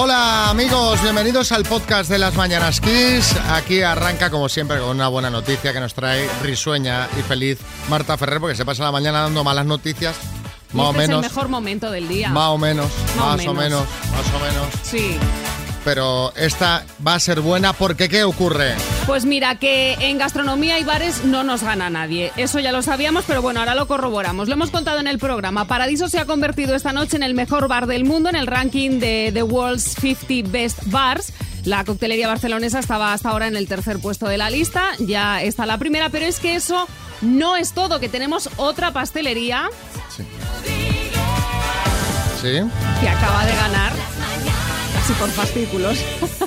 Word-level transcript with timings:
Hola 0.00 0.50
amigos, 0.50 1.02
bienvenidos 1.02 1.50
al 1.50 1.64
podcast 1.64 2.08
de 2.08 2.18
las 2.20 2.36
Mañanas 2.36 2.80
Kiss. 2.80 3.34
Aquí 3.50 3.82
arranca 3.82 4.30
como 4.30 4.48
siempre 4.48 4.78
con 4.78 4.90
una 4.90 5.08
buena 5.08 5.28
noticia 5.28 5.72
que 5.72 5.80
nos 5.80 5.92
trae 5.92 6.30
risueña 6.40 7.08
y 7.18 7.22
feliz 7.22 7.58
Marta 7.90 8.16
Ferrer 8.16 8.38
porque 8.38 8.54
se 8.54 8.64
pasa 8.64 8.84
la 8.84 8.92
mañana 8.92 9.22
dando 9.22 9.42
malas 9.42 9.66
noticias. 9.66 10.14
Más 10.72 10.86
o 10.86 10.90
Este 10.90 10.98
menos. 11.02 11.24
Es 11.24 11.30
el 11.30 11.34
mejor 11.34 11.48
momento 11.48 11.90
del 11.90 12.06
día. 12.06 12.28
Más 12.28 12.48
o 12.50 12.58
menos, 12.58 12.86
Más 13.16 13.24
o 13.24 13.26
más 13.26 13.46
o 13.48 13.54
menos. 13.54 13.56
menos, 13.56 13.86
más 14.12 14.34
o 14.34 14.38
menos. 14.38 14.68
Sí. 14.84 15.18
Pero 15.88 16.34
esta 16.36 16.84
va 17.04 17.14
a 17.14 17.18
ser 17.18 17.40
buena 17.40 17.72
porque 17.72 18.10
¿qué 18.10 18.22
ocurre? 18.22 18.74
Pues 19.06 19.24
mira, 19.24 19.54
que 19.54 19.94
en 19.94 20.18
gastronomía 20.18 20.78
y 20.78 20.84
bares 20.84 21.24
no 21.24 21.44
nos 21.44 21.62
gana 21.62 21.88
nadie. 21.88 22.30
Eso 22.36 22.60
ya 22.60 22.72
lo 22.72 22.82
sabíamos, 22.82 23.24
pero 23.26 23.40
bueno, 23.40 23.60
ahora 23.60 23.74
lo 23.74 23.88
corroboramos. 23.88 24.48
Lo 24.48 24.54
hemos 24.54 24.70
contado 24.70 25.00
en 25.00 25.06
el 25.06 25.18
programa. 25.18 25.64
Paradiso 25.66 26.10
se 26.10 26.18
ha 26.18 26.26
convertido 26.26 26.74
esta 26.74 26.92
noche 26.92 27.16
en 27.16 27.22
el 27.22 27.32
mejor 27.32 27.68
bar 27.68 27.86
del 27.86 28.04
mundo 28.04 28.28
en 28.28 28.36
el 28.36 28.46
ranking 28.46 29.00
de 29.00 29.30
The 29.32 29.42
World's 29.44 29.94
50 29.98 30.50
Best 30.50 30.78
Bars. 30.90 31.32
La 31.64 31.86
coctelería 31.86 32.28
barcelonesa 32.28 32.80
estaba 32.80 33.14
hasta 33.14 33.30
ahora 33.30 33.46
en 33.46 33.56
el 33.56 33.66
tercer 33.66 33.98
puesto 33.98 34.28
de 34.28 34.36
la 34.36 34.50
lista. 34.50 34.90
Ya 34.98 35.42
está 35.42 35.64
la 35.64 35.78
primera, 35.78 36.10
pero 36.10 36.26
es 36.26 36.38
que 36.38 36.54
eso 36.54 36.86
no 37.22 37.56
es 37.56 37.72
todo, 37.72 37.98
que 37.98 38.10
tenemos 38.10 38.50
otra 38.58 38.92
pastelería 38.92 39.70
¿Sí? 42.42 42.60
que 43.00 43.08
acaba 43.08 43.46
de 43.46 43.56
ganar. 43.56 44.17
Casi 45.08 45.20
por 45.20 45.30
fascículos. 45.30 45.98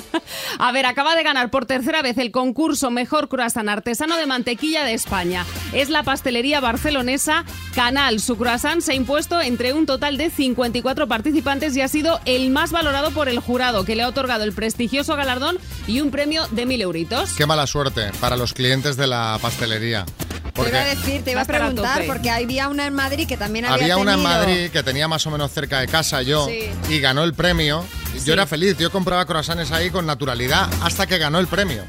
A 0.60 0.70
ver, 0.70 0.86
acaba 0.86 1.16
de 1.16 1.24
ganar 1.24 1.50
por 1.50 1.66
tercera 1.66 2.00
vez 2.00 2.16
el 2.18 2.30
concurso 2.30 2.92
Mejor 2.92 3.28
Croissant 3.28 3.68
Artesano 3.68 4.16
de 4.16 4.26
Mantequilla 4.26 4.84
de 4.84 4.94
España. 4.94 5.44
Es 5.72 5.88
la 5.88 6.04
pastelería 6.04 6.60
barcelonesa 6.60 7.44
Canal. 7.74 8.20
Su 8.20 8.36
croissant 8.36 8.80
se 8.80 8.92
ha 8.92 8.94
impuesto 8.94 9.40
entre 9.40 9.72
un 9.72 9.84
total 9.84 10.16
de 10.16 10.30
54 10.30 11.08
participantes 11.08 11.76
y 11.76 11.80
ha 11.80 11.88
sido 11.88 12.20
el 12.24 12.50
más 12.50 12.70
valorado 12.70 13.10
por 13.10 13.28
el 13.28 13.40
jurado, 13.40 13.84
que 13.84 13.96
le 13.96 14.04
ha 14.04 14.08
otorgado 14.08 14.44
el 14.44 14.52
prestigioso 14.52 15.16
galardón 15.16 15.58
y 15.88 16.00
un 16.00 16.12
premio 16.12 16.46
de 16.52 16.64
mil 16.64 16.80
euritos. 16.82 17.32
Qué 17.32 17.46
mala 17.46 17.66
suerte 17.66 18.12
para 18.20 18.36
los 18.36 18.52
clientes 18.52 18.96
de 18.96 19.08
la 19.08 19.40
pastelería. 19.42 20.06
Te 20.54 20.68
iba 20.68 20.82
a 20.82 20.84
decir, 20.84 21.24
te 21.24 21.32
iba 21.32 21.40
a 21.40 21.46
preguntar, 21.46 22.04
porque 22.06 22.30
había 22.30 22.68
una 22.68 22.86
en 22.86 22.94
Madrid 22.94 23.26
que 23.26 23.36
también 23.36 23.64
había, 23.64 23.74
había 23.86 23.96
una 23.96 24.14
en 24.14 24.22
Madrid 24.22 24.70
que 24.70 24.84
tenía 24.84 25.08
más 25.08 25.26
o 25.26 25.32
menos 25.32 25.50
cerca 25.50 25.80
de 25.80 25.88
casa 25.88 26.22
yo 26.22 26.46
Sí. 26.46 26.70
y 26.88 27.00
ganó 27.00 27.24
el 27.24 27.34
premio. 27.34 27.84
Yo 28.24 28.32
era 28.34 28.46
feliz, 28.46 28.76
yo 28.78 28.90
compraba 28.90 29.24
croissants 29.26 29.72
ahí 29.72 29.90
con 29.90 30.06
naturalidad 30.06 30.68
hasta 30.82 31.06
que 31.06 31.18
ganó 31.18 31.38
el 31.38 31.46
premio. 31.48 31.82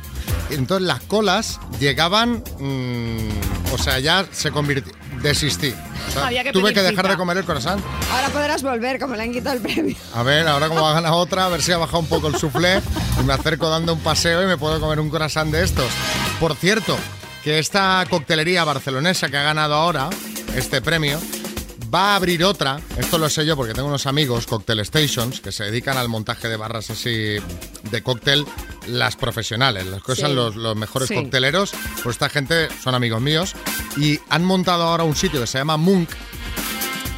Entonces 0.50 0.86
las 0.88 1.02
colas 1.02 1.60
llegaban, 1.80 2.44
mm, 2.60 3.74
o 3.74 3.78
sea, 3.78 4.00
ya 4.00 4.26
se 4.32 4.52
convirtió, 4.52 4.94
desistí. 5.22 5.74
O 6.10 6.12
sea, 6.12 6.28
Había 6.28 6.44
que 6.44 6.52
tuve 6.52 6.74
que 6.74 6.82
dejar 6.82 6.98
cita. 7.06 7.10
de 7.10 7.18
comer 7.18 7.38
el 7.38 7.46
croissant. 7.46 7.82
Ahora 8.12 8.30
podrás 8.30 8.62
volver, 8.62 9.00
como 9.00 9.16
le 9.16 9.24
han 9.24 9.32
quitado 9.32 9.56
el 9.56 9.62
premio. 9.62 9.96
A 10.14 10.22
ver, 10.24 10.48
ahora 10.48 10.68
como 10.68 10.88
ha 10.88 10.94
ganado 10.94 11.16
otra, 11.16 11.46
a 11.46 11.50
ver 11.50 11.62
si 11.62 11.72
ha 11.72 11.78
bajado 11.78 12.00
un 12.00 12.08
poco 12.08 12.28
el 12.28 12.36
soufflé 12.36 12.82
y 13.20 13.24
me 13.24 13.34
acerco 13.34 13.70
dando 13.70 13.94
un 13.94 14.00
paseo 14.00 14.44
y 14.44 14.46
me 14.46 14.58
puedo 14.58 14.80
comer 14.80 15.00
un 15.00 15.10
croissant 15.10 15.52
de 15.52 15.64
estos. 15.64 15.88
Por 16.40 16.56
cierto, 16.56 16.98
que 17.44 17.60
esta 17.60 18.06
coctelería 18.10 18.64
barcelonesa 18.64 19.30
que 19.30 19.38
ha 19.38 19.44
ganado 19.44 19.74
ahora 19.76 20.10
este 20.56 20.82
premio 20.82 21.20
va 21.94 22.14
a 22.14 22.16
abrir 22.16 22.44
otra, 22.44 22.80
esto 22.98 23.18
lo 23.18 23.30
sé 23.30 23.46
yo 23.46 23.56
porque 23.56 23.74
tengo 23.74 23.88
unos 23.88 24.08
amigos, 24.08 24.48
Cocktail 24.48 24.84
Stations, 24.86 25.42
que 25.42 25.52
se 25.52 25.66
dedican 25.66 25.98
al 25.98 26.10
montaje 26.10 26.48
de 26.50 26.58
barras 26.58 26.90
así 26.90 27.36
de 27.92 28.02
cóctel, 28.04 28.46
las 28.88 29.16
profesionales, 29.16 29.86
las 29.86 30.02
que 30.02 30.16
Sí. 30.16 30.22
son 30.22 30.36
los, 30.36 30.56
los 30.56 30.76
mejores 30.76 31.10
Sí. 31.10 31.16
cocteleros, 31.16 31.72
pues 32.02 32.16
esta 32.16 32.30
gente 32.30 32.68
son 32.84 32.96
amigos 32.96 33.22
míos 33.22 33.54
y 33.98 34.20
han 34.30 34.44
montado 34.44 34.84
ahora 34.84 35.04
un 35.04 35.16
sitio 35.16 35.40
que 35.42 35.48
se 35.48 35.58
llama 35.60 35.78
Munk, 35.78 36.10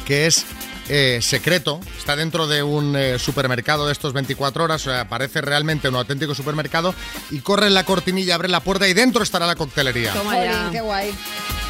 que 0.06 0.26
es 0.26 0.44
eh, 0.88 1.18
secreto, 1.20 1.80
está 1.98 2.14
dentro 2.14 2.46
de 2.46 2.62
un 2.62 2.94
eh, 2.96 3.18
supermercado 3.18 3.86
de 3.86 3.92
estos 3.92 4.12
24 4.12 4.62
horas, 4.62 4.86
o 4.86 4.90
sea, 4.90 5.08
parece 5.08 5.40
realmente 5.40 5.88
un 5.88 5.96
auténtico 5.96 6.32
supermercado, 6.32 6.94
y 7.32 7.40
corre 7.40 7.70
la 7.70 7.84
cortinilla, 7.84 8.36
abre 8.36 8.48
la 8.48 8.60
puerta 8.60 8.86
y 8.86 8.94
dentro 8.94 9.24
estará 9.24 9.46
la 9.48 9.56
coctelería. 9.56 10.12
Toma 10.12 10.36
ya. 10.44 10.68
qué 10.70 10.80
guay. 10.80 11.10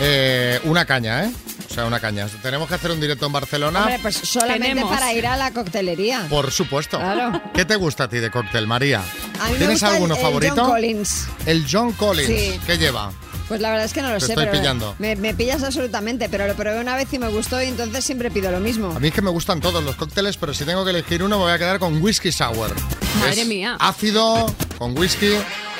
Eh, 0.00 0.60
una 0.64 0.84
caña, 0.84 1.24
¿eh? 1.24 1.32
O 1.76 1.78
sea, 1.78 1.84
una 1.84 2.00
caña. 2.00 2.26
Tenemos 2.40 2.68
que 2.68 2.74
hacer 2.74 2.90
un 2.90 2.98
directo 3.02 3.26
en 3.26 3.32
Barcelona. 3.32 3.80
Hombre, 3.80 3.98
pues 4.00 4.16
solamente 4.16 4.68
Tenemos. 4.68 4.90
para 4.90 5.12
ir 5.12 5.26
a 5.26 5.36
la 5.36 5.50
coctelería. 5.50 6.26
Por 6.30 6.50
supuesto. 6.50 6.96
Claro. 6.98 7.38
¿Qué 7.52 7.66
te 7.66 7.76
gusta 7.76 8.04
a 8.04 8.08
ti 8.08 8.16
de 8.16 8.30
cóctel, 8.30 8.66
María? 8.66 9.00
A 9.40 9.44
mí 9.48 9.52
me 9.52 9.58
¿Tienes 9.58 9.68
gusta 9.74 9.88
el- 9.88 9.94
alguno 9.96 10.14
el 10.14 10.20
favorito? 10.22 10.54
John 10.56 10.70
Collins. 10.70 11.26
El 11.44 11.66
John 11.70 11.92
Collins. 11.92 12.28
Sí. 12.28 12.58
¿Qué 12.64 12.78
lleva? 12.78 13.12
Pues 13.46 13.60
la 13.60 13.68
verdad 13.68 13.84
es 13.84 13.92
que 13.92 14.00
no 14.00 14.08
lo 14.08 14.14
Te 14.14 14.20
sé, 14.24 14.32
estoy 14.32 14.46
pero 14.46 14.58
pillando. 14.58 14.94
Me, 14.98 15.16
me 15.16 15.34
pillas 15.34 15.62
absolutamente, 15.62 16.30
pero 16.30 16.46
lo 16.46 16.54
probé 16.54 16.80
una 16.80 16.96
vez 16.96 17.12
y 17.12 17.18
me 17.18 17.28
gustó 17.28 17.62
y 17.62 17.66
entonces 17.66 18.02
siempre 18.06 18.30
pido 18.30 18.50
lo 18.50 18.58
mismo. 18.58 18.92
A 18.96 18.98
mí 18.98 19.08
es 19.08 19.14
que 19.14 19.20
me 19.20 19.30
gustan 19.30 19.60
todos 19.60 19.84
los 19.84 19.96
cócteles, 19.96 20.38
pero 20.38 20.54
si 20.54 20.64
tengo 20.64 20.82
que 20.82 20.92
elegir 20.92 21.22
uno 21.22 21.36
me 21.36 21.44
voy 21.44 21.52
a 21.52 21.58
quedar 21.58 21.78
con 21.78 22.02
whisky 22.02 22.32
sour. 22.32 22.74
Madre 23.20 23.42
Es 23.42 23.46
mía. 23.46 23.76
Ácido, 23.80 24.46
con 24.78 24.98
whisky, 24.98 25.28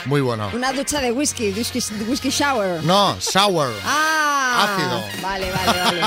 muy 0.07 0.21
bueno. 0.21 0.51
Una 0.55 0.73
ducha 0.73 1.01
de 1.01 1.13
whisky, 1.13 1.51
whisky, 1.53 1.81
whisky 2.09 2.31
shower. 2.31 2.83
No, 2.85 3.17
sour. 3.21 3.73
Ah, 3.85 4.75
Ácido. 4.75 5.23
Vale, 5.23 5.51
vale, 5.53 5.81
vale. 5.81 6.01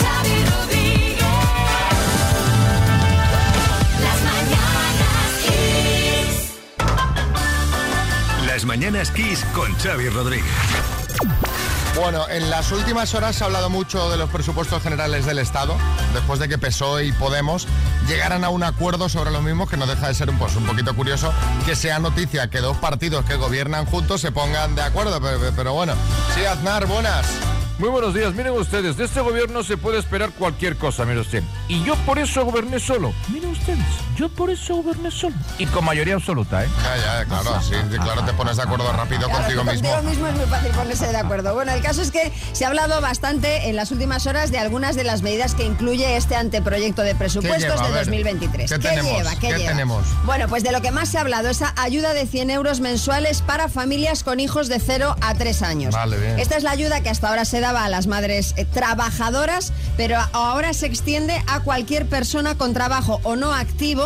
Xavi 0.00 0.36
Rodríguez. 0.50 1.24
Las 4.04 4.20
mañanas 4.30 5.30
Kiss. 5.46 6.36
Las 8.46 8.64
mañanas 8.64 9.10
Kiss 9.10 9.44
con 9.54 9.72
Xavi 9.76 10.08
Rodríguez. 10.08 10.44
Bueno, 11.96 12.28
en 12.28 12.50
las 12.50 12.72
últimas 12.72 13.14
horas 13.14 13.36
se 13.36 13.44
ha 13.44 13.46
hablado 13.46 13.70
mucho 13.70 14.10
de 14.10 14.16
los 14.16 14.28
presupuestos 14.28 14.82
generales 14.82 15.26
del 15.26 15.38
Estado, 15.38 15.76
después 16.12 16.40
de 16.40 16.48
que 16.48 16.58
PSOE 16.58 17.06
y 17.06 17.12
Podemos 17.12 17.68
llegaran 18.08 18.42
a 18.42 18.48
un 18.48 18.64
acuerdo 18.64 19.08
sobre 19.08 19.30
los 19.30 19.42
mismos, 19.42 19.70
que 19.70 19.76
no 19.76 19.86
deja 19.86 20.08
de 20.08 20.14
ser 20.14 20.28
un, 20.28 20.36
pues, 20.36 20.56
un 20.56 20.64
poquito 20.64 20.94
curioso 20.96 21.32
que 21.64 21.76
sea 21.76 22.00
noticia 22.00 22.50
que 22.50 22.58
dos 22.58 22.76
partidos 22.78 23.24
que 23.24 23.36
gobiernan 23.36 23.86
juntos 23.86 24.20
se 24.20 24.32
pongan 24.32 24.74
de 24.74 24.82
acuerdo, 24.82 25.20
pero, 25.54 25.72
bueno. 25.72 25.94
Sí, 26.34 26.44
Aznar, 26.44 26.86
buenas. 26.86 27.26
Muy 27.78 27.88
buenos 27.88 28.12
días, 28.12 28.34
miren 28.34 28.52
ustedes, 28.52 28.96
de 28.96 29.04
este 29.04 29.20
gobierno 29.20 29.62
se 29.62 29.76
puede 29.76 29.98
esperar 29.98 30.30
cualquier 30.30 30.76
cosa, 30.76 31.04
mire 31.04 31.20
usted. 31.20 31.42
Y 31.68 31.82
yo 31.84 31.94
por 32.06 32.18
eso 32.18 32.44
goberné 32.44 32.78
solo. 32.80 33.12
Miren 33.28 33.50
ustedes, 33.50 33.84
yo 34.16 34.28
por 34.28 34.50
eso 34.50 34.76
goberné 34.76 35.10
solo. 35.10 35.34
Y 35.58 35.66
con 35.66 35.84
mayoría 35.84 36.14
absoluta, 36.14 36.64
¿eh? 36.64 36.68
Ya, 36.82 36.96
ya, 36.96 37.24
claro, 37.24 37.60
sí, 37.62 37.74
sí, 37.90 37.98
claro, 37.98 38.24
te 38.24 38.32
pones 38.32 38.56
de 38.56 38.62
acuerdo 38.62 38.92
rápido 38.92 39.28
Claro, 39.28 39.42
contigo 39.44 39.64
mismo. 39.64 39.90
Contigo 39.90 40.10
mismo 40.10 40.26
es 40.28 40.34
muy 40.36 40.46
fácil 40.46 40.70
ponerse 40.72 41.06
de 41.08 41.16
acuerdo. 41.16 41.54
Bueno, 41.54 41.72
el 41.72 41.82
caso 41.82 42.02
es 42.02 42.10
que 42.10 42.32
se 42.52 42.64
ha 42.64 42.68
hablado 42.68 43.00
bastante 43.00 43.68
en 43.68 43.76
las 43.76 43.90
últimas 43.90 44.26
horas 44.26 44.50
de 44.50 44.58
algunas 44.58 44.96
de 44.96 45.04
las 45.04 45.22
medidas 45.22 45.54
que 45.54 45.64
incluye 45.64 46.16
este 46.16 46.36
anteproyecto 46.36 47.02
de 47.02 47.14
presupuestos 47.14 47.80
¿Qué 47.80 47.86
de 47.86 47.92
ver, 47.92 48.04
2023. 48.04 48.70
¿qué 48.72 48.78
tenemos? 48.78 49.12
lleva? 49.12 49.30
¿Qué, 49.36 49.48
¿Qué 49.48 49.58
lleva? 49.58 49.70
tenemos? 49.70 50.04
Bueno, 50.24 50.48
pues 50.48 50.62
de 50.62 50.72
lo 50.72 50.80
que 50.82 50.90
más 50.90 51.08
se 51.08 51.18
ha 51.18 51.22
hablado, 51.22 51.48
esa 51.48 51.72
ayuda 51.76 52.12
de 52.12 52.26
100 52.26 52.50
euros 52.50 52.80
mensuales 52.80 53.42
para 53.42 53.68
familias 53.68 54.22
con 54.24 54.40
hijos 54.40 54.68
de 54.68 54.80
0 54.80 55.16
a 55.20 55.34
3 55.34 55.62
años. 55.62 55.94
Vale, 55.94 56.18
bien. 56.18 56.38
Esta 56.38 56.56
es 56.56 56.62
la 56.62 56.70
ayuda 56.70 57.00
que 57.00 57.10
hasta 57.10 57.28
ahora 57.28 57.44
se 57.44 57.60
daba 57.60 57.84
a 57.84 57.88
las 57.88 58.06
madres 58.06 58.54
eh, 58.56 58.64
trabajadoras, 58.64 59.72
pero 59.96 60.18
ahora 60.32 60.72
se 60.74 60.86
extiende 60.86 61.42
a 61.46 61.60
cualquier 61.60 62.06
persona 62.06 62.56
con 62.56 62.72
trabajo 62.74 63.20
o 63.22 63.36
no 63.36 63.54
activo 63.54 64.03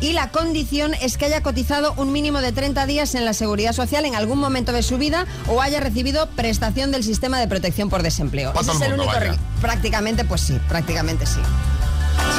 y 0.00 0.12
la 0.12 0.30
condición 0.30 0.94
es 0.94 1.18
que 1.18 1.26
haya 1.26 1.42
cotizado 1.42 1.92
un 1.96 2.12
mínimo 2.12 2.40
de 2.40 2.52
30 2.52 2.86
días 2.86 3.14
en 3.14 3.24
la 3.24 3.34
seguridad 3.34 3.72
social 3.72 4.04
en 4.04 4.14
algún 4.14 4.38
momento 4.38 4.72
de 4.72 4.82
su 4.82 4.98
vida 4.98 5.26
o 5.46 5.60
haya 5.60 5.80
recibido 5.80 6.26
prestación 6.30 6.90
del 6.90 7.04
sistema 7.04 7.38
de 7.38 7.48
protección 7.48 7.90
por 7.90 8.02
desempleo. 8.02 8.52
Ese 8.58 8.72
es 8.72 8.80
el 8.80 8.94
único 8.94 9.06
vaya. 9.06 9.36
Prácticamente, 9.60 10.24
pues 10.24 10.40
sí, 10.40 10.58
prácticamente 10.68 11.26
sí. 11.26 11.40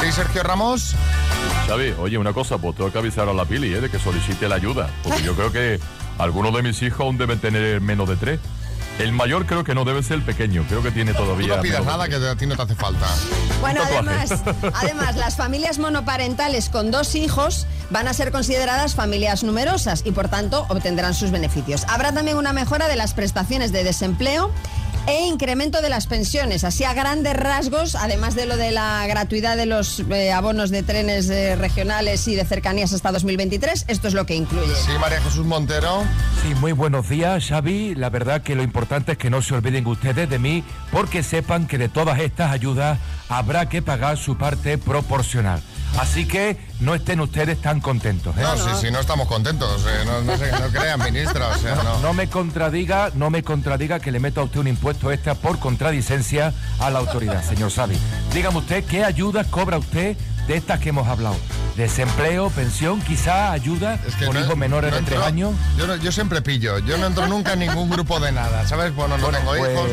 Sí, 0.00 0.12
Sergio 0.12 0.42
Ramos. 0.42 0.94
Xavi, 1.66 1.94
oye, 2.00 2.18
una 2.18 2.32
cosa, 2.32 2.58
pues 2.58 2.76
tengo 2.76 2.90
que 2.90 2.98
avisar 2.98 3.28
a 3.28 3.32
la 3.32 3.44
Pili, 3.44 3.72
¿eh? 3.72 3.80
De 3.80 3.90
que 3.90 3.98
solicite 3.98 4.48
la 4.48 4.56
ayuda. 4.56 4.90
Porque 5.02 5.22
yo 5.24 5.34
creo 5.34 5.52
que 5.52 5.80
algunos 6.18 6.54
de 6.54 6.62
mis 6.62 6.82
hijos 6.82 7.00
aún 7.00 7.18
deben 7.18 7.38
tener 7.38 7.80
menos 7.80 8.08
de 8.08 8.16
tres. 8.16 8.40
El 8.98 9.12
mayor 9.12 9.46
creo 9.46 9.64
que 9.64 9.74
no 9.74 9.84
debe 9.84 10.02
ser 10.02 10.18
el 10.18 10.22
pequeño, 10.22 10.64
creo 10.68 10.82
que 10.82 10.90
tiene 10.90 11.12
Tú 11.14 11.22
todavía... 11.22 11.56
no 11.56 11.62
pidas 11.62 11.84
nada 11.84 12.08
que 12.08 12.16
a 12.16 12.36
ti 12.36 12.46
no 12.46 12.56
te 12.56 12.62
hace 12.62 12.74
falta. 12.74 13.06
Bueno, 13.62 13.80
además, 13.84 14.30
además, 14.74 15.16
las 15.16 15.36
familias 15.36 15.78
monoparentales 15.78 16.68
con 16.68 16.90
dos 16.90 17.14
hijos 17.14 17.68
van 17.90 18.08
a 18.08 18.12
ser 18.12 18.32
consideradas 18.32 18.96
familias 18.96 19.44
numerosas 19.44 20.02
y 20.04 20.10
por 20.10 20.28
tanto 20.28 20.66
obtendrán 20.68 21.14
sus 21.14 21.30
beneficios. 21.30 21.84
Habrá 21.88 22.12
también 22.12 22.36
una 22.36 22.52
mejora 22.52 22.88
de 22.88 22.96
las 22.96 23.14
prestaciones 23.14 23.70
de 23.70 23.84
desempleo 23.84 24.50
e 25.06 25.26
incremento 25.26 25.82
de 25.82 25.88
las 25.88 26.06
pensiones. 26.06 26.64
Así 26.64 26.84
a 26.84 26.94
grandes 26.94 27.34
rasgos, 27.34 27.94
además 27.94 28.34
de 28.34 28.46
lo 28.46 28.56
de 28.56 28.70
la 28.70 29.06
gratuidad 29.06 29.56
de 29.56 29.66
los 29.66 30.00
eh, 30.00 30.32
abonos 30.32 30.70
de 30.70 30.82
trenes 30.82 31.28
eh, 31.30 31.56
regionales 31.56 32.26
y 32.28 32.34
de 32.34 32.44
cercanías 32.44 32.92
hasta 32.92 33.12
2023, 33.12 33.86
esto 33.88 34.08
es 34.08 34.14
lo 34.14 34.26
que 34.26 34.34
incluye. 34.34 34.74
Sí, 34.74 34.92
María 35.00 35.20
Jesús 35.20 35.44
Montero. 35.44 36.04
Sí, 36.42 36.54
muy 36.56 36.72
buenos 36.72 37.08
días, 37.08 37.46
Xavi. 37.48 37.94
La 37.94 38.10
verdad 38.10 38.42
que 38.42 38.54
lo 38.54 38.62
importante 38.62 39.12
es 39.12 39.18
que 39.18 39.30
no 39.30 39.42
se 39.42 39.54
olviden 39.54 39.86
ustedes 39.86 40.28
de 40.28 40.38
mí, 40.38 40.64
porque 40.90 41.22
sepan 41.22 41.66
que 41.66 41.78
de 41.78 41.88
todas 41.88 42.20
estas 42.20 42.52
ayudas 42.52 42.98
habrá 43.28 43.68
que 43.68 43.82
pagar 43.82 44.16
su 44.18 44.36
parte 44.36 44.78
proporcional. 44.78 45.62
Así 45.98 46.26
que 46.26 46.56
no 46.80 46.94
estén 46.94 47.20
ustedes 47.20 47.60
tan 47.60 47.80
contentos. 47.80 48.36
¿eh? 48.36 48.40
No, 48.42 48.56
sí, 48.56 48.70
sí, 48.80 48.90
no 48.90 48.98
estamos 48.98 49.28
contentos. 49.28 49.84
eh, 49.86 50.04
no, 50.06 50.22
no, 50.22 50.36
se- 50.38 50.50
no 50.52 50.68
crean, 50.68 51.00
ministra. 51.02 51.48
O 51.48 51.58
sea, 51.58 51.76
no. 51.76 51.98
No 52.00 52.12
me 52.14 52.28
contradiga, 52.28 53.10
no 53.14 53.30
me 53.30 53.42
contradiga 53.42 54.00
que 54.00 54.10
le 54.10 54.18
meta 54.20 54.40
a 54.40 54.44
usted 54.44 54.60
un 54.60 54.68
impuesto 54.68 55.12
extra 55.12 55.34
por 55.34 55.58
contradicencia 55.58 56.52
a 56.80 56.90
la 56.90 56.98
autoridad, 56.98 57.42
señor 57.44 57.70
Savi. 57.70 57.96
Dígame 58.32 58.58
usted 58.58 58.84
qué 58.84 59.04
ayudas 59.04 59.46
cobra 59.48 59.78
usted 59.78 60.16
de 60.46 60.56
estas 60.56 60.80
que 60.80 60.88
hemos 60.88 61.06
hablado. 61.08 61.36
Desempleo, 61.76 62.50
pensión, 62.50 63.00
quizá 63.00 63.52
ayuda 63.52 63.98
Es 64.06 64.16
que 64.16 64.24
hijos 64.24 64.56
menores 64.56 64.90
no 64.90 64.96
de 64.98 65.02
tres 65.04 65.20
años. 65.20 65.52
Yo, 66.02 66.12
siempre 66.12 66.42
pillo. 66.42 66.78
Yo 66.80 66.98
no 66.98 67.06
entro 67.06 67.26
nunca 67.28 67.52
en 67.54 67.60
ningún 67.60 67.88
grupo 67.90 68.18
de 68.20 68.32
nada. 68.32 68.66
¿Sabes? 68.66 68.94
Bueno, 68.94 69.16
no 69.18 69.28
tengo 69.28 69.50
Pues, 69.56 69.72
hijos. 69.72 69.88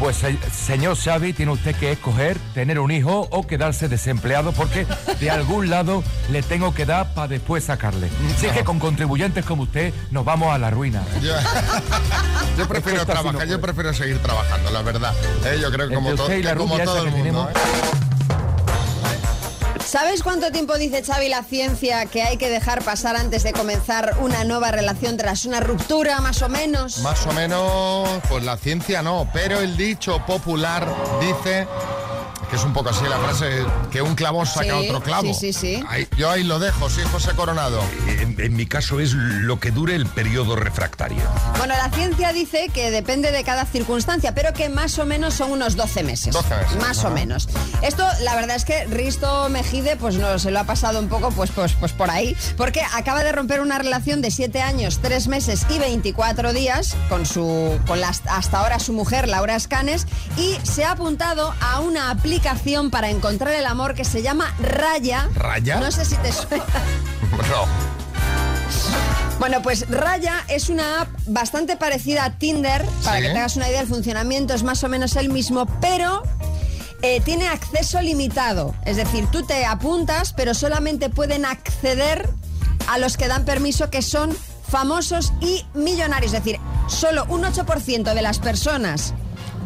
Pues, 0.00 0.16
se- 0.16 0.38
señor 0.50 0.96
Xavi, 0.96 1.32
tiene 1.32 1.52
usted 1.52 1.74
que 1.76 1.92
escoger 1.92 2.38
tener 2.54 2.78
un 2.78 2.90
hijo 2.90 3.26
o 3.30 3.46
quedarse 3.46 3.88
desempleado 3.88 4.52
porque 4.52 4.86
de 5.20 5.30
algún 5.30 5.70
lado 5.70 6.02
le 6.30 6.42
tengo 6.42 6.74
que 6.74 6.86
dar 6.86 7.14
para 7.14 7.28
después 7.28 7.64
sacarle. 7.64 8.08
Si 8.38 8.46
es 8.46 8.52
que 8.52 8.64
con 8.64 8.78
contribuyentes 8.78 9.44
como 9.44 9.64
usted 9.64 9.92
nos 10.10 10.24
vamos 10.24 10.54
a 10.54 10.58
la 10.58 10.70
ruina. 10.70 11.02
Yo, 11.22 11.32
yo 12.58 12.68
prefiero 12.68 12.98
no 12.98 13.06
trabajar, 13.06 13.46
yo 13.48 13.60
prefiero 13.60 13.92
seguir 13.94 14.18
trabajando, 14.18 14.70
la 14.70 14.82
verdad. 14.82 15.12
Eh, 15.44 15.58
yo 15.60 15.70
creo 15.70 15.88
que 15.88 15.94
como, 15.94 16.14
to- 16.14 16.26
que 16.28 16.42
como 16.54 16.74
rubia 16.74 16.84
todo 16.84 16.96
esa 16.98 17.06
el 17.08 17.14
que 17.14 17.22
mundo. 17.22 17.46
tenemos. 17.48 17.50
¿eh? 17.50 18.07
¿Sabes 19.88 20.22
cuánto 20.22 20.52
tiempo 20.52 20.76
dice 20.76 21.02
Xavi 21.02 21.30
la 21.30 21.42
ciencia 21.42 22.04
que 22.04 22.20
hay 22.20 22.36
que 22.36 22.50
dejar 22.50 22.84
pasar 22.84 23.16
antes 23.16 23.42
de 23.42 23.54
comenzar 23.54 24.18
una 24.20 24.44
nueva 24.44 24.70
relación 24.70 25.16
tras 25.16 25.46
una 25.46 25.60
ruptura, 25.60 26.20
más 26.20 26.42
o 26.42 26.50
menos? 26.50 26.98
Más 26.98 27.26
o 27.26 27.32
menos, 27.32 28.06
pues 28.28 28.44
la 28.44 28.58
ciencia 28.58 29.00
no, 29.00 29.30
pero 29.32 29.60
el 29.60 29.78
dicho 29.78 30.20
popular 30.26 30.86
dice 31.22 31.66
es 32.58 32.64
un 32.64 32.72
poco 32.72 32.90
así 32.90 33.04
la 33.08 33.18
frase 33.18 33.64
que 33.90 34.02
un 34.02 34.14
clavo 34.14 34.44
saca 34.44 34.64
Sí, 34.64 34.70
otro 34.88 35.00
clavo. 35.02 35.32
sí, 35.34 35.52
sí, 35.52 35.52
sí. 35.52 35.84
Ahí- 35.88 36.08
yo 36.16 36.28
ahí 36.30 36.42
lo 36.44 36.58
dejo, 36.58 36.90
sí, 36.90 37.00
José 37.12 37.30
Coronado. 37.36 37.80
En, 38.08 38.34
en 38.40 38.56
mi 38.56 38.66
caso 38.66 38.98
es 39.00 39.12
lo 39.14 39.60
que 39.60 39.70
dure 39.70 39.94
el 39.94 40.06
periodo 40.06 40.56
refractario. 40.56 41.22
Bueno, 41.58 41.74
la 41.76 41.88
ciencia 41.90 42.32
dice 42.32 42.68
que 42.74 42.90
depende 42.90 43.30
de 43.30 43.44
cada 43.44 43.64
circunstancia, 43.64 44.34
pero 44.34 44.52
que 44.52 44.68
más 44.68 44.98
o 44.98 45.06
menos 45.06 45.34
son 45.34 45.52
unos 45.52 45.76
12 45.76 46.02
meses. 46.02 46.32
12 46.34 46.54
meses, 46.56 46.76
Más 46.82 47.04
o 47.04 47.10
menos. 47.10 47.48
Esto, 47.82 48.04
la 48.22 48.34
verdad 48.34 48.56
es 48.56 48.64
que 48.64 48.84
Risto 48.86 49.48
Mejide, 49.48 49.96
pues 49.96 50.16
no, 50.16 50.38
se 50.38 50.50
lo 50.50 50.58
ha 50.60 50.64
pasado 50.64 50.98
un 50.98 51.08
poco 51.08 51.30
pues, 51.30 51.50
pues, 51.52 51.74
pues 51.78 51.92
por 51.92 52.10
ahí, 52.10 52.36
porque 52.56 52.82
acaba 52.94 53.22
de 53.22 53.30
romper 53.32 53.60
una 53.60 53.78
relación 53.78 54.20
de 54.20 54.30
7 54.30 54.60
años, 54.62 54.98
3 55.00 55.28
meses 55.28 55.64
y 55.70 55.78
24 55.78 56.52
días 56.52 56.96
con 57.08 57.24
su 57.24 57.78
con 57.86 58.00
la, 58.00 58.08
hasta 58.08 58.58
ahora 58.60 58.78
su 58.80 58.92
mujer, 58.92 59.28
Laura 59.28 59.54
Escanes, 59.54 60.06
y 60.36 60.56
se 60.64 60.84
ha 60.84 60.92
apuntado 60.92 61.54
a 61.60 61.80
una 61.80 62.10
aplicación 62.10 62.47
para 62.90 63.10
encontrar 63.10 63.52
el 63.54 63.66
amor 63.66 63.94
que 63.94 64.04
se 64.04 64.22
llama 64.22 64.54
Raya. 64.58 65.28
¿Raya? 65.34 65.80
No 65.80 65.90
sé 65.90 66.04
si 66.04 66.16
te 66.16 66.32
suena. 66.32 66.64
No. 67.50 67.66
Bueno, 69.38 69.62
pues 69.62 69.88
Raya 69.88 70.44
es 70.48 70.68
una 70.68 71.02
app 71.02 71.08
bastante 71.26 71.76
parecida 71.76 72.24
a 72.24 72.38
Tinder. 72.38 72.84
Para 73.04 73.18
Sí. 73.18 73.22
que 73.22 73.28
te 73.32 73.38
hagas 73.38 73.56
una 73.56 73.68
idea, 73.68 73.80
el 73.82 73.86
funcionamiento 73.86 74.54
es 74.54 74.62
más 74.62 74.82
o 74.82 74.88
menos 74.88 75.14
el 75.16 75.28
mismo, 75.28 75.66
pero 75.80 76.22
eh, 77.02 77.20
tiene 77.20 77.46
acceso 77.48 78.00
limitado. 78.00 78.74
Es 78.84 78.96
decir, 78.96 79.26
tú 79.30 79.42
te 79.44 79.64
apuntas, 79.66 80.32
pero 80.32 80.54
solamente 80.54 81.10
pueden 81.10 81.44
acceder 81.44 82.28
a 82.88 82.98
los 82.98 83.16
que 83.16 83.28
dan 83.28 83.44
permiso, 83.44 83.90
que 83.90 84.02
son 84.02 84.36
famosos 84.68 85.32
y 85.40 85.64
millonarios. 85.74 86.32
Es 86.32 86.42
decir, 86.44 86.58
solo 86.88 87.24
un 87.28 87.42
8% 87.44 88.14
de 88.14 88.22
las 88.22 88.38
personas 88.40 89.14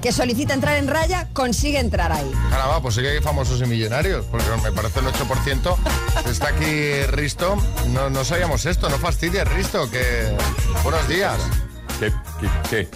que 0.03 0.13
solicita 0.13 0.53
entrar 0.53 0.77
en 0.77 0.89
Raya 0.89 1.29
consigue 1.33 1.79
entrar 1.79 2.13
ahí. 2.13 2.31
Caramba, 2.51 2.83
pues 2.83 2.97
sí 2.97 3.03
que 3.03 3.09
hay 3.11 3.21
famosos 3.21 3.61
y 3.63 3.67
millonarios, 3.67 4.25
porque 4.27 4.45
me 4.63 4.73
parece 4.73 4.99
el 5.01 5.07
8%. 5.07 5.77
Está 6.31 6.49
aquí 6.49 7.03
Risto. 7.09 7.57
No, 7.91 8.11
no 8.11 8.25
sabíamos 8.25 8.67
esto, 8.67 8.91
no 8.91 8.99
fastidies, 8.99 9.47
Risto, 9.49 9.89
que... 9.91 10.37
Buenos 10.83 11.07
días. 11.09 11.37
¿Qué, 12.01 12.13
qué, 12.41 12.49
qué, 12.69 12.89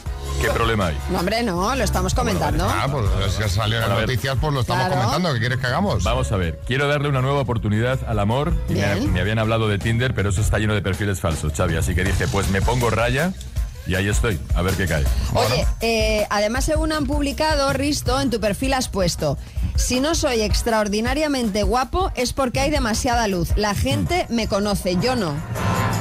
qué 0.43 0.49
problema 0.51 0.89
hay? 0.89 0.99
No, 1.11 1.21
hombre, 1.21 1.43
no, 1.45 1.77
lo 1.77 1.85
estamos 1.85 2.13
comentando. 2.13 2.67
Ah, 2.69 2.89
pues 2.91 3.05
es 3.29 3.35
que 3.37 3.49
salió 3.49 3.81
en 3.81 3.89
las 3.89 4.01
noticias, 4.01 4.37
pues 4.41 4.53
lo 4.53 4.61
estamos 4.63 4.87
Claro. 4.87 5.01
comentando. 5.01 5.33
¿Qué 5.35 5.39
quieres 5.39 5.59
que 5.59 5.67
hagamos? 5.69 6.03
Vamos 6.03 6.33
a 6.33 6.37
ver, 6.37 6.61
quiero 6.67 6.89
darle 6.89 7.09
una 7.09 7.23
nueva 7.23 7.39
oportunidad 7.41 8.01
al 8.09 8.19
amor. 8.19 8.53
Y 8.69 8.73
me, 8.75 8.97
me 9.13 9.21
habían 9.21 9.39
hablado 9.39 9.69
de 9.69 9.79
Tinder, 9.79 10.13
pero 10.13 10.31
eso 10.31 10.41
está 10.41 10.59
lleno 10.59 10.75
de 10.75 10.83
perfiles 10.83 11.21
falsos, 11.21 11.53
Xavi. 11.57 11.77
Así 11.77 11.95
que 11.95 12.03
dije, 12.03 12.27
pues 12.27 12.49
me 12.51 12.61
pongo 12.63 12.91
raya 12.91 13.33
y 13.87 13.95
ahí 13.95 14.09
estoy, 14.09 14.39
a 14.55 14.63
ver 14.63 14.75
qué 14.75 14.87
cae. 14.87 15.05
Oye, 15.35 15.67
eh, 15.81 16.27
además 16.31 16.65
según 16.65 16.93
han 16.93 17.07
publicado, 17.07 17.73
Risto, 17.73 18.21
en 18.21 18.31
tu 18.31 18.41
perfil 18.41 18.75
has 18.75 18.89
puesto, 18.89 19.39
si 19.77 20.01
no 20.01 20.15
soy 20.15 20.41
extraordinariamente 20.41 21.63
guapo 21.63 22.11
es 22.17 22.33
porque 22.33 22.61
hay 22.61 22.71
demasiada 22.71 23.29
luz. 23.29 23.51
La 23.57 23.75
gente 23.75 24.27
me 24.29 24.49
conoce, 24.49 24.97
yo 25.01 25.17
no. 25.17 25.35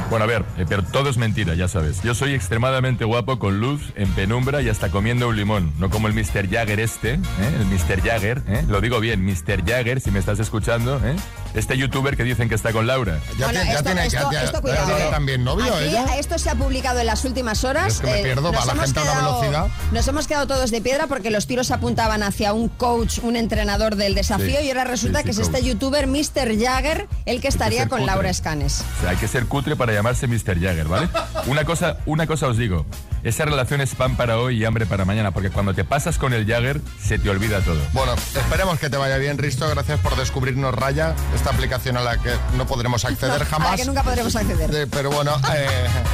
Bueno, 0.09 0.25
a 0.25 0.27
ver, 0.27 0.45
eh, 0.57 0.65
pero 0.69 0.83
todo 0.83 1.09
es 1.09 1.17
mentira, 1.17 1.55
ya 1.55 1.67
sabes. 1.67 2.01
Yo 2.03 2.13
soy 2.13 2.33
extremadamente 2.35 3.05
guapo, 3.05 3.39
con 3.39 3.59
luz, 3.59 3.81
en 3.95 4.07
penumbra 4.13 4.61
y 4.61 4.69
hasta 4.69 4.89
comiendo 4.89 5.27
un 5.27 5.35
limón. 5.35 5.73
No 5.79 5.89
como 5.89 6.07
el 6.07 6.13
Mr. 6.13 6.47
Jagger 6.49 6.79
este, 6.79 7.13
¿eh? 7.15 7.19
el 7.59 7.65
Mr. 7.65 8.01
Jagger, 8.01 8.41
¿eh? 8.47 8.63
lo 8.67 8.81
digo 8.81 8.99
bien, 8.99 9.25
Mr. 9.25 9.65
Jagger, 9.65 9.99
si 9.99 10.11
me 10.11 10.19
estás 10.19 10.39
escuchando, 10.39 11.01
¿eh? 11.03 11.15
este 11.55 11.77
youtuber 11.77 12.15
que 12.15 12.23
dicen 12.23 12.49
que 12.49 12.55
está 12.55 12.71
con 12.71 12.85
Laura. 12.85 13.19
Ya, 13.37 13.45
Bueno, 13.47 13.51
tiene, 13.61 13.65
ya 13.65 13.71
esto- 13.71 13.83
tiene, 13.83 14.05
esto- 14.05 14.19
ya- 14.19 14.31
ya- 14.31 14.43
esto 14.43 14.61
cuidado, 14.61 14.97
¿eh? 14.97 15.07
también 15.09 15.43
novio 15.43 15.73
Aquí, 15.73 15.85
ella. 15.85 16.05
Esto 16.19 16.37
se 16.37 16.49
ha 16.51 16.55
publicado 16.55 16.99
en 16.99 17.07
las 17.07 17.25
últimas 17.25 17.63
horas. 17.63 17.95
Es 17.95 17.99
que 18.01 18.07
me 18.07 18.19
eh, 18.19 18.23
pierdo, 18.23 18.51
va 18.51 18.57
nos 18.57 18.65
la 18.67 18.73
hemos 18.73 18.85
gente 18.85 18.99
a 18.99 19.03
una 19.03 19.11
quedado- 19.13 19.39
velocidad. 19.41 19.67
Nos 19.91 20.07
hemos 20.07 20.27
quedado 20.27 20.47
todos 20.47 20.69
de 20.71 20.81
piedra 20.81 21.07
porque 21.07 21.31
los 21.31 21.47
tiros 21.47 21.71
apuntaban 21.71 22.21
hacia 22.23 22.53
un 22.53 22.69
coach, 22.69 23.19
un 23.23 23.35
entrenador 23.37 23.95
del 23.95 24.13
desafío, 24.15 24.59
Sí, 24.59 24.65
y 24.65 24.69
ahora 24.69 24.83
resulta 24.83 25.19
sí, 25.19 25.23
sí, 25.23 25.25
que 25.25 25.31
es 25.31 25.47
este 25.47 25.63
youtuber 25.63 26.07
Mr. 26.07 26.59
Jagger 26.59 27.07
el 27.25 27.41
que 27.41 27.47
estaría 27.47 27.87
con 27.87 27.99
cutre. 28.01 28.13
Laura 28.13 28.29
Escanes. 28.29 28.83
O 28.97 29.01
sea, 29.01 29.09
hay 29.11 29.17
que 29.17 29.27
ser 29.27 29.45
cutre 29.47 29.75
para 29.75 29.94
llamarse 29.95 30.27
Mr. 30.27 30.59
Jagger, 30.59 30.87
¿vale? 30.87 31.09
Una 31.47 31.65
cosa, 31.65 31.97
una 32.05 32.25
cosa 32.27 32.47
os 32.47 32.57
digo, 32.57 32.85
esa 33.23 33.43
relación 33.45 33.81
es 33.81 33.93
pan 33.95 34.15
para 34.15 34.37
hoy 34.39 34.61
y 34.61 34.65
hambre 34.65 34.85
para 34.85 35.03
mañana, 35.05 35.31
porque 35.31 35.49
cuando 35.49 35.73
te 35.73 35.83
pasas 35.83 36.17
con 36.17 36.33
el 36.33 36.45
Jagger, 36.47 36.79
se 37.01 37.17
te 37.19 37.29
olvida 37.29 37.59
todo. 37.61 37.79
Bueno, 37.93 38.13
esperemos 38.35 38.79
que 38.79 38.89
te 38.89 38.97
vaya 38.97 39.17
bien, 39.17 39.37
Risto. 39.37 39.67
Gracias 39.69 39.99
por 39.99 40.15
descubrirnos 40.15 40.73
Raya, 40.75 41.13
esta 41.35 41.49
aplicación 41.51 41.97
a 41.97 42.01
la 42.01 42.17
que 42.17 42.31
no 42.57 42.65
podremos 42.67 43.05
acceder 43.05 43.35
A 43.35 43.39
la 43.39 43.45
jamás. 43.45 43.79
que 43.79 43.85
nunca 43.85 44.03
podremos 44.03 44.35
acceder. 44.35 44.69
De- 44.71 44.87
pero 44.87 45.11
bueno, 45.11 45.39
eh, 45.55 45.67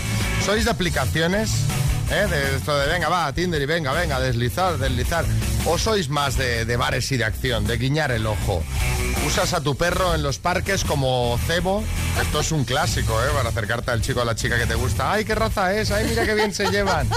¿Sois 0.44 0.64
de 0.64 0.70
aplicaciones? 0.70 1.50
¿Eh? 2.10 2.26
De 2.28 2.56
esto 2.56 2.78
de 2.78 2.86
venga, 2.86 3.08
va, 3.08 3.32
Tinder 3.32 3.60
y 3.60 3.66
venga, 3.66 3.92
venga, 3.92 4.20
deslizar, 4.20 4.78
deslizar. 4.78 5.24
¿O 5.64 5.76
sois 5.78 6.08
más 6.08 6.36
de, 6.36 6.64
de 6.64 6.76
bares 6.76 7.10
y 7.10 7.16
de 7.16 7.24
acción, 7.24 7.66
de 7.66 7.76
guiñar 7.76 8.12
el 8.12 8.26
ojo? 8.26 8.62
¿Usas 9.26 9.54
a 9.54 9.60
tu 9.60 9.74
perro 9.74 10.14
en 10.14 10.22
los 10.22 10.38
parques 10.38 10.84
como 10.84 11.36
cebo? 11.48 11.82
Esto 12.22 12.40
es 12.40 12.52
un 12.52 12.64
clásico, 12.64 13.20
¿eh? 13.24 13.28
Para 13.34 13.48
acercarte 13.48 13.90
al 13.90 14.00
chico 14.00 14.20
a 14.20 14.24
la 14.24 14.36
chica 14.36 14.56
que 14.56 14.66
te 14.66 14.76
gusta. 14.76 15.12
¡Ay, 15.12 15.24
qué 15.24 15.34
raza 15.34 15.74
es! 15.74 15.90
¡Ay, 15.90 16.06
mira 16.08 16.24
qué 16.24 16.34
bien 16.34 16.54
se 16.54 16.70
llevan! 16.70 17.08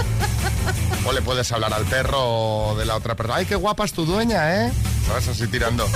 O 1.06 1.12
le 1.12 1.22
puedes 1.22 1.50
hablar 1.52 1.72
al 1.72 1.84
perro 1.84 2.74
de 2.76 2.84
la 2.84 2.96
otra 2.96 3.14
persona. 3.14 3.38
¡Ay, 3.38 3.46
qué 3.46 3.54
guapa 3.54 3.84
es 3.84 3.92
tu 3.92 4.04
dueña, 4.04 4.66
eh! 4.66 4.72
Sabes, 5.06 5.28
así 5.28 5.46
tirando. 5.46 5.88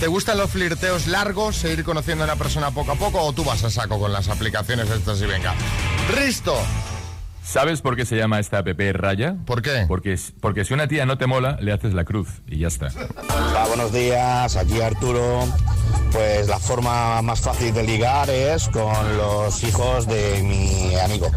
¿Te 0.00 0.08
gustan 0.08 0.38
los 0.38 0.50
flirteos 0.50 1.06
largos, 1.06 1.56
seguir 1.56 1.84
conociendo 1.84 2.24
a 2.24 2.26
una 2.26 2.36
persona 2.36 2.72
poco 2.72 2.92
a 2.92 2.94
poco 2.96 3.20
o 3.22 3.32
tú 3.32 3.44
vas 3.44 3.62
a 3.64 3.70
saco 3.70 3.98
con 3.98 4.12
las 4.12 4.28
aplicaciones 4.28 4.90
estas 4.90 5.20
y 5.20 5.26
venga? 5.26 5.54
Risto, 6.14 6.56
¿Sabes 7.48 7.80
por 7.80 7.96
qué 7.96 8.04
se 8.04 8.14
llama 8.14 8.40
esta 8.40 8.58
app 8.58 8.78
Raya? 8.92 9.36
¿por 9.46 9.62
qué? 9.62 9.86
Porque, 9.88 10.18
porque 10.38 10.66
si 10.66 10.74
una 10.74 10.86
tía 10.86 11.06
no 11.06 11.16
te 11.16 11.26
mola, 11.26 11.56
le 11.62 11.72
haces 11.72 11.94
la 11.94 12.04
cruz 12.04 12.28
y 12.46 12.58
ya 12.58 12.68
está. 12.68 12.88
Hola, 12.88 13.64
buenos 13.68 13.90
días, 13.90 14.54
aquí 14.54 14.82
Arturo. 14.82 15.46
Pues 16.12 16.48
la 16.48 16.58
forma 16.58 17.20
más 17.22 17.40
fácil 17.40 17.74
de 17.74 17.82
ligar 17.82 18.30
es 18.30 18.68
con 18.68 19.16
los 19.16 19.62
hijos 19.62 20.06
de 20.06 20.42
mi 20.42 20.94
amigo, 20.96 21.30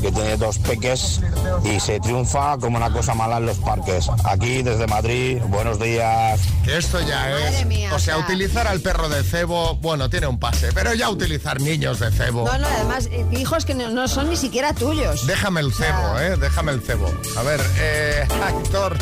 que 0.00 0.10
tiene 0.10 0.36
dos 0.36 0.58
peques 0.58 1.20
y 1.64 1.78
se 1.78 2.00
triunfa 2.00 2.58
como 2.58 2.76
una 2.76 2.92
cosa 2.92 3.14
mala 3.14 3.38
en 3.38 3.46
los 3.46 3.58
parques. 3.58 4.08
Aquí 4.24 4.62
desde 4.62 4.86
Madrid, 4.88 5.40
buenos 5.48 5.78
días. 5.78 6.40
Que 6.64 6.76
esto 6.76 7.00
ya 7.00 7.20
Madre 7.20 7.60
es... 7.60 7.66
mía, 7.66 7.90
o 7.94 7.98
sea, 7.98 8.18
utilizar 8.18 8.66
al 8.66 8.80
perro 8.80 9.08
de 9.08 9.22
cebo, 9.22 9.76
bueno, 9.76 10.10
tiene 10.10 10.26
un 10.26 10.38
pase, 10.38 10.70
pero 10.74 10.92
ya 10.94 11.08
utilizar 11.08 11.60
niños 11.60 12.00
de 12.00 12.10
cebo... 12.10 12.44
No, 12.46 12.58
no, 12.58 12.66
además, 12.66 13.08
eh, 13.12 13.24
hijos 13.32 13.64
que 13.64 13.74
no, 13.74 13.90
no 13.90 14.08
son 14.08 14.28
ni 14.28 14.36
siquiera 14.36 14.74
tuyos. 14.74 15.26
Déjame 15.26 15.60
el 15.60 15.72
cebo, 15.72 16.18
eh, 16.18 16.36
déjame 16.36 16.72
el 16.72 16.80
cebo. 16.80 17.10
A 17.36 17.42
ver, 17.42 17.60
eh, 17.78 18.26
actor, 18.44 18.96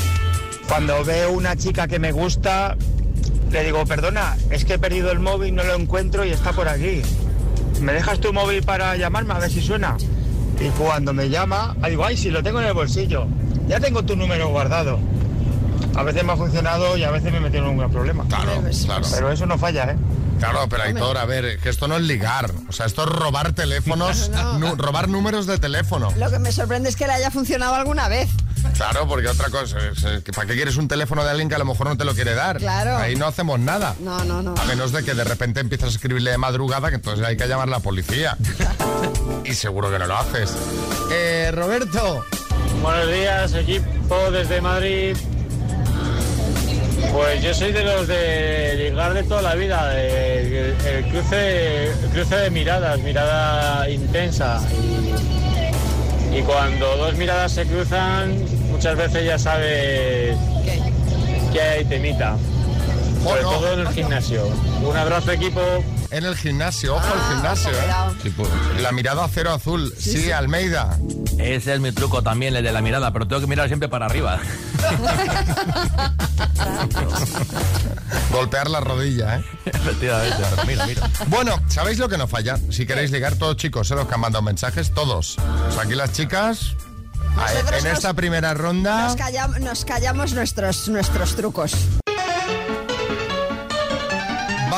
Cuando 0.68 1.02
veo 1.04 1.32
una 1.32 1.56
chica 1.56 1.87
que 1.88 1.99
me 1.99 2.12
gusta, 2.12 2.76
le 3.54 3.64
digo, 3.64 3.84
perdona, 3.87 4.37
es 4.50 4.64
que 4.64 4.75
he 4.75 4.78
perdido 4.78 5.11
el 5.11 5.20
móvil, 5.20 5.54
no 5.54 5.62
lo 5.64 5.75
encuentro 5.75 6.25
y 6.25 6.30
está 6.30 6.52
por 6.52 6.68
aquí. 6.68 7.02
¿Me 7.80 7.92
dejas 7.92 8.18
tu 8.20 8.32
móvil 8.32 8.62
para 8.62 8.96
llamarme 8.96 9.34
a 9.34 9.38
ver 9.38 9.50
si 9.50 9.62
suena? 9.62 9.96
Y 10.61 10.68
cuando 10.70 11.12
me 11.12 11.28
llama, 11.30 11.75
digo, 11.88 12.04
ay, 12.04 12.16
sí, 12.16 12.30
lo 12.30 12.42
tengo 12.42 12.61
en 12.61 12.66
el 12.66 12.73
bolsillo. 12.75 13.26
Ya 13.66 13.80
tengo 13.80 14.04
tu 14.04 14.16
número 14.16 14.49
guardado. 14.49 14.99
A 15.96 16.02
veces 16.02 16.25
me 16.25 16.32
ha 16.32 16.37
funcionado 16.37 16.96
y 16.96 17.04
a 17.04 17.11
veces 17.11 17.30
me 17.32 17.38
he 17.38 17.40
metido 17.40 17.64
en 17.64 17.70
un 17.70 17.78
gran 17.78 17.90
problema. 17.90 18.25
claro, 18.28 18.61
Pues, 18.61 18.84
claro. 18.84 19.06
Pero 19.12 19.30
eso 19.32 19.46
no 19.46 19.56
falla, 19.58 19.92
¿eh? 19.92 19.96
Claro, 20.40 20.68
pero 20.68 20.82
Aitor, 20.82 21.16
a 21.16 21.25
ver, 21.25 21.58
que 21.61 21.68
esto 21.68 21.87
no 21.87 21.96
es 21.96 22.02
ligar. 22.02 22.50
O 22.68 22.73
sea, 22.73 22.87
esto 22.87 23.04
es 23.04 23.08
robar 23.08 23.52
teléfonos, 23.52 24.30
No. 24.58 24.75
robar 24.75 25.08
números 25.08 25.46
de 25.46 25.58
teléfono. 25.58 26.12
Lo 26.16 26.30
que 26.30 26.38
me 26.40 26.50
sorprende 26.50 26.88
es 26.88 26.96
que 26.96 27.06
le 27.06 27.12
haya 27.14 27.30
funcionado 27.30 27.75
alguna 27.76 28.08
vez. 28.08 28.28
Claro, 28.76 29.06
porque 29.06 29.28
otra 29.28 29.50
cosa 29.50 29.78
es, 29.78 30.23
que 30.25 30.33
¿para 30.33 30.47
qué 30.49 30.54
quieres 30.54 30.76
un 30.76 30.88
teléfono 30.88 31.23
de 31.25 31.30
alguien 31.30 31.49
que 31.49 31.54
a 31.54 31.59
lo 31.59 31.64
mejor 31.64 31.87
no 31.88 31.97
te 31.97 32.04
lo 32.04 32.14
quiere 32.14 32.35
dar? 32.35 32.59
Claro. 32.59 32.97
Ahí 32.97 33.14
no 33.16 33.26
hacemos 33.26 33.61
nada. 33.61 33.94
No, 34.00 34.25
no, 34.25 34.42
no. 34.42 34.54
A 34.61 34.64
menos 34.64 34.90
de 34.92 35.04
que 35.04 35.14
de 35.14 35.25
repente 35.25 35.61
empiezas 35.61 35.88
a 35.90 35.92
escribirle 35.92 36.30
de 36.33 36.38
madrugada, 36.38 36.88
que 36.88 36.97
entonces 36.97 37.25
hay 37.25 37.37
que 37.37 37.47
llamar 37.47 37.68
a 37.68 37.71
la 37.73 37.80
policía. 37.80 38.37
y 39.44 39.54
seguro 39.54 39.90
que 39.90 39.99
no 39.99 40.06
lo 40.06 40.16
haces. 40.16 40.52
Eh, 41.12 41.50
Roberto. 41.54 42.25
Buenos 42.83 43.09
días, 43.12 43.54
equipo 43.54 44.30
desde 44.33 44.61
Madrid. 44.61 45.16
Pues 47.12 47.42
yo 47.42 47.54
soy 47.54 47.71
de 47.73 47.85
los 47.85 48.09
de 48.09 48.75
ligar 48.90 49.14
de 49.14 49.23
toda 49.23 49.40
la 49.42 49.54
vida, 49.54 49.88
de- 49.90 50.71
el, 50.75 50.87
el 50.87 51.04
cruce, 51.11 51.87
el 51.87 52.11
cruce 52.12 52.35
de 52.35 52.50
miradas, 52.50 52.99
mirada 53.00 53.88
intensa. 53.88 54.61
Y, 54.73 55.14
y 56.34 56.42
cuando 56.42 56.96
dos 56.96 57.14
miradas 57.16 57.52
se 57.52 57.64
cruzan, 57.64 58.36
muchas 58.70 58.96
veces 58.96 59.24
ya 59.24 59.38
sabes 59.38 60.36
que 61.52 61.60
hay 61.60 61.84
temita. 61.84 62.36
Sobre 63.22 63.42
no. 63.42 63.50
todo 63.50 63.72
en 63.74 63.80
el 63.80 63.88
gimnasio. 63.88 64.46
Un 64.82 64.96
abrazo 64.96 65.32
equipo. 65.32 65.60
En 66.14 66.25
el 66.25 66.37
gimnasio, 66.37 66.94
ojo 66.94 67.04
Ah, 67.04 67.12
al 67.12 67.35
gimnasio, 67.35 67.71
ojo, 67.71 68.14
¿eh? 68.28 68.33
pues, 68.37 68.49
La 68.80 68.92
mirada 68.92 69.28
cero 69.33 69.52
azul. 69.52 69.92
Sí, 69.99 70.30
Almeida. 70.30 70.97
Ese 71.38 71.75
es 71.75 71.80
mi 71.80 71.90
truco 71.90 72.23
también, 72.23 72.54
el 72.54 72.62
de 72.62 72.71
la 72.71 72.80
mirada, 72.80 73.12
pero 73.12 73.26
tengo 73.26 73.40
que 73.40 73.49
mirar 73.49 73.66
siempre 73.66 73.88
para 73.88 74.06
arriba. 74.06 74.38
Golpear 78.30 78.71
la 78.71 78.78
rodilla, 78.80 79.37
¿eh? 79.38 79.44
Efectivamente, 79.66 80.44
mira, 80.66 80.87
mira. 80.87 81.11
Bueno, 81.26 81.61
¿sabéis 81.68 81.99
lo 81.99 82.09
que 82.09 82.16
nos 82.16 82.30
falla? 82.30 82.59
Si 82.71 82.87
queréis 82.87 83.11
ligar, 83.11 83.35
todos 83.37 83.56
chicos, 83.56 83.90
¿eh? 83.90 83.94
los 83.97 84.06
que 84.06 84.14
han 84.14 84.21
mandado 84.21 84.42
mensajes, 84.42 84.92
todos. 84.94 85.37
Pues 85.66 85.78
aquí 85.78 85.94
las 85.97 86.12
chicas, 86.12 86.76
Nosotros 87.37 87.78
en 87.78 87.85
nos- 87.88 87.92
esta 87.99 88.14
primera 88.14 88.54
ronda... 88.54 89.09
Nos, 89.16 89.61
nos 89.61 89.85
callamos 89.85 90.33
nuestros, 90.33 90.88
nuestros 90.88 91.35
trucos. 91.37 91.73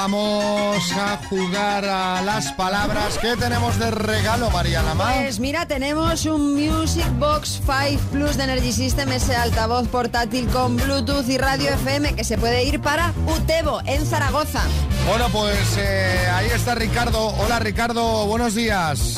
Vamos 0.09 0.93
a 0.93 1.17
jugar 1.29 1.85
a 1.85 2.23
las 2.23 2.53
palabras. 2.53 3.19
¿Qué 3.19 3.35
tenemos 3.37 3.77
de 3.81 3.91
regalo, 3.91 4.51
María 4.51 4.81
Lamar? 4.81 5.17
Pues 5.17 5.41
mira, 5.41 5.67
tenemos 5.67 6.27
un 6.27 6.55
Music 6.55 7.09
Box 7.19 7.61
5 7.67 8.01
Plus 8.13 8.37
de 8.37 8.45
Energy 8.45 8.71
System, 8.71 9.11
ese 9.11 9.35
altavoz 9.35 9.89
portátil 9.89 10.47
con 10.47 10.77
Bluetooth 10.77 11.29
y 11.29 11.39
radio 11.39 11.71
FM 11.71 12.15
que 12.15 12.23
se 12.23 12.39
puede 12.39 12.63
ir 12.63 12.81
para 12.81 13.13
Utebo, 13.27 13.81
en 13.85 14.07
Zaragoza. 14.07 14.63
Bueno, 15.09 15.29
pues 15.33 15.77
eh, 15.77 16.29
ahí 16.33 16.51
está 16.55 16.77
Ricardo. 16.77 17.35
Hola 17.41 17.59
Ricardo, 17.59 18.27
buenos 18.27 18.55
días. 18.55 19.17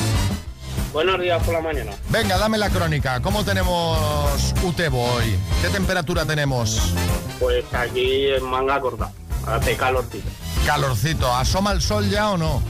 Buenos 0.91 1.21
días 1.21 1.43
por 1.43 1.53
la 1.53 1.61
mañana. 1.61 1.91
Venga, 2.09 2.39
dame 2.39 2.57
la 2.57 2.71
crónica. 2.71 3.21
¿Cómo 3.21 3.45
tenemos 3.45 4.55
Utebo 4.63 5.03
hoy? 5.03 5.37
¿Qué 5.61 5.67
temperatura 5.67 6.25
tenemos? 6.25 6.95
Pues 7.39 7.63
aquí 7.75 8.29
en 8.29 8.43
manga 8.43 8.81
corta, 8.81 9.11
hace 9.45 9.77
calorcito. 9.77 10.27
Calorcito. 10.69 11.33
¿Asoma 11.33 11.71
el 11.71 11.81
sol 11.81 12.07
ya 12.11 12.29
o 12.29 12.37
no? 12.37 12.61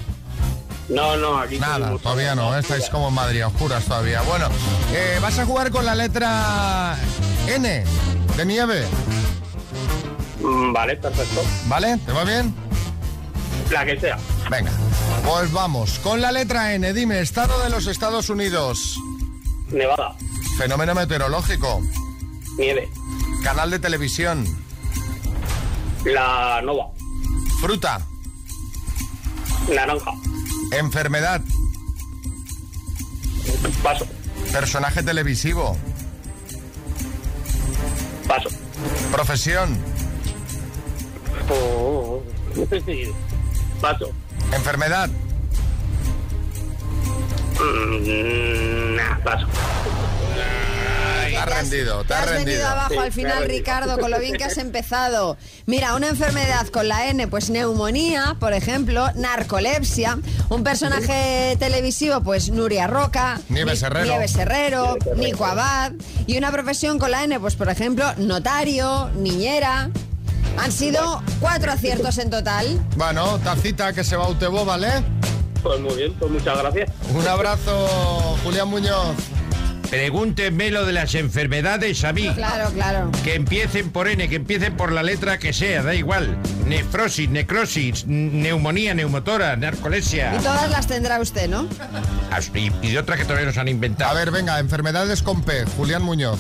No, 0.88 1.18
no, 1.18 1.38
aquí 1.38 1.60
Nada, 1.60 1.98
todavía 2.02 2.34
no. 2.34 2.56
¿eh? 2.56 2.62
Estáis 2.62 2.90
como 2.90 3.10
en 3.10 3.14
Madrid, 3.14 3.46
oscuras 3.46 3.84
todavía. 3.84 4.22
Bueno, 4.22 4.48
eh, 4.94 5.20
vas 5.22 5.38
a 5.38 5.46
jugar 5.46 5.70
con 5.70 5.86
la 5.86 5.96
letra 5.96 6.98
N 7.46 7.84
de 8.38 8.46
nieve. 8.46 8.88
Mm, 10.42 10.72
Vale, 10.72 10.96
perfecto. 10.96 11.42
¿Vale? 11.66 11.98
¿Te 12.06 12.14
va 12.14 12.24
bien? 12.24 12.56
La 13.70 13.86
que 13.86 14.00
sea. 14.00 14.18
Venga, 14.50 14.72
pues 15.26 15.52
vamos. 15.52 16.00
Con 16.00 16.22
la 16.22 16.32
letra 16.32 16.74
N, 16.76 16.94
dime, 16.94 17.20
estado 17.20 17.62
de 17.64 17.70
los 17.70 17.86
Estados 17.88 18.30
Unidos. 18.30 18.96
Nevada, 19.72 20.16
Fenómeno 20.58 20.96
meteorológico. 20.96 21.82
nieve, 22.58 22.88
Canal 23.44 23.70
de 23.72 23.80
televisión. 23.80 24.46
la 26.06 26.62
nova, 26.62 26.92
Fruta. 27.60 28.00
naranja, 29.70 30.12
Enfermedad. 30.72 31.42
paso, 33.84 34.06
Personaje 34.52 35.04
televisivo. 35.04 35.78
paso. 38.28 38.50
Profesión. 39.12 39.78
Oh. 41.50 42.22
paso. 43.82 44.10
Enfermedad. 44.54 45.10
Mm, 47.60 48.96
nah, 48.96 49.18
paso. 49.24 49.48
Te 51.46 51.52
has 51.54 51.58
rendido, 51.62 52.02
te 52.02 52.08
Te 52.08 52.14
has 52.14 52.28
has 52.28 52.32
venido 52.46 52.68
abajo 52.68 52.94
Sí, 52.94 52.98
al 52.98 53.12
final. 53.12 53.46
Ricardo, 53.46 53.98
con 54.00 54.12
lo 54.12 54.20
bien 54.20 54.36
que 54.36 54.44
has 54.44 54.58
empezado. 54.58 55.38
Mira, 55.66 55.96
una 55.96 56.08
enfermedad 56.10 56.68
con 56.68 56.88
la 56.88 57.08
N, 57.08 57.28
pues 57.28 57.50
neumonía, 57.50 58.36
por 58.40 58.54
ejemplo, 58.54 59.08
narcolepsia. 59.16 60.20
Un 60.50 60.64
personaje 60.64 61.56
televisivo, 61.60 62.22
pues 62.22 62.50
Nuria 62.50 62.88
Roca. 62.88 63.40
Nieves 63.50 63.82
Ni- 63.82 63.88
Herrero. 63.88 64.06
Nieves 64.06 64.36
Herrero, 64.36 64.98
Nico 65.16 65.46
Abad. 65.46 65.94
Y 66.28 66.38
una 66.38 66.52
profesión 66.52 67.00
con 67.00 67.12
la 67.12 67.24
N, 67.24 67.40
pues 67.40 67.56
por 67.56 67.70
ejemplo, 67.70 68.06
notario, 68.18 69.10
niñera. 69.16 69.90
Han 70.58 70.72
sido 70.72 71.22
cuatro 71.40 71.72
aciertos 71.72 72.18
en 72.18 72.30
total. 72.30 72.80
Bueno, 72.98 73.40
tacita 73.40 73.94
que 73.94 74.04
se 74.04 74.18
va 74.18 74.26
a 74.26 74.30
Utebo, 74.30 74.66
¿vale? 74.66 74.90
Pues 75.64 75.80
muy 75.80 75.94
bien, 75.96 76.14
pues 76.20 76.32
muchas 76.32 76.58
gracias. 76.58 76.90
Un 77.14 77.28
abrazo, 77.28 77.88
Julián 78.44 78.68
Muñoz. 78.68 79.16
Pregúntenme 79.90 80.70
lo 80.70 80.86
de 80.86 80.94
las 80.94 81.16
enfermedades 81.16 82.04
a 82.04 82.14
mí. 82.14 82.30
Claro, 82.36 82.72
claro. 82.72 83.12
Que 83.24 83.34
empiecen 83.34 83.90
por 83.90 84.08
N, 84.08 84.30
que 84.30 84.36
empiecen 84.36 84.78
por 84.78 84.92
la 84.92 85.02
letra 85.02 85.40
que 85.40 85.52
sea, 85.52 85.82
da 85.82 85.96
igual. 85.96 86.38
Nefrosis, 86.68 87.28
necrosis, 87.30 88.06
neumonía, 88.06 88.94
neumotora, 88.94 89.56
narcolepsia. 89.56 90.36
Y 90.36 90.44
todas 90.44 90.70
las 90.70 90.86
tendrá 90.86 91.20
usted, 91.20 91.50
¿no? 91.50 91.68
Y, 92.54 92.72
y 92.86 92.92
de 92.92 93.00
otras 93.00 93.18
que 93.18 93.26
todavía 93.26 93.48
nos 93.48 93.58
han 93.58 93.68
inventado. 93.68 94.12
A 94.12 94.14
ver, 94.14 94.30
venga, 94.30 94.60
enfermedades 94.60 95.24
con 95.24 95.42
P, 95.42 95.66
Julián 95.78 96.04
Muñoz. 96.04 96.40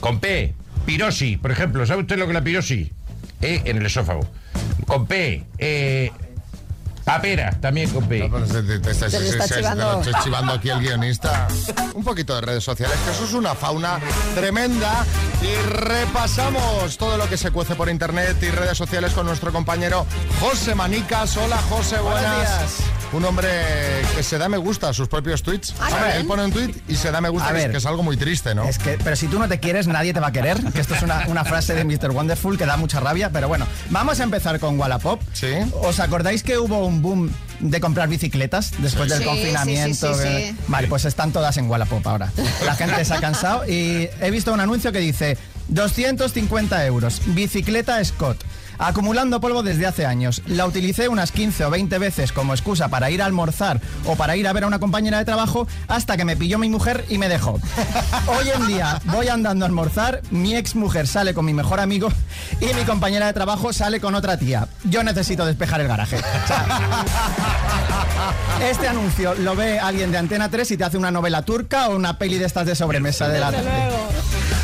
Con 0.00 0.20
P, 0.20 0.54
pirosis, 0.84 1.38
por 1.38 1.50
ejemplo. 1.52 1.86
¿Sabe 1.86 2.02
usted 2.02 2.18
lo 2.18 2.26
que 2.26 2.32
es 2.32 2.34
la 2.34 2.44
pirosis? 2.44 2.90
Eh, 3.40 3.62
en 3.64 3.78
el 3.78 3.86
esófago. 3.86 4.28
Con 4.86 5.06
P, 5.06 5.44
eh, 5.56 6.12
papera, 7.04 7.50
también 7.60 7.90
con 7.90 8.06
P. 8.08 8.28
Pero 8.32 8.46
se- 8.46 8.62
te- 8.62 8.78
te- 8.80 8.94
se- 8.94 9.10
Se 9.10 9.20
le 9.20 9.26
se- 9.26 9.32
está 9.32 9.46
se- 9.46 9.54
chivando. 9.56 9.86
te 9.86 9.92
lo 9.94 10.00
estoy 10.02 10.24
chivando 10.24 10.52
aquí 10.52 10.70
el 10.70 10.80
guionista. 10.80 11.48
Un 11.94 12.04
poquito 12.04 12.34
de 12.34 12.40
redes 12.40 12.64
sociales, 12.64 12.96
que 13.04 13.10
eso 13.12 13.24
es 13.24 13.32
una 13.34 13.54
fauna 13.54 13.98
tremenda. 14.34 15.04
Y 15.42 15.54
repasamos 15.68 16.96
todo 16.96 17.16
lo 17.18 17.28
que 17.28 17.36
se 17.36 17.50
cuece 17.50 17.74
por 17.74 17.88
internet 17.88 18.36
y 18.42 18.50
redes 18.50 18.78
sociales 18.78 19.12
con 19.12 19.26
nuestro 19.26 19.52
compañero 19.52 20.06
José 20.40 20.74
Manicas. 20.74 21.36
Hola 21.36 21.58
José, 21.68 21.98
buenas. 22.00 22.76
Un 23.12 23.24
hombre 23.26 23.48
que 24.16 24.22
se 24.24 24.38
da 24.38 24.48
me 24.48 24.56
gusta 24.56 24.88
a 24.88 24.92
sus 24.92 25.06
propios 25.06 25.42
tweets. 25.42 25.72
Ah, 25.78 25.82
Hombre, 25.84 25.94
¿también? 25.98 26.20
él 26.20 26.26
pone 26.26 26.44
un 26.46 26.52
tweet 26.52 26.74
y 26.88 26.96
se 26.96 27.10
da 27.12 27.20
me 27.20 27.28
gusta, 27.28 27.48
A 27.48 27.52
que 27.52 27.58
es, 27.58 27.62
ver. 27.64 27.70
que 27.72 27.76
es 27.78 27.86
algo 27.86 28.02
muy 28.02 28.16
triste, 28.16 28.54
¿no? 28.56 28.64
Es 28.64 28.78
que, 28.78 28.98
pero 29.04 29.14
si 29.14 29.28
tú 29.28 29.38
no 29.38 29.46
te 29.48 29.60
quieres, 29.60 29.86
nadie 29.86 30.12
te 30.12 30.18
va 30.20 30.28
a 30.28 30.32
querer. 30.32 30.60
Que 30.72 30.80
esto 30.80 30.94
es 30.94 31.02
una, 31.02 31.24
una 31.28 31.44
frase 31.44 31.74
de 31.74 31.84
Mr. 31.84 32.10
Wonderful 32.10 32.58
que 32.58 32.66
da 32.66 32.76
mucha 32.76 32.98
rabia. 32.98 33.30
Pero 33.30 33.46
bueno, 33.46 33.66
vamos 33.90 34.18
a 34.18 34.24
empezar 34.24 34.58
con 34.58 34.78
Wallapop. 34.80 35.20
Sí. 35.32 35.52
¿Os 35.74 36.00
acordáis 36.00 36.42
que 36.42 36.58
hubo 36.58 36.84
un 36.86 36.93
boom 37.02 37.30
de 37.60 37.80
comprar 37.80 38.08
bicicletas 38.08 38.72
después 38.78 39.08
del 39.08 39.20
Sí, 39.20 39.24
confinamiento? 39.24 40.14
sí, 40.14 40.20
sí. 40.22 40.56
Vale, 40.68 40.88
pues 40.88 41.04
están 41.04 41.32
todas 41.32 41.56
en 41.56 41.68
Wallapop 41.70 42.06
ahora. 42.06 42.32
La 42.64 42.74
gente 42.74 43.04
se 43.04 43.14
ha 43.14 43.20
cansado 43.20 43.66
y 43.68 44.08
he 44.20 44.30
visto 44.30 44.52
un 44.52 44.60
anuncio 44.60 44.92
que 44.92 44.98
dice 44.98 45.36
250 45.68 46.86
euros, 46.86 47.20
bicicleta 47.26 48.04
Scott. 48.04 48.44
Acumulando 48.78 49.40
polvo 49.40 49.62
desde 49.62 49.86
hace 49.86 50.06
años. 50.06 50.42
La 50.46 50.66
utilicé 50.66 51.08
unas 51.08 51.32
15 51.32 51.64
o 51.66 51.70
20 51.70 51.98
veces 51.98 52.32
como 52.32 52.54
excusa 52.54 52.88
para 52.88 53.10
ir 53.10 53.22
a 53.22 53.26
almorzar 53.26 53.80
o 54.06 54.16
para 54.16 54.36
ir 54.36 54.46
a 54.48 54.52
ver 54.52 54.64
a 54.64 54.66
una 54.66 54.78
compañera 54.78 55.18
de 55.18 55.24
trabajo 55.24 55.66
hasta 55.88 56.16
que 56.16 56.24
me 56.24 56.36
pilló 56.36 56.58
mi 56.58 56.68
mujer 56.68 57.04
y 57.08 57.18
me 57.18 57.28
dejó. 57.28 57.60
Hoy 58.26 58.50
en 58.54 58.66
día 58.66 59.00
voy 59.06 59.28
andando 59.28 59.64
a 59.64 59.68
almorzar, 59.68 60.22
mi 60.30 60.56
ex 60.56 60.74
mujer 60.74 61.06
sale 61.06 61.34
con 61.34 61.44
mi 61.44 61.54
mejor 61.54 61.80
amigo 61.80 62.08
y 62.60 62.66
mi 62.74 62.84
compañera 62.84 63.26
de 63.26 63.32
trabajo 63.32 63.72
sale 63.72 64.00
con 64.00 64.14
otra 64.14 64.36
tía. 64.36 64.68
Yo 64.84 65.02
necesito 65.02 65.44
despejar 65.46 65.80
el 65.80 65.88
garaje. 65.88 66.18
Este 68.62 68.88
anuncio 68.88 69.34
lo 69.34 69.54
ve 69.54 69.78
alguien 69.78 70.10
de 70.10 70.18
Antena 70.18 70.48
3 70.48 70.70
y 70.72 70.76
te 70.76 70.84
hace 70.84 70.96
una 70.96 71.10
novela 71.10 71.42
turca 71.42 71.88
o 71.88 71.96
una 71.96 72.18
peli 72.18 72.38
de 72.38 72.46
estas 72.46 72.66
de 72.66 72.74
sobremesa 72.74 73.28
de 73.28 73.40
la 73.40 73.50
tarde. 73.50 73.70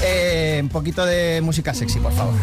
Eh, 0.02 0.60
un 0.62 0.68
poquito 0.68 1.04
de 1.04 1.40
música 1.42 1.74
sexy, 1.74 1.98
por 1.98 2.12
favor. 2.12 2.34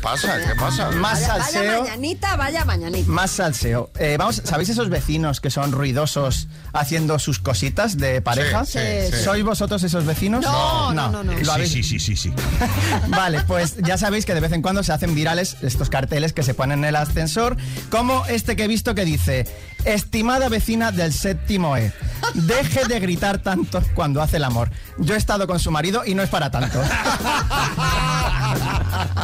¿Qué 0.00 0.04
pasa? 0.04 0.38
¿Qué 0.38 0.54
pasa? 0.54 0.90
Más 0.92 1.20
Vaya, 1.20 1.28
vaya 1.34 1.44
salseo. 1.44 1.82
mañanita, 1.82 2.36
vaya 2.36 2.64
mañanita. 2.64 3.10
Más 3.10 3.30
salseo. 3.32 3.90
Eh, 3.98 4.16
vamos, 4.18 4.40
¿sabéis 4.44 4.70
esos 4.70 4.88
vecinos 4.88 5.42
que 5.42 5.50
son 5.50 5.72
ruidosos 5.72 6.48
haciendo 6.72 7.18
sus 7.18 7.38
cositas 7.38 7.98
de 7.98 8.22
pareja? 8.22 8.64
Sí, 8.64 8.78
sí, 8.78 9.12
sí. 9.16 9.24
¿Sois 9.24 9.44
vosotros 9.44 9.82
esos 9.82 10.06
vecinos? 10.06 10.42
No, 10.42 10.94
no, 10.94 11.10
no, 11.10 11.22
no. 11.22 11.32
¿Lo 11.34 11.38
Sí, 11.44 11.50
habéis- 11.50 11.72
sí, 11.72 11.82
sí, 11.82 12.00
sí, 12.00 12.16
sí. 12.16 12.32
Vale, 13.08 13.42
pues 13.42 13.76
ya 13.84 13.98
sabéis 13.98 14.24
que 14.24 14.32
de 14.32 14.40
vez 14.40 14.52
en 14.52 14.62
cuando 14.62 14.82
se 14.82 14.92
hacen 14.94 15.14
virales 15.14 15.58
estos 15.60 15.90
carteles 15.90 16.32
que 16.32 16.42
se 16.44 16.54
ponen 16.54 16.78
en 16.78 16.86
el 16.86 16.96
ascensor, 16.96 17.58
como 17.90 18.24
este 18.24 18.56
que 18.56 18.64
he 18.64 18.68
visto 18.68 18.94
que 18.94 19.04
dice, 19.04 19.46
estimada 19.84 20.48
vecina 20.48 20.92
del 20.92 21.12
séptimo 21.12 21.76
E, 21.76 21.92
deje 22.34 22.84
de 22.86 23.00
gritar 23.00 23.38
tanto 23.38 23.82
cuando 23.94 24.22
hace 24.22 24.36
el 24.38 24.44
amor. 24.44 24.70
Yo 24.98 25.14
he 25.14 25.18
estado 25.18 25.46
con 25.46 25.58
su 25.58 25.70
marido 25.70 26.02
y 26.04 26.14
no 26.14 26.22
es 26.22 26.30
para 26.30 26.50
tanto. 26.50 26.80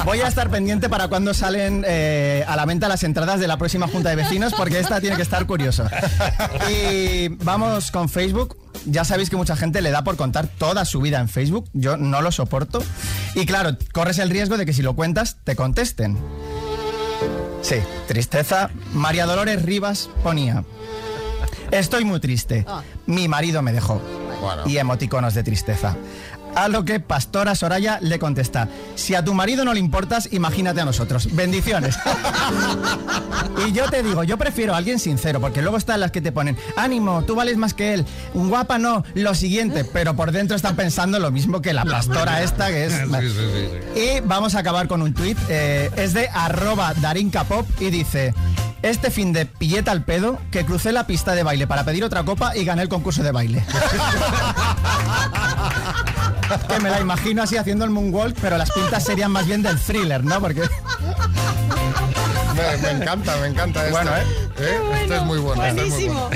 Voy 0.05 0.21
a 0.21 0.29
estar 0.29 0.51
pendiente 0.51 0.89
para 0.89 1.09
cuando 1.09 1.35
salen 1.35 1.85
eh, 1.87 2.45
a 2.47 2.57
la 2.57 2.65
venta 2.65 2.89
las 2.89 3.03
entradas 3.03 3.41
de 3.41 3.49
la 3.49 3.57
próxima 3.57 3.89
junta 3.89 4.11
de 4.11 4.17
vecinos, 4.17 4.55
porque 4.55 4.79
esta 4.79 5.01
tiene 5.01 5.17
que 5.17 5.23
estar 5.23 5.47
curiosa. 5.47 5.91
Y 6.71 7.29
vamos 7.29 7.91
con 7.91 8.09
Facebook. 8.09 8.57
Ya 8.85 9.05
sabéis 9.05 9.31
que 9.31 9.37
mucha 9.37 9.57
gente 9.57 9.83
le 9.83 9.91
da 9.91 10.05
por 10.05 10.17
contar 10.17 10.47
toda 10.47 10.85
su 10.85 11.01
vida 11.01 11.19
en 11.19 11.29
Facebook. 11.29 11.69
Yo 11.73 11.97
no 11.97 12.23
lo 12.23 12.31
soporto. 12.31 12.83
Y 13.35 13.47
claro, 13.47 13.77
corres 13.93 14.19
el 14.19 14.31
riesgo 14.31 14.57
de 14.57 14.67
que 14.67 14.73
si 14.73 14.83
lo 14.83 14.95
cuentas, 14.95 15.39
te 15.45 15.57
contesten. 15.57 16.19
Sí, 17.67 17.83
tristeza. 18.07 18.71
María 18.93 19.27
Dolores 19.27 19.61
Rivas 19.63 20.09
ponía. 20.23 20.63
Estoy 21.73 22.05
muy 22.05 22.21
triste. 22.21 22.65
Ah. 22.69 22.85
Mi 23.07 23.27
marido 23.27 23.61
me 23.61 23.73
dejó. 23.73 24.01
Bueno. 24.41 24.63
Y 24.67 24.79
emoticonos 24.79 25.35
de 25.35 25.43
tristeza. 25.43 25.97
A 26.57 26.69
lo 26.69 26.87
que 26.87 27.01
Pastora 27.01 27.55
Soraya 27.55 27.99
le 28.01 28.19
contesta, 28.19 28.71
si 28.95 29.15
a 29.15 29.23
tu 29.23 29.35
marido 29.35 29.63
no 29.67 29.75
le 29.75 29.79
importas, 29.79 30.33
imagínate 30.33 30.81
a 30.81 30.87
nosotros. 30.87 31.29
Bendiciones. 31.35 31.99
y 33.69 33.73
yo 33.73 33.91
te 33.91 34.03
digo, 34.03 34.25
yo 34.25 34.39
prefiero 34.39 34.73
a 34.73 34.79
alguien 34.79 34.99
sincero, 34.99 35.39
porque 35.39 35.61
luego 35.61 35.77
están 35.77 36.01
las 36.01 36.13
que 36.13 36.23
te 36.23 36.33
ponen, 36.33 36.57
ánimo, 36.77 37.25
tú 37.25 37.35
vales 37.35 37.59
más 37.59 37.75
que 37.75 37.93
él, 37.93 38.07
guapa 38.33 38.79
no, 38.79 39.05
lo 39.13 39.35
siguiente, 39.35 39.85
pero 39.85 40.17
por 40.17 40.33
dentro 40.33 40.57
están 40.57 40.77
pensando 40.77 41.19
lo 41.19 41.31
mismo 41.31 41.61
que 41.61 41.75
la 41.75 41.85
pastora 41.85 42.43
esta, 42.43 42.69
que 42.69 42.87
es... 42.87 42.95
Y 43.95 44.21
vamos 44.25 44.55
a 44.55 44.61
acabar 44.61 44.89
con 44.89 45.03
un 45.03 45.13
tuit, 45.13 45.37
eh, 45.51 45.91
es 45.97 46.15
de 46.15 46.27
arroba 46.33 46.95
darincapop 46.95 47.67
y 47.83 47.91
dice... 47.91 48.33
Este 48.87 49.11
fin 49.11 49.33
de 49.33 49.47
pilleta 49.47 49.91
al 49.91 50.05
pedo, 50.05 50.39
que 50.53 50.65
crucé 50.65 50.93
la 50.93 51.09
pista 51.09 51.35
de 51.35 51.43
baile 51.43 51.67
para 51.67 51.83
pedir 51.83 52.05
otra 52.05 52.23
copa 52.23 52.57
y 52.57 52.65
gané 52.65 52.83
el 52.83 52.89
concurso 52.89 53.25
de 53.25 53.33
baile. 53.33 53.65
que 56.69 56.79
me 56.79 56.89
la 56.89 57.01
imagino 57.01 57.43
así 57.43 57.57
haciendo 57.57 57.85
el 57.85 57.91
moonwalk, 57.91 58.39
pero 58.41 58.57
las 58.57 58.71
pintas 58.71 59.03
serían 59.03 59.33
más 59.33 59.45
bien 59.45 59.61
del 59.61 59.77
thriller, 59.81 60.23
¿no? 60.23 60.41
Porque 60.41 60.63
Me, 62.57 62.77
me 62.79 62.91
encanta, 63.03 63.37
me 63.37 63.47
encanta 63.49 63.81
esto. 63.87 63.93
Bueno, 63.93 64.17
¿eh? 64.17 64.23
¿Eh? 64.59 64.79
Esto 65.03 65.15
es 65.15 65.23
muy 65.25 65.39
bueno. 65.39 65.65
esto 65.65 65.83
es 65.83 65.91
muy 65.91 66.05
bueno. 66.09 66.31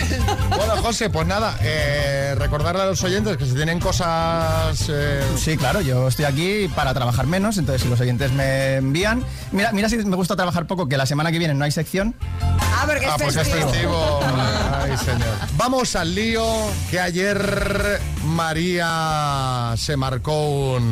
Bueno, 0.56 0.76
José, 0.82 1.08
pues 1.10 1.26
nada, 1.26 1.56
eh, 1.62 2.34
recordarle 2.36 2.82
a 2.82 2.86
los 2.86 3.02
oyentes 3.02 3.36
que 3.36 3.46
si 3.46 3.54
tienen 3.54 3.80
cosas... 3.80 4.84
eh, 4.90 5.22
sí, 5.36 5.56
claro, 5.56 5.80
yo 5.80 6.08
estoy 6.08 6.26
aquí 6.26 6.68
para 6.74 6.92
trabajar 6.92 7.26
menos, 7.26 7.56
entonces 7.58 7.82
si 7.82 7.88
los 7.88 8.00
oyentes 8.00 8.32
me 8.32 8.76
envían... 8.76 9.24
Mira, 9.52 9.72
mira 9.72 9.88
si 9.88 9.96
me 9.98 10.16
gusta 10.16 10.36
trabajar 10.36 10.66
poco, 10.66 10.88
que 10.88 10.96
la 10.96 11.06
semana 11.06 11.32
que 11.32 11.38
viene 11.38 11.54
no 11.54 11.64
hay 11.64 11.70
sección. 11.70 12.14
Ah, 12.60 12.84
porque 12.86 13.06
es 13.06 13.10
Ah, 13.12 13.16
pues 13.18 13.36
es 13.36 13.48
festivo. 13.48 13.70
festivo. 13.70 14.20
Ay, 14.82 14.96
señor. 14.98 15.34
Vamos 15.56 15.96
al 15.96 16.14
lío 16.14 16.44
que 16.90 17.00
ayer 17.00 18.00
María 18.24 19.74
se 19.76 19.96
marcó 19.96 20.48
un... 20.76 20.90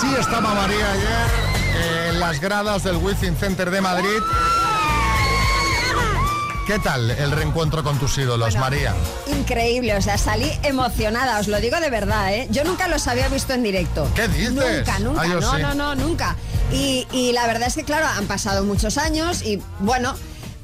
Así 0.00 0.14
estaba 0.18 0.54
María 0.54 0.92
ayer 0.92 1.26
eh, 1.76 2.08
en 2.08 2.20
las 2.20 2.40
gradas 2.40 2.84
del 2.84 2.96
Wizzing 2.96 3.36
Center 3.36 3.70
de 3.70 3.82
Madrid. 3.82 4.18
¿Qué 6.66 6.78
tal 6.78 7.10
el 7.10 7.30
reencuentro 7.30 7.84
con 7.84 7.98
tus 7.98 8.16
ídolos, 8.16 8.54
Bueno, 8.54 8.60
María? 8.60 8.94
Increíble, 9.26 9.94
o 9.94 10.00
sea, 10.00 10.16
salí 10.16 10.50
emocionada, 10.62 11.38
os 11.38 11.48
lo 11.48 11.60
digo 11.60 11.78
de 11.80 11.90
verdad, 11.90 12.32
¿eh? 12.32 12.48
Yo 12.50 12.64
nunca 12.64 12.88
los 12.88 13.06
había 13.08 13.28
visto 13.28 13.52
en 13.52 13.62
directo. 13.62 14.10
¿Qué 14.14 14.26
dices? 14.28 14.52
Nunca, 14.52 14.98
nunca, 15.00 15.26
no, 15.26 15.56
sí. 15.56 15.60
no, 15.60 15.74
no, 15.74 15.94
nunca. 15.94 16.34
Y, 16.72 17.06
y 17.12 17.32
la 17.32 17.46
verdad 17.46 17.68
es 17.68 17.74
que, 17.74 17.84
claro, 17.84 18.06
han 18.06 18.24
pasado 18.24 18.64
muchos 18.64 18.96
años 18.96 19.42
y, 19.42 19.60
bueno, 19.80 20.16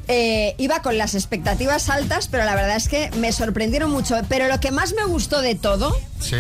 eh, 0.09 0.55
iba 0.59 0.81
con 0.83 0.97
las 0.97 1.15
expectativas 1.15 1.91
altas, 1.91 2.29
pero 2.29 2.45
la 2.45 2.55
verdad 2.55 2.77
es 2.77 2.89
que 2.89 3.11
me 3.19 3.33
sorprendieron 3.33 3.91
mucho. 3.91 4.17
Pero 4.31 4.49
lo 4.49 4.61
que 4.61 4.71
más 4.71 4.95
me 4.95 5.05
gustó 5.05 5.43
de 5.43 5.57
todo 5.57 5.95
¿Sí? 6.21 6.37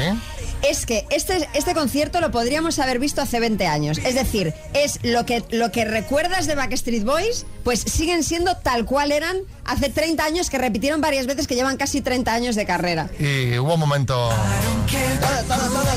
Es 0.71 0.87
que 0.87 1.07
este, 1.11 1.49
este 1.55 1.75
concierto 1.75 2.21
lo 2.21 2.31
podríamos 2.31 2.79
haber 2.79 2.99
visto 2.99 3.21
hace 3.23 3.41
20 3.41 3.67
años. 3.67 3.99
Es 3.99 4.15
decir, 4.15 4.55
es 4.75 4.99
lo 5.03 5.25
que, 5.27 5.43
lo 5.51 5.71
que 5.73 5.85
recuerdas 5.85 6.47
de 6.47 6.55
Backstreet 6.55 7.05
Boys, 7.05 7.47
pues 7.65 7.81
siguen 7.81 8.23
siendo 8.25 8.57
tal 8.57 8.85
cual 8.85 9.13
eran 9.13 9.39
hace 9.65 9.89
30 9.89 10.25
años, 10.25 10.51
que 10.51 10.59
repitieron 10.59 11.01
varias 11.01 11.27
veces 11.27 11.47
que 11.47 11.55
llevan 11.55 11.77
casi 11.77 12.01
30 12.01 12.33
años 12.33 12.55
de 12.57 12.65
carrera. 12.67 13.09
Y 13.19 13.59
hubo 13.59 13.75
un 13.75 13.81
momento... 13.81 14.31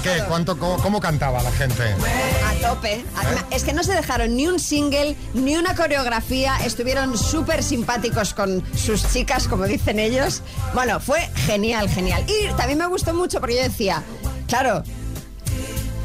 ¿Qué? 0.03 0.23
¿Cuánto, 0.27 0.58
cómo, 0.58 0.77
cómo 0.82 0.99
cantaba 0.99 1.43
la 1.43 1.51
gente? 1.51 1.84
A 1.84 2.67
tope. 2.67 3.03
A- 3.15 3.53
Es 3.55 3.63
que 3.63 3.73
no 3.73 3.84
se 3.84 3.93
dejaron 3.93 4.36
ni 4.36 4.47
un 4.47 4.60
single, 4.60 5.15
ni 5.34 5.55
una 5.58 5.75
coreografía. 5.75 6.55
Estuvieron 6.65 7.17
súper 7.17 7.63
simpáticos 7.63 8.34
con 8.34 8.63
sus 8.75 9.12
chicas, 9.12 9.47
como 9.47 9.65
dicen 9.65 9.99
ellos. 9.99 10.41
Bueno, 10.73 10.99
fue 10.99 11.19
genial, 11.45 11.89
genial. 11.89 12.23
Y 12.27 12.47
también 12.55 12.79
me 12.79 12.88
gustó 12.88 13.13
mucho 13.13 13.39
porque 13.39 13.58
yo 13.58 13.63
decía, 13.63 14.03
claro, 14.49 14.83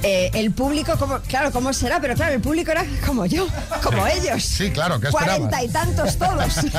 eh, 0.06 0.30
el 0.34 0.52
público, 0.52 0.98
como, 0.98 1.18
claro, 1.20 1.50
¿cómo 1.50 1.72
será? 1.72 1.98
Pero 1.98 2.14
claro, 2.14 2.34
el 2.34 2.40
público 2.42 2.70
era 2.70 2.84
como 3.06 3.24
yo, 3.24 3.48
como 3.82 4.06
ellos. 4.06 4.44
Sí, 4.44 4.70
claro, 4.70 5.00
¿qué 5.00 5.08
esperabas? 5.08 5.38
Cuarenta 5.38 5.64
y 5.64 5.68
tantos 5.68 6.18
todos. 6.18 6.54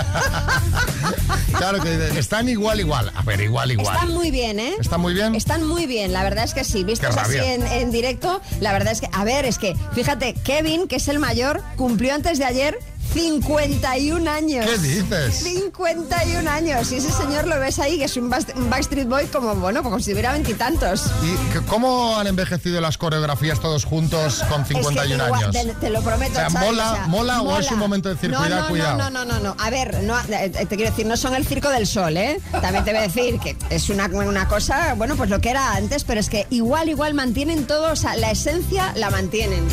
Claro 1.58 1.82
que 1.82 2.20
están 2.20 2.50
igual, 2.50 2.82
igual. 2.82 3.12
A 3.16 3.22
ver, 3.22 3.40
igual, 3.40 3.72
igual. 3.72 3.96
Están 3.96 4.14
muy 4.14 4.30
bien, 4.30 4.60
¿eh? 4.60 4.76
¿Están 4.78 5.00
muy 5.00 5.14
bien? 5.14 5.36
Están 5.36 5.66
muy 5.66 5.86
bien, 5.86 6.12
la 6.12 6.22
verdad 6.24 6.44
es 6.44 6.54
que 6.54 6.66
sí. 6.66 6.84
Vistos 6.84 7.16
así 7.16 7.38
en 7.38 7.92
directo, 7.92 8.42
la 8.60 8.74
verdad 8.74 8.92
es 8.92 9.00
que, 9.00 9.10
a 9.14 9.24
ver, 9.24 9.46
es 9.46 9.58
que, 9.58 9.74
fíjate, 9.94 10.34
Kevin, 10.34 10.88
que 10.90 10.98
es 10.98 11.08
el 11.08 11.18
mayor, 11.18 11.64
cumplió 11.78 12.14
antes 12.14 12.40
de 12.40 12.46
ayer 12.46 12.78
51 13.14 14.30
años. 14.30 14.66
¿Qué 14.66 14.78
dices? 14.78 15.36
51 15.44 16.50
años. 16.50 16.92
Y 16.92 16.96
ese 16.96 17.12
señor 17.12 17.48
lo 17.48 17.60
ves 17.60 17.80
ahí, 17.80 17.98
que 17.98 18.06
es 18.06 18.18
un, 18.18 18.30
Backstreet 18.30 19.08
Boy 19.08 19.26
como, 19.28 19.56
bueno, 19.56 19.84
como 19.84 20.00
si 20.00 20.12
tuviera 20.12 20.34
veintitantos. 20.34 21.04
¿Y 21.24 21.58
cómo 21.68 22.18
han 22.18 22.28
envejecido 22.28 22.82
las 22.82 22.98
coreografías 22.98 23.60
todos 23.60 23.86
juntos 23.86 24.44
con 24.50 24.62
Es 24.62 24.68
que 24.68 24.74
51 24.76 25.24
años? 25.24 25.52
Te, 25.52 25.66
te 25.80 25.90
lo 25.90 26.02
prometo. 26.02 26.34
O 26.34 26.36
sea, 26.36 26.50
¿mola- 26.50 27.06
mola 27.08 27.42
o 27.42 27.60
es 27.60 27.72
un 27.72 27.80
momento 27.80 28.10
de 28.10 28.16
decir, 28.16 28.30
no, 28.30 28.40
cuidado, 28.40 28.62
no, 28.64 28.68
cuidado? 28.70 28.98
No, 28.98 29.10
no, 29.10 29.26
no, 29.26 29.40
no. 29.40 29.56
A 29.60 29.70
ver, 29.70 30.04
no, 30.04 30.16
eh, 30.30 30.50
te 30.50 30.76
quiero 30.76 30.92
decir, 30.92 31.06
no 31.06 31.18
son 31.18 31.36
el 31.36 31.46
circo 31.46 31.70
del 31.70 31.88
sol, 31.88 32.18
¿eh? 32.18 32.40
También 32.62 32.84
te 32.84 32.92
voy 32.92 33.00
a 33.00 33.04
decir 33.04 33.40
que 33.40 33.56
es 33.70 33.90
una, 33.90 34.08
una 34.08 34.48
cosa, 34.48 34.94
bueno, 34.96 35.16
pues 35.16 35.30
lo 35.30 35.40
que 35.40 35.50
era 35.50 35.76
antes, 35.76 36.04
pero 36.04 36.20
es 36.20 36.30
que 36.30 36.48
igual, 36.50 36.90
igual 36.90 37.14
mantienen 37.14 37.66
todo, 37.68 37.92
o 37.92 37.96
sea, 37.96 38.16
la 38.16 38.32
esencia 38.32 38.92
la 38.96 39.10
mantienen. 39.10 39.64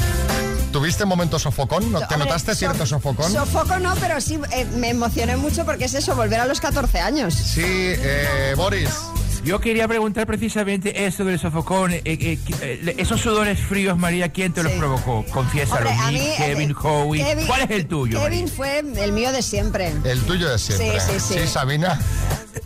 ¿Tuviste 0.72 1.04
momento 1.04 1.38
sofocón? 1.38 1.92
¿No- 1.92 1.98
¿Te 2.00 2.04
Hombre, 2.14 2.18
notaste 2.30 2.52
so- 2.52 2.58
cierto 2.58 2.86
sofocón? 2.86 3.30
Sofoco 3.32 3.78
no, 3.78 3.94
pero 3.96 4.20
sí 4.20 4.38
eh, 4.52 4.64
me 4.76 4.88
emocioné 4.90 5.36
mucho 5.36 5.64
porque 5.64 5.84
es 5.84 5.94
eso, 5.94 6.14
volver 6.16 6.40
a 6.40 6.46
los 6.46 6.60
14 6.60 6.98
años. 7.00 7.34
sí, 7.34 7.62
eh, 7.64 8.54
Boris. 8.56 8.88
Yo 9.44 9.60
quería 9.60 9.88
preguntar 9.88 10.24
precisamente 10.26 11.04
eso 11.04 11.24
del 11.24 11.36
sofocón. 11.38 11.92
eh, 11.92 12.00
eh, 12.04 12.38
eh, 12.60 12.94
esos 12.98 13.20
sudores 13.20 13.58
fríos, 13.58 13.98
María, 13.98 14.28
¿quién 14.30 14.52
te 14.52 14.62
los 14.62 14.70
Sí. 14.72 14.78
provocó? 14.78 15.24
Confiésalo, 15.32 15.90
Hombre, 15.90 16.04
a 16.06 16.10
mí, 16.12 16.18
eh, 16.20 16.34
Kevin, 16.38 16.74
Howie. 16.80 17.24
Kevin- 17.24 17.46
¿Cuál 17.48 17.62
es 17.62 17.70
el 17.70 17.86
tuyo? 17.88 18.20
Kevin 18.22 18.42
María? 18.44 18.54
fue 18.56 18.78
el 19.04 19.12
mío 19.12 19.32
de 19.32 19.42
siempre. 19.42 19.92
El 20.04 20.20
tuyo 20.22 20.48
de 20.48 20.58
siempre. 20.60 21.00
Sí, 21.00 21.06
sí, 21.18 21.34
sí. 21.40 21.48
Sabina. 21.48 21.98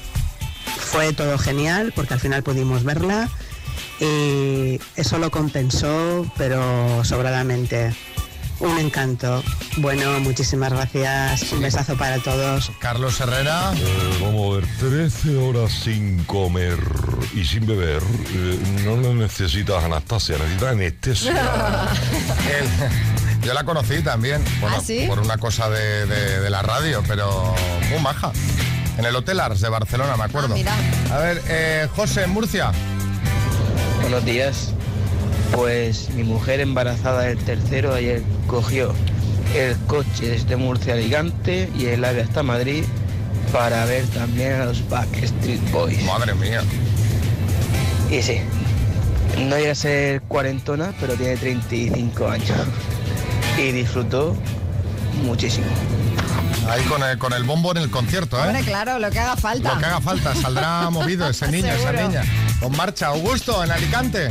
fue 0.77 1.13
todo 1.13 1.37
genial 1.37 1.93
porque 1.95 2.13
al 2.13 2.19
final 2.19 2.43
pudimos 2.43 2.83
verla 2.83 3.29
y 3.99 4.79
eso 4.95 5.17
lo 5.17 5.29
compensó, 5.31 6.25
pero 6.37 7.03
sobradamente. 7.03 7.93
Un 8.61 8.77
encanto. 8.77 9.41
Bueno, 9.77 10.19
muchísimas 10.19 10.73
gracias. 10.73 11.49
Un 11.53 11.61
besazo 11.61 11.95
para 11.95 12.19
todos. 12.19 12.73
Carlos 12.79 13.17
Herrera. 13.21 13.71
Eh, 13.73 14.17
vamos 14.21 14.51
a 14.51 14.59
ver, 14.59 14.67
13 14.79 15.37
horas 15.37 15.71
sin 15.71 16.21
comer 16.25 16.77
y 17.33 17.45
sin 17.45 17.65
beber. 17.65 18.01
eh, 18.33 18.59
no 18.83 18.97
lo 18.97 19.13
necesitas, 19.13 19.81
Anastasia, 19.81 20.37
necesitas 20.39 20.71
anestesia. 20.73 21.33
Yo 23.41 23.53
la 23.53 23.63
conocí 23.63 24.01
también. 24.01 24.43
Bueno, 24.59 24.77
¿Ah, 24.79 24.83
sí? 24.85 25.05
Por 25.07 25.19
una 25.19 25.37
cosa 25.37 25.69
de, 25.69 26.05
de- 26.05 26.39
de 26.41 26.49
la 26.49 26.61
radio, 26.61 27.03
pero 27.07 27.53
muy 27.89 27.99
maja. 28.01 28.31
En 28.97 29.05
el 29.05 29.15
Hotel 29.15 29.39
Ars 29.39 29.61
de 29.61 29.69
Barcelona, 29.69 30.17
me 30.17 30.25
acuerdo. 30.25 30.55
Ah, 30.55 30.57
mira. 30.57 30.73
A 31.13 31.17
ver, 31.19 31.41
eh, 31.47 31.87
José, 31.95 32.23
en 32.23 32.31
Murcia. 32.31 32.71
Buenos 34.01 34.25
días. 34.25 34.73
Pues 35.53 36.09
mi 36.11 36.23
mujer 36.23 36.59
embarazada 36.59 37.21
del 37.21 37.37
tercero 37.39 37.93
ayer 37.95 38.21
cogió 38.47 38.93
el 39.55 39.75
coche 39.87 40.27
desde 40.27 40.55
Murcia 40.57 40.93
a 40.93 40.97
Alicante 40.97 41.69
y 41.77 41.85
el 41.87 42.03
ave 42.05 42.21
hasta 42.21 42.43
Madrid 42.43 42.83
para 43.51 43.83
ver 43.85 44.05
también 44.07 44.53
a 44.61 44.65
los 44.65 44.87
Backstreet 44.89 45.71
Boys. 45.71 46.03
Madre 46.03 46.35
mía. 46.35 46.61
Y 48.11 48.21
sí, 48.21 48.41
no 49.39 49.57
llega 49.57 49.71
a 49.71 49.75
ser 49.75 50.21
cuarentona, 50.23 50.93
pero 50.99 51.13
tiene 51.15 51.35
35 51.37 52.27
años. 52.27 52.51
Y 53.59 53.71
disfrutó 53.73 54.37
muchísimo. 55.23 55.67
Ahí 56.69 56.81
con 56.83 57.03
el, 57.03 57.17
con 57.17 57.33
el 57.33 57.43
bombo 57.43 57.71
en 57.71 57.77
el 57.77 57.89
concierto, 57.89 58.37
¿eh? 58.37 58.47
Hombre, 58.47 58.63
claro, 58.63 58.99
lo 58.99 59.09
que 59.11 59.19
haga 59.19 59.35
falta. 59.35 59.73
Lo 59.73 59.79
que 59.79 59.85
haga 59.85 59.99
falta, 60.01 60.33
saldrá 60.33 60.89
movido 60.91 61.27
ese 61.29 61.51
niño, 61.51 61.73
esa 61.73 61.91
niña. 61.91 62.23
Con 62.61 62.75
marcha, 62.77 63.07
Augusto, 63.07 63.61
en 63.63 63.71
Alicante. 63.71 64.27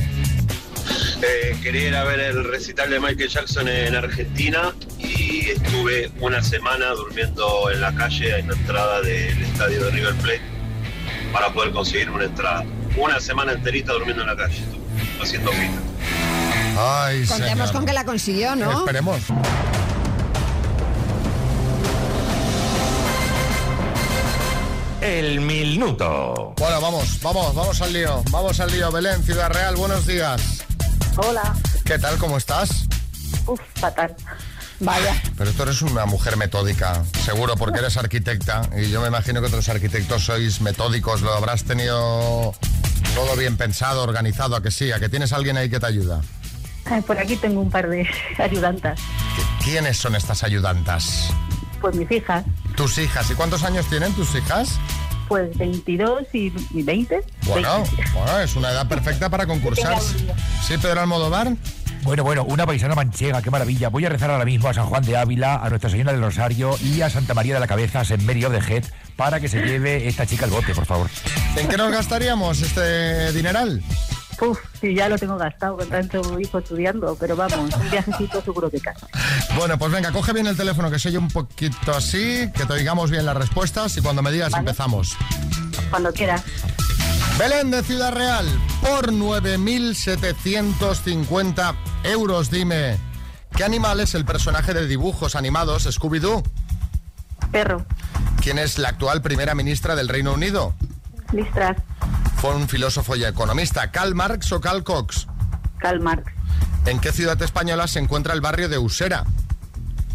Eh, 1.20 1.56
quería 1.62 1.88
ir 1.88 1.96
a 1.96 2.04
ver 2.04 2.20
el 2.20 2.44
recital 2.44 2.88
de 2.90 3.00
Michael 3.00 3.28
Jackson 3.28 3.68
en 3.68 3.94
Argentina 3.94 4.72
y 4.98 5.50
estuve 5.50 6.10
una 6.20 6.42
semana 6.42 6.86
durmiendo 6.90 7.70
en 7.70 7.80
la 7.80 7.92
calle 7.94 8.38
en 8.38 8.48
la 8.48 8.54
entrada 8.54 9.02
del 9.02 9.42
estadio 9.42 9.84
de 9.84 9.90
River 9.90 10.14
Plate 10.14 10.40
para 11.32 11.52
poder 11.52 11.72
conseguir 11.72 12.08
una 12.10 12.24
entrada. 12.24 12.64
Una 12.96 13.20
semana 13.20 13.52
enterita 13.52 13.92
durmiendo 13.92 14.22
en 14.22 14.28
la 14.28 14.36
calle, 14.36 14.62
haciendo 15.20 15.52
fila. 15.52 16.27
Ay, 16.80 17.26
Contemos 17.26 17.50
señor. 17.50 17.72
con 17.72 17.86
que 17.86 17.92
la 17.92 18.04
consiguió, 18.04 18.54
¿no? 18.54 18.78
Esperemos. 18.78 19.22
El 25.00 25.40
minuto. 25.40 26.54
Bueno, 26.56 26.80
vamos, 26.80 27.20
vamos, 27.22 27.54
vamos 27.54 27.80
al 27.82 27.92
lío. 27.92 28.22
Vamos 28.30 28.60
al 28.60 28.70
lío. 28.70 28.92
Belén, 28.92 29.22
Ciudad 29.24 29.50
Real, 29.50 29.76
buenos 29.76 30.06
días. 30.06 30.40
Hola. 31.16 31.56
¿Qué 31.84 31.98
tal? 31.98 32.16
¿Cómo 32.18 32.36
estás? 32.36 32.86
Uf, 33.46 33.60
fatal. 33.74 34.14
Vaya. 34.80 35.20
Pero 35.36 35.52
tú 35.52 35.62
eres 35.64 35.82
una 35.82 36.06
mujer 36.06 36.36
metódica, 36.36 37.02
seguro, 37.24 37.56
porque 37.56 37.80
eres 37.80 37.96
arquitecta. 37.96 38.62
Y 38.76 38.90
yo 38.90 39.00
me 39.00 39.08
imagino 39.08 39.40
que 39.40 39.46
otros 39.48 39.68
arquitectos 39.68 40.24
sois 40.24 40.60
metódicos. 40.60 41.22
Lo 41.22 41.32
habrás 41.32 41.64
tenido 41.64 42.54
todo 43.14 43.36
bien 43.36 43.56
pensado, 43.56 44.02
organizado, 44.02 44.54
a 44.54 44.62
que 44.62 44.70
sí, 44.70 44.92
a 44.92 45.00
que 45.00 45.08
tienes 45.08 45.32
alguien 45.32 45.56
ahí 45.56 45.68
que 45.68 45.80
te 45.80 45.86
ayuda. 45.86 46.20
Por 47.06 47.18
aquí 47.18 47.36
tengo 47.36 47.60
un 47.60 47.70
par 47.70 47.88
de 47.88 48.08
ayudantas. 48.38 49.00
¿Quiénes 49.62 49.96
son 49.96 50.14
estas 50.14 50.42
ayudantas? 50.42 51.30
Pues 51.80 51.94
mis 51.94 52.10
hijas, 52.10 52.44
Tus 52.76 52.98
hijas. 52.98 53.30
¿Y 53.30 53.34
cuántos 53.34 53.62
años 53.62 53.86
tienen 53.88 54.12
tus 54.14 54.34
hijas? 54.34 54.78
pues 55.28 55.56
22 55.58 56.22
y 56.32 56.50
y 56.72 56.82
20. 56.82 57.22
Bueno, 57.42 57.82
20. 57.82 58.04
bueno, 58.14 58.40
es 58.40 58.56
una 58.56 58.70
edad 58.70 58.88
perfecta 58.88 59.28
para 59.28 59.46
concursar. 59.46 60.00
¿Sí, 60.00 60.78
Pedro 60.78 61.02
Almodóvar? 61.02 61.54
Bueno, 62.02 62.24
bueno, 62.24 62.44
una 62.44 62.64
paisana 62.64 62.94
manchega, 62.94 63.42
qué 63.42 63.50
maravilla. 63.50 63.90
Voy 63.90 64.06
a 64.06 64.08
rezar 64.08 64.30
ahora 64.30 64.46
mismo 64.46 64.68
a 64.68 64.74
San 64.74 64.86
Juan 64.86 65.04
de 65.04 65.16
Ávila, 65.16 65.56
a 65.56 65.68
Nuestra 65.68 65.90
Señora 65.90 66.12
del 66.12 66.22
Rosario 66.22 66.76
y 66.80 67.02
a 67.02 67.10
Santa 67.10 67.34
María 67.34 67.54
de 67.54 67.60
la 67.60 67.66
Cabeza, 67.66 68.02
en 68.08 68.44
of 68.44 68.52
the 68.52 68.74
Head, 68.74 68.84
para 69.16 69.40
que 69.40 69.48
se 69.48 69.60
lleve 69.60 70.08
esta 70.08 70.24
chica 70.24 70.46
al 70.46 70.50
bote, 70.50 70.74
por 70.74 70.86
favor. 70.86 71.10
¿En 71.56 71.68
qué 71.68 71.76
nos 71.76 71.90
gastaríamos 71.90 72.62
este 72.62 73.32
dineral? 73.32 73.82
Uf, 74.40 74.58
sí, 74.80 74.94
ya 74.94 75.08
lo 75.08 75.18
tengo 75.18 75.36
gastado 75.36 75.76
con 75.76 75.88
tanto 75.88 76.38
hijo 76.38 76.58
estudiando, 76.58 77.16
pero 77.18 77.34
vamos, 77.34 77.74
un 77.74 77.90
viajecito 77.90 78.40
seguro 78.40 78.70
que 78.70 78.80
casa. 78.80 79.08
Bueno, 79.56 79.76
pues 79.78 79.90
venga, 79.90 80.12
coge 80.12 80.32
bien 80.32 80.46
el 80.46 80.56
teléfono, 80.56 80.90
que 80.90 80.98
soy 80.98 81.16
un 81.16 81.28
poquito 81.28 81.92
así, 81.92 82.50
que 82.54 82.64
te 82.64 82.72
oigamos 82.72 83.10
bien 83.10 83.26
las 83.26 83.36
respuestas 83.36 83.96
y 83.96 84.00
cuando 84.00 84.22
me 84.22 84.30
digas 84.30 84.54
empezamos. 84.54 85.16
Cuando 85.90 86.12
quieras. 86.12 86.44
Belén 87.38 87.70
de 87.70 87.82
Ciudad 87.82 88.12
Real, 88.12 88.46
por 88.80 89.12
9.750 89.12 91.74
euros, 92.04 92.50
dime, 92.50 92.96
¿qué 93.56 93.64
animal 93.64 94.00
es 94.00 94.14
el 94.14 94.24
personaje 94.24 94.72
de 94.74 94.86
dibujos 94.86 95.36
animados 95.36 95.86
Scooby-Doo? 95.86 96.42
Perro. 97.52 97.84
¿Quién 98.40 98.58
es 98.58 98.78
la 98.78 98.88
actual 98.90 99.22
primera 99.22 99.54
ministra 99.54 99.96
del 99.96 100.08
Reino 100.08 100.32
Unido? 100.32 100.74
Listras. 101.32 101.76
Fue 102.40 102.54
un 102.54 102.68
filósofo 102.68 103.16
y 103.16 103.24
economista, 103.24 103.90
¿Karl 103.90 104.14
Marx 104.14 104.52
o 104.52 104.60
Karl 104.60 104.84
Cox? 104.84 105.26
Karl 105.78 106.00
Marx. 106.00 106.32
¿En 106.86 107.00
qué 107.00 107.12
ciudad 107.12 107.40
española 107.42 107.86
se 107.88 107.98
encuentra 107.98 108.32
el 108.32 108.40
barrio 108.40 108.68
de 108.68 108.78
Usera? 108.78 109.24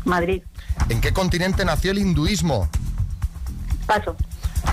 Madrid. 0.05 0.41
¿En 0.89 1.01
qué 1.01 1.13
continente 1.13 1.65
nació 1.65 1.91
el 1.91 1.99
hinduismo? 1.99 2.69
Paso. 3.85 4.15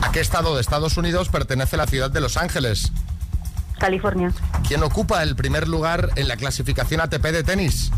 ¿A 0.01 0.13
qué 0.13 0.21
estado 0.21 0.55
de 0.55 0.61
Estados 0.61 0.97
Unidos 0.97 1.29
pertenece 1.29 1.77
la 1.77 1.87
ciudad 1.87 2.11
de 2.11 2.21
Los 2.21 2.37
Ángeles? 2.37 2.93
California. 3.79 4.33
¿Quién 4.67 4.83
ocupa 4.83 5.23
el 5.23 5.35
primer 5.35 5.67
lugar 5.67 6.11
en 6.17 6.29
la 6.29 6.37
clasificación 6.37 7.01
ATP 7.01 7.23
de 7.27 7.43
tenis? 7.43 7.91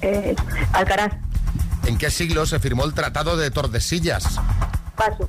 Eh, 0.00 0.34
Alcaraz. 0.72 1.12
¿En 1.84 1.96
qué 1.96 2.10
siglo 2.10 2.46
se 2.46 2.58
firmó 2.58 2.84
el 2.84 2.94
Tratado 2.94 3.36
de 3.36 3.50
Tordesillas? 3.50 4.40
Paso. 4.96 5.28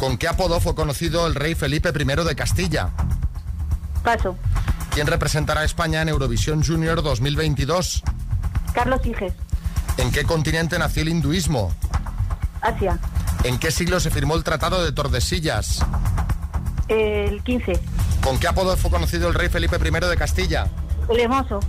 ¿Con 0.00 0.16
qué 0.16 0.28
apodo 0.28 0.60
fue 0.60 0.74
conocido 0.74 1.26
el 1.26 1.34
rey 1.34 1.54
Felipe 1.54 1.90
I 1.90 2.24
de 2.24 2.34
Castilla? 2.34 2.88
Paso. 4.02 4.34
¿Quién 4.94 5.06
representará 5.06 5.60
a 5.60 5.64
España 5.64 6.00
en 6.00 6.08
Eurovisión 6.08 6.64
Junior 6.64 7.02
2022? 7.02 8.02
Carlos 8.72 9.04
Higes. 9.04 9.34
¿En 9.98 10.10
qué 10.10 10.24
continente 10.24 10.78
nació 10.78 11.02
el 11.02 11.10
hinduismo? 11.10 11.70
Asia. 12.62 12.98
¿En 13.44 13.58
qué 13.58 13.70
siglo 13.70 14.00
se 14.00 14.10
firmó 14.10 14.36
el 14.36 14.42
Tratado 14.42 14.82
de 14.82 14.90
Tordesillas? 14.92 15.84
El 16.88 17.42
15. 17.42 17.78
¿Con 18.24 18.38
qué 18.40 18.48
apodo 18.48 18.78
fue 18.78 18.90
conocido 18.90 19.28
el 19.28 19.34
rey 19.34 19.50
Felipe 19.50 19.76
I 19.76 20.08
de 20.08 20.16
Castilla? 20.16 20.66
El 21.10 21.20
hermoso. 21.20 21.60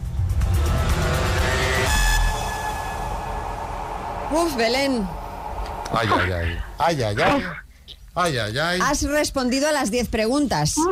Uf, 4.32 4.56
Belén. 4.56 5.06
Ay, 5.92 6.08
ay, 6.18 6.32
ay. 6.32 6.60
Ay, 6.80 7.04
ay, 7.04 7.16
ay. 7.22 7.44
Ay, 8.14 8.38
ay, 8.38 8.58
ay. 8.58 8.80
Has 8.84 9.04
respondido 9.04 9.68
a 9.68 9.72
las 9.72 9.92
10 9.92 10.10
preguntas. 10.10 10.76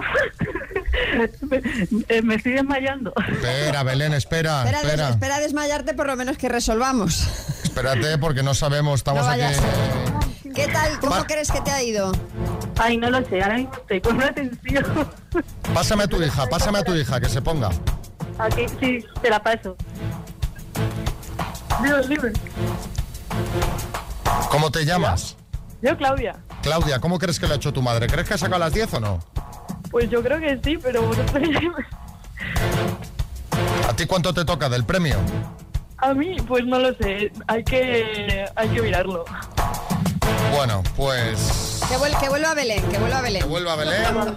Eh, 2.09 2.21
me 2.21 2.35
estoy 2.35 2.53
desmayando. 2.53 3.13
Espera, 3.27 3.83
Belén, 3.83 4.13
espera, 4.13 4.59
Espera, 4.63 4.79
des- 4.81 4.89
espera. 4.91 5.09
espera 5.09 5.35
a 5.35 5.39
desmayarte 5.39 5.93
por 5.93 6.07
lo 6.07 6.15
menos 6.15 6.37
que 6.37 6.49
resolvamos. 6.49 7.27
Espérate, 7.63 8.17
porque 8.17 8.43
no 8.43 8.53
sabemos, 8.53 8.99
estamos 8.99 9.25
No 9.25 9.31
aquí. 9.31 9.41
¿Qué 10.53 10.67
tal? 10.67 10.99
¿Cómo 10.99 11.11
Va. 11.15 11.25
crees 11.27 11.51
que 11.51 11.61
te 11.61 11.71
ha 11.71 11.81
ido? 11.83 12.11
Ay, 12.77 12.97
no 12.97 13.09
lo 13.09 13.23
sé, 13.27 13.41
ahora 13.41 13.55
mismo 13.57 13.73
estoy 13.75 14.01
con 14.01 14.15
una 14.17 14.33
tensión. 14.33 14.83
Pásame 15.73 16.03
a 16.03 16.07
tu 16.07 16.21
hija, 16.21 16.47
pásame 16.47 16.79
a 16.79 16.83
tu 16.83 16.93
hija, 16.95 17.19
que 17.19 17.29
se 17.29 17.41
ponga. 17.41 17.69
Aquí, 18.37 18.65
sí, 18.79 19.03
te 19.21 19.29
la 19.29 19.41
paso. 19.41 19.75
Dios, 21.83 22.07
dime. 22.09 22.31
¿Cómo 24.49 24.71
te 24.71 24.85
llamas? 24.85 25.35
Yo, 25.81 25.95
Claudia. 25.97 26.35
Claudia, 26.61 26.99
¿cómo 26.99 27.17
crees 27.19 27.39
que 27.39 27.47
lo 27.47 27.53
ha 27.53 27.57
hecho 27.57 27.71
tu 27.71 27.81
madre? 27.81 28.07
¿Crees 28.07 28.27
que 28.27 28.33
ha 28.33 28.37
sacado 28.37 28.59
las 28.59 28.73
10 28.73 28.93
o 28.95 28.99
no? 28.99 29.19
Pues 29.91 30.09
yo 30.09 30.21
creo 30.21 30.39
que 30.39 30.59
sí, 30.63 30.77
pero 30.81 31.01
vosotros 31.03 31.41
¿A 33.87 33.93
ti 33.93 34.05
cuánto 34.05 34.33
te 34.33 34.45
toca 34.45 34.69
del 34.69 34.83
premio? 34.85 35.17
A 35.97 36.13
mí, 36.13 36.35
pues 36.47 36.65
no 36.65 36.79
lo 36.79 36.93
sé. 36.95 37.31
Hay 37.47 37.63
que, 37.63 38.45
hay 38.55 38.69
que 38.69 38.81
mirarlo. 38.81 39.25
Bueno, 40.55 40.83
pues 40.95 41.81
Que, 41.89 41.95
vuel- 41.97 42.19
que 42.19 42.29
vuelva 42.29 42.53
Belén, 42.53 42.83
que 42.89 42.97
vuelva 42.97 43.21
Belén. 43.21 43.41
que 43.41 43.47
vuelva 43.47 43.75
Belén, 43.75 44.35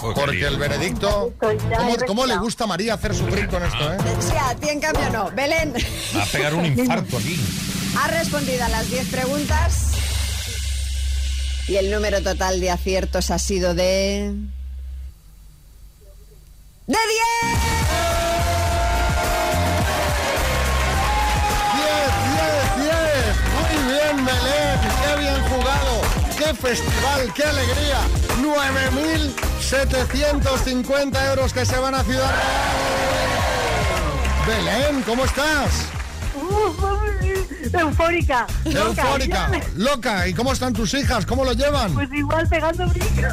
porque 0.00 0.46
el 0.46 0.56
veredicto... 0.58 1.32
¿Cómo, 1.38 1.96
cómo 2.06 2.26
le 2.26 2.36
gusta 2.36 2.64
a 2.64 2.66
María 2.66 2.94
hacer 2.94 3.14
sufrir 3.14 3.48
con 3.48 3.62
esto, 3.62 3.92
eh? 3.92 3.96
Sí, 4.20 4.32
a 4.38 4.54
ti 4.54 4.68
en 4.70 4.80
cambio 4.80 5.10
no. 5.10 5.30
Belén, 5.32 5.72
Va 6.16 6.22
a 6.22 6.26
pegar 6.26 6.54
un 6.54 6.66
infarto 6.66 7.16
aquí. 7.18 7.40
has 8.02 8.10
respondido 8.10 8.64
a 8.64 8.68
las 8.68 8.90
10 8.90 9.08
preguntas 9.08 9.93
Y 11.66 11.76
el 11.76 11.90
número 11.90 12.22
total 12.22 12.60
de 12.60 12.70
aciertos 12.70 13.30
ha 13.30 13.38
sido 13.38 13.74
de... 13.74 14.34
¡De 16.86 16.86
10! 16.86 16.98
10, 21.74 21.86
10, 22.34 22.76
10. 22.84 22.94
Muy 23.54 23.76
bien, 23.92 24.16
Belén. 24.26 24.78
Qué 25.02 25.12
bien 25.20 25.40
jugado. 25.48 25.94
Qué 26.36 26.52
festival, 26.54 27.32
qué 27.34 27.44
alegría. 27.44 28.00
9.750 28.42 31.30
euros 31.30 31.54
que 31.54 31.64
se 31.64 31.78
van 31.78 31.94
a 31.94 32.04
Ciudad 32.04 32.30
Real. 32.30 32.74
Belén, 34.46 35.02
¿cómo 35.06 35.24
estás? 35.24 35.70
Eufórica. 37.80 38.46
loca. 38.64 39.02
Eufórica, 39.02 39.50
loca. 39.76 40.28
¿Y 40.28 40.34
cómo 40.34 40.52
están 40.52 40.72
tus 40.72 40.94
hijas? 40.94 41.26
¿Cómo 41.26 41.44
lo 41.44 41.52
llevan? 41.52 41.92
Pues 41.94 42.12
igual 42.12 42.48
pegando 42.48 42.86
brincos. 42.88 43.32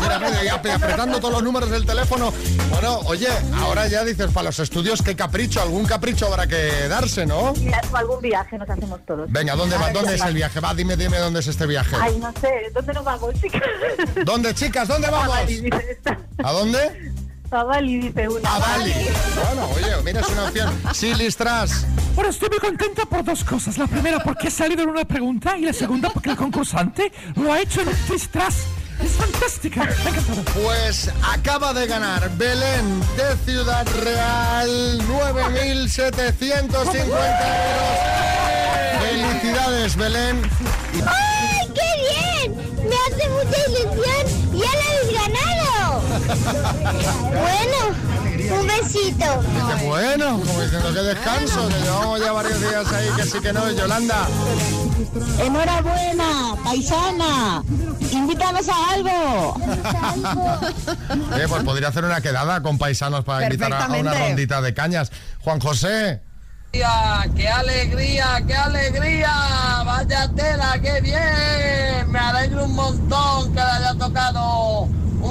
Mira, 0.00 0.54
apretando 0.54 1.18
todos 1.20 1.34
los 1.34 1.42
números 1.42 1.70
del 1.70 1.86
teléfono. 1.86 2.32
Bueno, 2.70 2.98
oye, 3.06 3.28
ahora 3.54 3.88
ya 3.88 4.04
dices, 4.04 4.30
para 4.32 4.46
los 4.46 4.58
estudios, 4.58 5.02
qué 5.02 5.16
capricho, 5.16 5.60
algún 5.60 5.84
capricho 5.86 6.26
habrá 6.26 6.46
que 6.46 6.88
darse, 6.88 7.26
¿no? 7.26 7.52
Mira, 7.54 7.80
algún 7.92 8.20
viaje 8.20 8.58
nos 8.58 8.68
hacemos 8.68 9.00
todos. 9.06 9.30
Venga, 9.30 9.54
¿dónde 9.56 9.76
va? 9.76 9.90
¿Dónde 9.90 10.14
es 10.14 10.22
el 10.22 10.34
viaje? 10.34 10.60
Va, 10.60 10.74
dime, 10.74 10.96
dime 10.96 11.18
dónde 11.18 11.40
es 11.40 11.46
este 11.46 11.66
viaje. 11.66 11.96
Ay, 12.00 12.18
no 12.18 12.32
sé, 12.40 12.70
¿dónde 12.74 12.92
nos 12.92 13.04
vamos, 13.04 13.34
chicas? 13.40 13.62
¿Dónde, 14.24 14.54
chicas? 14.54 14.88
¿Dónde 14.88 15.08
A 15.08 15.10
vamos? 15.10 15.36
¿A 16.44 16.52
dónde? 16.52 17.12
A 17.52 17.64
Bali, 17.64 17.98
dice 17.98 18.28
una. 18.28 18.54
A 18.54 18.58
Bali. 18.60 18.94
Bueno, 19.34 19.68
oye, 19.74 20.02
mira, 20.04 20.20
es 20.20 20.28
una 20.28 20.44
opción. 20.44 20.82
Sí, 20.92 21.14
Listras. 21.14 21.84
Bueno, 22.14 22.30
estoy 22.30 22.48
muy 22.48 22.58
contenta 22.58 23.06
por 23.06 23.24
dos 23.24 23.42
cosas. 23.42 23.76
La 23.76 23.88
primera 23.88 24.20
porque 24.22 24.48
he 24.48 24.50
salido 24.50 24.82
en 24.84 24.90
una 24.90 25.04
pregunta 25.04 25.58
y 25.58 25.62
la 25.62 25.72
segunda 25.72 26.10
porque 26.10 26.30
el 26.30 26.36
concursante 26.36 27.10
lo 27.34 27.52
ha 27.52 27.60
hecho 27.60 27.80
en 27.80 27.88
un 27.88 27.96
tristras. 28.06 28.66
Es 29.02 29.12
fantástica. 29.12 29.88
Pues 30.54 31.10
acaba 31.22 31.72
de 31.72 31.86
ganar 31.86 32.30
Belén 32.36 33.00
de 33.16 33.36
Ciudad 33.44 33.86
Real 34.04 35.00
9.750 35.08 36.64
euros. 36.66 36.88
Felicidades, 39.00 39.96
Belén. 39.96 40.42
¡Ay, 41.06 41.68
qué 41.74 42.46
bien! 42.46 42.54
Me 42.88 42.94
hace 42.94 43.28
mucha 43.30 43.58
ilusión. 43.70 44.39
Bueno, 47.32 48.60
un 48.60 48.66
besito. 48.66 49.42
Dice, 49.42 49.86
bueno, 49.86 50.40
como 50.40 50.60
diciendo 50.60 50.94
que 50.94 51.00
descanso, 51.00 51.68
que 51.68 51.80
llevamos 51.80 52.20
ya 52.20 52.32
varios 52.32 52.60
días 52.60 52.92
ahí, 52.92 53.08
que 53.16 53.22
sí 53.24 53.40
que 53.40 53.52
no, 53.52 53.70
Yolanda. 53.70 54.28
Enhorabuena, 55.38 56.54
paisana. 56.64 57.62
Invítanos 58.10 58.68
a 58.68 58.90
algo. 58.90 59.56
Eh, 61.36 61.46
pues 61.48 61.62
podría 61.64 61.88
hacer 61.88 62.04
una 62.04 62.20
quedada 62.20 62.62
con 62.62 62.78
paisanos 62.78 63.24
para 63.24 63.44
invitar 63.44 63.72
a, 63.72 63.86
una 63.88 64.12
rondita 64.12 64.60
de 64.60 64.74
cañas. 64.74 65.10
Juan 65.40 65.60
José. 65.60 66.22
¡Qué 66.72 66.84
alegría, 66.84 68.42
qué 68.46 68.54
alegría! 68.54 69.32
¡Vaya 69.84 70.28
tela, 70.28 70.78
qué 70.80 71.00
bien! 71.00 72.10
Me 72.10 72.18
alegro 72.18 72.64
un 72.66 72.74
montón 72.76 73.52
que 73.52 73.60
le 73.60 73.62
haya 73.62 73.94
tocado. 73.94 74.88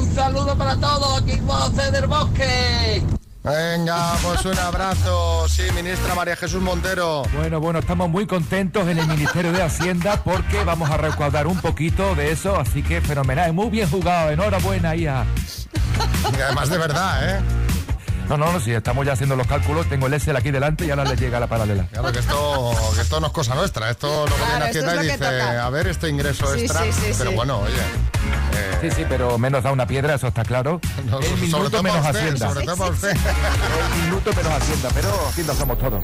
Un 0.10 0.16
saludo 0.16 0.58
para 0.58 0.76
todos, 0.76 1.22
aquí 1.22 1.40
José 1.46 1.92
del 1.92 2.08
Bosque. 2.08 3.04
Venga, 3.44 4.16
pues 4.24 4.44
un 4.44 4.58
abrazo. 4.58 5.48
Sí, 5.48 5.62
ministra 5.76 6.16
María 6.16 6.36
Jesús 6.36 6.62
Montero. 6.62 7.22
Bueno, 7.38 7.60
bueno, 7.60 7.80
estamos 7.80 8.10
muy 8.10 8.26
contentos 8.26 8.88
en 8.88 8.98
el 8.98 9.08
Ministerio 9.08 9.52
de 9.52 9.62
Hacienda 9.62 10.22
porque 10.24 10.64
vamos 10.64 10.90
a 10.90 10.98
recaudar 10.98 11.46
un 11.46 11.62
poquito 11.62 12.16
de 12.16 12.32
eso, 12.32 12.60
así 12.60 12.82
que 12.82 13.02
fenomenal, 13.02 13.54
muy 13.54 13.70
bien 13.70 13.90
jugado, 13.90 14.32
enhorabuena, 14.32 14.96
hija. 14.96 15.26
Y 16.36 16.42
además 16.42 16.70
de 16.70 16.78
verdad, 16.80 17.30
¿eh? 17.30 17.42
No, 18.30 18.38
no, 18.38 18.52
no, 18.54 18.60
si 18.60 18.72
estamos 18.72 19.06
ya 19.08 19.14
haciendo 19.14 19.36
los 19.36 19.48
cálculos, 19.48 19.88
tengo 19.90 20.06
el 20.06 20.14
Excel 20.14 20.36
aquí 20.36 20.52
delante 20.52 20.86
y 20.86 20.92
ahora 20.92 21.04
le 21.04 21.16
llega 21.16 21.40
la 21.40 21.48
paralela. 21.48 21.88
Claro 21.92 22.12
que 22.12 22.20
esto, 22.20 22.72
que 22.96 23.02
esto 23.02 23.20
no 23.20 23.26
es 23.28 23.34
cosa 23.34 23.56
nuestra. 23.56 23.90
Esto 23.90 24.08
luego 24.28 24.36
Claro, 24.36 24.50
viene 24.52 24.66
Hacienda 24.70 24.92
es 24.92 24.94
y 24.94 24.96
lo 24.98 25.04
dice, 25.14 25.18
toca. 25.18 25.66
a 25.66 25.70
ver, 25.72 25.88
este 25.88 26.10
ingreso 26.10 26.54
Sí, 26.54 26.62
extra. 26.62 26.84
sí, 26.84 26.92
sí, 26.94 27.14
pero 27.18 27.32
sí. 27.32 27.36
bueno, 27.36 27.60
oye. 27.62 27.74
Sí, 28.82 28.92
sí, 28.96 29.06
pero 29.10 29.38
menos 29.40 29.64
da 29.64 29.72
una 29.72 29.88
piedra, 29.88 30.14
eso 30.14 30.28
está 30.28 30.44
claro. 30.44 30.80
No, 31.10 31.18
el 31.20 31.26
sobre 31.26 31.42
minuto 31.42 31.70
todo 31.72 31.84
menos 31.84 32.06
usted, 32.06 32.20
Hacienda. 32.20 32.50
sobre 32.54 32.66
todo 32.66 32.78
para 32.78 32.92
usted. 32.94 33.10
el 33.10 34.04
minuto 34.04 34.32
menos 34.36 34.54
Hacienda, 34.54 34.90
pero 34.94 35.10
Hacienda 35.30 35.54
somos 35.56 35.78
todos. 35.80 36.04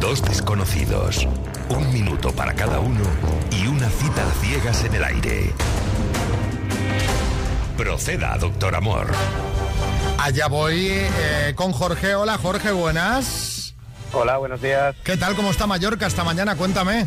Dos 0.00 0.22
desconocidos, 0.24 1.28
un 1.68 1.92
minuto 1.92 2.32
para 2.32 2.54
cada 2.54 2.80
uno 2.80 3.02
y 3.50 3.66
una 3.66 3.90
cita 3.90 4.22
a 4.26 4.40
ciegas 4.42 4.82
en 4.84 4.94
el 4.94 5.04
aire. 5.04 5.52
Proceda, 7.76 8.36
doctor 8.38 8.74
Amor. 8.74 9.08
Allá 10.20 10.48
voy 10.48 10.88
eh, 10.90 11.54
con 11.56 11.72
Jorge. 11.72 12.14
Hola, 12.14 12.36
Jorge, 12.36 12.72
buenas. 12.72 13.74
Hola, 14.12 14.36
buenos 14.36 14.60
días. 14.60 14.94
¿Qué 15.02 15.16
tal? 15.16 15.34
¿Cómo 15.34 15.50
está 15.50 15.66
Mallorca 15.66 16.06
esta 16.06 16.24
mañana? 16.24 16.56
Cuéntame. 16.56 17.06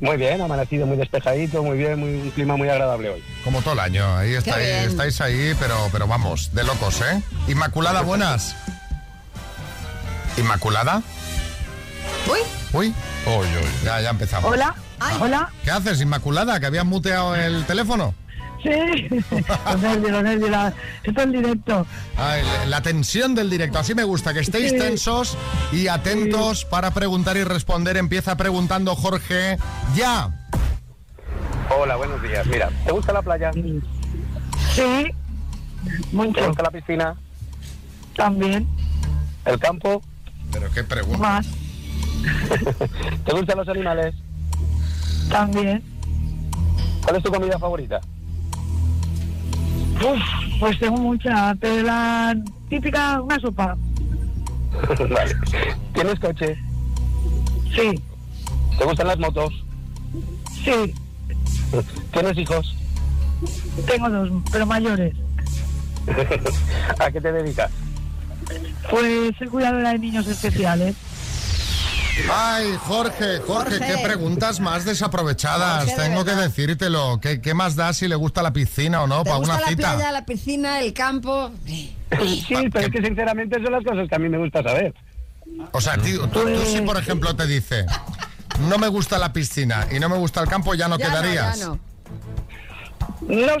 Muy 0.00 0.16
bien, 0.16 0.40
amanecido 0.40 0.84
muy 0.84 0.96
despejadito, 0.96 1.62
muy 1.62 1.78
bien, 1.78 2.00
muy, 2.00 2.08
un 2.08 2.30
clima 2.30 2.56
muy 2.56 2.68
agradable 2.68 3.10
hoy. 3.10 3.24
Como 3.44 3.62
todo 3.62 3.74
el 3.74 3.80
año, 3.80 4.16
ahí 4.16 4.34
estáis, 4.34 4.66
estáis 4.66 5.20
ahí, 5.20 5.54
pero, 5.60 5.76
pero 5.92 6.08
vamos, 6.08 6.52
de 6.52 6.64
locos, 6.64 7.00
¿eh? 7.02 7.22
Inmaculada, 7.46 8.00
buenas. 8.00 8.56
¿Inmaculada? 10.36 11.02
Uy. 12.26 12.40
Uy. 12.72 12.94
Uy, 13.26 13.46
uy. 13.46 13.70
Ya, 13.84 14.00
ya 14.00 14.10
empezamos. 14.10 14.50
Hola. 14.50 14.74
Hola. 15.20 15.50
¿Qué 15.62 15.70
haces, 15.70 16.00
Inmaculada? 16.00 16.58
¿Que 16.58 16.66
habías 16.66 16.84
muteado 16.84 17.36
el 17.36 17.64
teléfono? 17.66 18.14
Sí. 18.62 19.08
Los 19.64 19.80
nervios, 19.80 20.10
los 20.12 20.22
nervios. 20.22 20.50
la- 20.50 20.72
Esto 21.02 21.22
es 21.22 21.32
directo. 21.32 21.86
Ay, 22.16 22.42
la 22.68 22.82
tensión 22.82 23.34
del 23.34 23.48
directo. 23.48 23.78
Así 23.78 23.94
me 23.94 24.04
gusta, 24.04 24.34
que 24.34 24.40
estéis 24.40 24.70
Sí. 24.72 24.78
tensos 24.78 25.36
y 25.72 25.88
atentos 25.88 26.64
para 26.64 26.90
preguntar 26.92 27.36
y 27.36 27.44
responder. 27.44 27.96
Empieza 27.96 28.36
preguntando 28.36 28.94
Jorge. 28.96 29.56
Ya. 29.94 30.36
Hola, 31.78 31.96
buenos 31.96 32.20
días. 32.22 32.46
Mira, 32.46 32.68
¿te 32.84 32.92
gusta 32.92 33.12
la 33.12 33.22
playa? 33.22 33.50
Sí. 33.52 35.04
Mucho. 36.12 36.32
¿Te 36.40 36.46
gusta 36.48 36.62
la 36.64 36.70
piscina? 36.70 37.14
También. 38.16 38.68
¿El 39.46 39.58
campo? 39.58 40.02
Pero 40.52 40.70
qué 40.72 40.84
pregunta. 40.84 41.18
Más. 41.18 41.46
¿Te 43.24 43.32
gustan 43.32 43.56
los 43.58 43.68
animales? 43.68 44.14
También. 45.30 45.82
¿Cuál 47.04 47.16
es 47.16 47.22
tu 47.22 47.30
comida 47.32 47.58
favorita? 47.58 48.00
Uf, 50.00 50.20
pues 50.58 50.78
tengo 50.78 50.96
mucha. 50.98 51.54
Pero 51.60 51.82
la 51.82 52.36
típica, 52.68 53.20
una 53.20 53.38
sopa. 53.38 53.76
vale. 55.10 55.36
¿Tienes 55.94 56.18
coche? 56.18 56.56
Sí. 57.74 58.00
¿Te 58.78 58.84
gustan 58.84 59.08
las 59.08 59.18
motos? 59.18 59.64
Sí. 60.64 60.94
¿Tienes 62.12 62.38
hijos? 62.38 62.76
Tengo 63.86 64.10
dos, 64.10 64.30
pero 64.50 64.66
mayores. 64.66 65.14
¿A 66.98 67.10
qué 67.10 67.20
te 67.20 67.32
dedicas? 67.32 67.70
Pues 68.90 69.36
soy 69.38 69.48
cuidadora 69.48 69.92
de 69.92 69.98
niños 69.98 70.26
especiales. 70.26 70.96
Ay, 72.32 72.76
Jorge, 72.86 73.38
Jorge, 73.38 73.78
Jorge. 73.78 73.78
qué 73.78 73.98
preguntas 74.02 74.60
más 74.60 74.84
desaprovechadas. 74.84 75.84
Jorge, 75.84 76.00
de 76.02 76.08
Tengo 76.08 76.24
que 76.24 76.34
decírtelo. 76.34 77.18
¿Qué, 77.20 77.40
qué 77.40 77.54
más 77.54 77.76
da 77.76 77.92
si 77.92 78.08
le 78.08 78.16
gusta 78.16 78.42
la 78.42 78.52
piscina 78.52 79.02
o 79.02 79.06
no 79.06 79.22
¿Te 79.22 79.30
para 79.30 79.36
gusta 79.38 79.54
una 79.54 79.60
la 79.62 79.68
cita? 79.68 79.94
playa, 79.94 80.12
la 80.12 80.24
piscina, 80.24 80.80
el 80.80 80.92
campo? 80.92 81.50
Sí, 81.66 81.96
pero 82.72 82.86
es 82.86 82.92
que 82.92 83.02
sinceramente 83.02 83.56
son 83.62 83.72
las 83.72 83.84
cosas 83.84 84.08
que 84.08 84.14
a 84.14 84.18
mí 84.18 84.28
me 84.28 84.38
gusta 84.38 84.62
saber. 84.62 84.94
O 85.72 85.80
sea, 85.80 85.96
tío, 85.96 86.26
tú, 86.28 86.40
tú 86.40 86.60
si 86.66 86.80
por 86.80 86.96
ejemplo 86.96 87.34
te 87.34 87.46
dice, 87.46 87.86
no 88.68 88.78
me 88.78 88.88
gusta 88.88 89.18
la 89.18 89.32
piscina 89.32 89.86
y 89.90 89.98
no 89.98 90.08
me 90.08 90.16
gusta 90.16 90.40
el 90.42 90.48
campo, 90.48 90.74
ya 90.74 90.88
no 90.88 90.96
quedarías. 90.98 91.58
No 91.60 91.89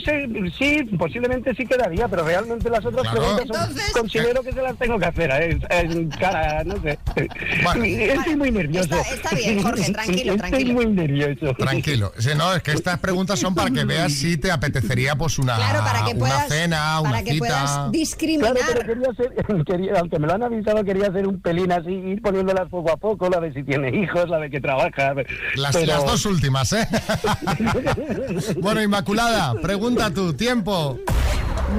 sé, 0.04 0.28
sí, 0.58 0.84
posiblemente 0.98 1.54
sí 1.54 1.66
quedaría, 1.66 2.08
pero 2.08 2.24
realmente 2.24 2.68
las 2.70 2.84
otras 2.84 3.02
Claro. 3.02 3.20
preguntas 3.36 3.68
son- 3.68 3.92
considero 4.02 4.42
que 4.42 4.52
se 4.52 4.62
las 4.62 4.76
tengo 4.76 4.98
que 4.98 5.06
hacer 5.06 5.30
¿eh? 5.32 6.08
cara, 6.18 6.64
no 6.64 6.80
sé. 6.82 6.98
Estoy 7.14 8.36
muy 8.36 8.50
nervioso. 8.50 8.94
Está- 8.94 9.14
está 9.14 9.36
bien, 9.36 9.62
Jorge, 9.62 9.92
tranquilo, 9.92 10.32
Estoy 10.34 10.50
tranquilo. 10.50 10.74
muy 10.74 10.86
nervioso. 10.86 11.54
Tranquilo. 11.54 12.12
Si 12.18 12.34
no, 12.34 12.54
es 12.54 12.62
que 12.62 12.72
estas 12.72 12.98
preguntas 12.98 13.38
son 13.38 13.54
para 13.54 13.70
que 13.70 13.84
veas 13.84 14.12
si 14.12 14.36
te 14.36 14.50
apetecería 14.50 15.14
pues 15.16 15.38
una, 15.38 15.56
Claro, 15.56 15.80
para 15.84 16.04
que 16.04 16.10
una 16.12 16.18
puedas, 16.18 16.48
cena, 16.48 17.00
una 17.00 17.10
para 17.10 17.22
que 17.22 17.32
cita. 17.32 17.38
puedas 17.46 17.92
discriminar. 17.92 18.54
Claro, 18.54 18.72
pero 18.74 18.86
quería 18.86 19.10
hacer, 19.10 19.64
quería, 19.66 19.92
aunque 20.00 20.18
me 20.18 20.26
lo 20.26 20.34
han 20.34 20.42
avisado, 20.42 20.84
quería 20.84 21.08
hacer 21.08 21.26
un 21.26 21.40
pelín 21.40 21.72
así, 21.72 21.90
ir 21.92 22.22
poniéndolas 22.22 22.68
poco 22.68 22.92
a 22.92 22.96
poco, 22.96 23.28
la 23.28 23.40
de 23.40 23.52
si 23.52 23.62
tiene 23.62 23.88
hijos, 23.96 24.28
la 24.28 24.38
de 24.38 24.50
que 24.50 24.60
trabaja. 24.60 25.14
Las, 25.56 25.72
pero- 25.76 25.86
las 25.86 26.04
dos 26.04 26.26
últimas, 26.26 26.72
¿eh? 26.72 26.86
bueno, 28.60 28.82
Inmaculada, 28.82 29.54
pregunta 29.62 30.10
tú, 30.12 30.32
tiempo. 30.32 30.98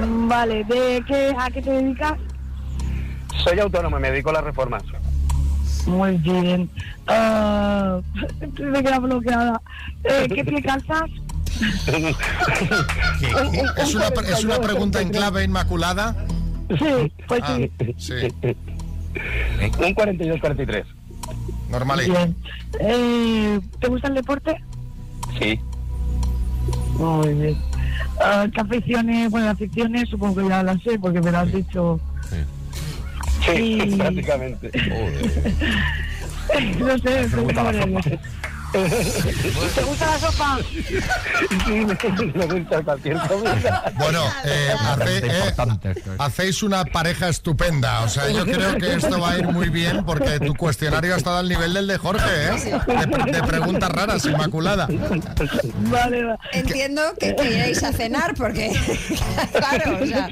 Mm, 0.00 0.28
Vale, 0.28 0.64
¿de 0.64 1.02
qué, 1.06 1.34
¿a 1.38 1.50
qué 1.50 1.62
te 1.62 1.70
dedicas? 1.70 2.14
Soy 3.44 3.58
autónomo, 3.58 3.98
me 3.98 4.10
dedico 4.10 4.30
a 4.30 4.34
las 4.34 4.44
reformas. 4.44 4.82
Muy 5.86 6.16
bien. 6.18 6.70
Ah, 7.08 7.98
me 8.58 8.82
queda 8.82 8.98
bloqueada. 9.00 9.60
Eh, 10.04 10.28
¿Qué 10.32 10.44
pie 10.44 10.62
calzas? 10.62 11.02
¿Es 13.78 13.94
una, 13.94 14.10
pre- 14.10 14.30
es 14.32 14.44
una 14.44 14.58
pregunta 14.60 15.00
en 15.00 15.10
clave 15.10 15.44
inmaculada? 15.44 16.14
Sí, 16.78 17.12
pues 17.28 17.40
Ah, 17.44 17.56
sí. 17.56 17.70
sí. 17.98 18.14
Un 19.78 19.94
42-43. 19.94 20.84
Normalito. 21.70 22.12
Bien. 22.12 22.36
Eh, 22.80 23.60
¿Te 23.80 23.88
gusta 23.88 24.08
el 24.08 24.14
deporte? 24.14 24.56
Sí. 25.38 25.60
Muy 26.98 27.34
bien. 27.34 27.58
Ah, 28.20 28.46
¿Qué 28.52 28.60
aficiones? 28.60 29.30
Bueno, 29.30 29.50
aficiones 29.50 30.08
supongo 30.08 30.42
que 30.42 30.48
ya 30.48 30.62
las 30.62 30.82
sé 30.82 30.98
porque 30.98 31.20
me 31.20 31.30
lo 31.30 31.38
has 31.38 31.52
dicho. 31.52 32.00
Sí, 33.44 33.78
Y- 33.84 33.96
prácticamente. 33.96 34.70
no 36.78 36.98
sé, 36.98 37.28
¿Te 38.72 39.82
gusta 39.82 40.06
la 40.06 40.18
sopa? 40.18 40.58
Sí, 41.66 41.70
me, 41.72 41.96
me 42.34 42.46
gusta 42.46 42.82
cualquier 42.82 43.18
comida. 43.28 43.92
Bueno, 43.98 44.24
eh, 44.44 44.70
hace- 44.80 45.26
eh, 45.26 45.54
hacéis 46.18 46.62
una 46.62 46.84
pareja 46.84 47.28
estupenda. 47.28 48.00
O 48.00 48.08
sea, 48.08 48.30
yo 48.30 48.44
creo 48.44 48.76
que 48.78 48.94
esto 48.94 49.20
va 49.20 49.32
a 49.32 49.38
ir 49.38 49.48
muy 49.48 49.68
bien 49.68 50.04
porque 50.04 50.40
tu 50.40 50.54
cuestionario 50.54 51.14
ha 51.14 51.18
estado 51.18 51.38
al 51.38 51.48
nivel 51.48 51.74
del 51.74 51.86
de 51.86 51.98
Jorge, 51.98 52.24
¿eh? 52.48 52.80
De, 52.86 53.32
de 53.32 53.42
preguntas 53.42 53.90
raras, 53.90 54.24
Inmaculada. 54.24 54.88
Vale, 55.90 56.24
va. 56.24 56.38
Entiendo 56.52 57.02
que, 57.20 57.34
que 57.36 57.50
iréis 57.50 57.82
a 57.82 57.92
cenar 57.92 58.34
porque, 58.34 58.72
claro, 59.52 59.98
o 60.02 60.06
sea, 60.06 60.28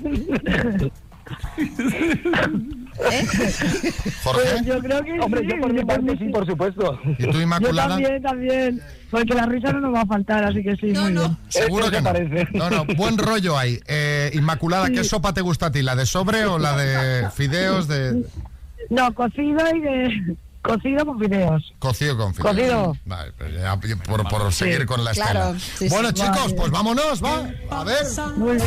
Jorge. 4.23 4.41
Pues 4.51 4.65
yo 4.65 4.79
creo 4.81 5.03
que 5.03 5.21
Hombre, 5.21 5.41
sí, 5.41 5.47
yo 5.49 5.61
por 5.61 5.73
mi 5.73 5.81
yo 5.81 5.87
parte 5.87 6.17
sí, 6.19 6.25
por 6.29 6.47
supuesto. 6.47 7.01
¿Y 7.19 7.25
tú, 7.25 7.33
Yo 7.33 7.41
Inmaculada? 7.43 7.89
también, 7.91 8.23
también. 8.23 8.81
Porque 9.11 9.35
la 9.35 9.47
risa 9.47 9.73
no 9.73 9.81
nos 9.81 9.95
va 9.95 10.03
a 10.03 10.07
faltar, 10.07 10.45
así 10.45 10.63
que 10.63 10.77
sí, 10.77 10.87
muy 10.87 11.13
bien. 11.13 11.37
Seguro 11.49 11.91
que 11.91 12.01
no. 12.01 12.13
No, 12.53 12.71
no, 12.71 12.85
buen 12.97 13.19
rollo 13.19 13.59
hay. 13.59 13.81
Eh, 13.87 14.31
Inmaculada, 14.35 14.91
¿qué 14.91 15.05
sopa 15.05 15.33
te 15.33 15.41
gusta 15.41 15.67
a 15.67 15.73
ti? 15.73 15.83
¿La 15.83 15.97
de 15.97 16.07
sobre 16.07 16.45
o 16.45 16.59
la 16.59 16.77
de 16.77 17.31
fideos 17.31 17.89
de 17.89 18.23
No, 18.91 19.13
cocido 19.15 19.61
y 19.75 19.81
de... 19.81 20.37
Cocido 20.63 21.07
con 21.07 21.19
fideos. 21.19 21.73
cocido 21.79 22.17
con 22.19 22.35
fideos? 22.35 22.55
Cocido. 22.55 22.97
Vale, 23.07 23.33
pero 23.39 23.59
ya 23.59 23.77
por, 24.05 24.29
por 24.29 24.53
seguir 24.53 24.85
con 24.87 25.03
la 25.03 25.13
claro, 25.13 25.55
estela. 25.55 25.59
sí, 25.59 25.89
sí. 25.89 25.89
bueno, 25.89 26.13
chicos, 26.13 26.37
Vale. 26.43 26.55
pues 26.55 26.71
vámonos, 26.71 27.25
va. 27.25 27.49
A 27.71 27.85
ver. 27.85 28.05
Muy 28.37 28.57
bien. 28.57 28.67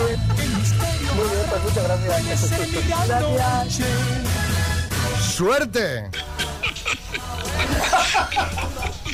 Muy 1.16 1.26
bien, 1.30 1.46
pues 1.50 1.64
muchas 1.64 1.84
gracias. 1.84 2.50
Gracias. 3.36 3.88
¡Suerte! 5.36 6.10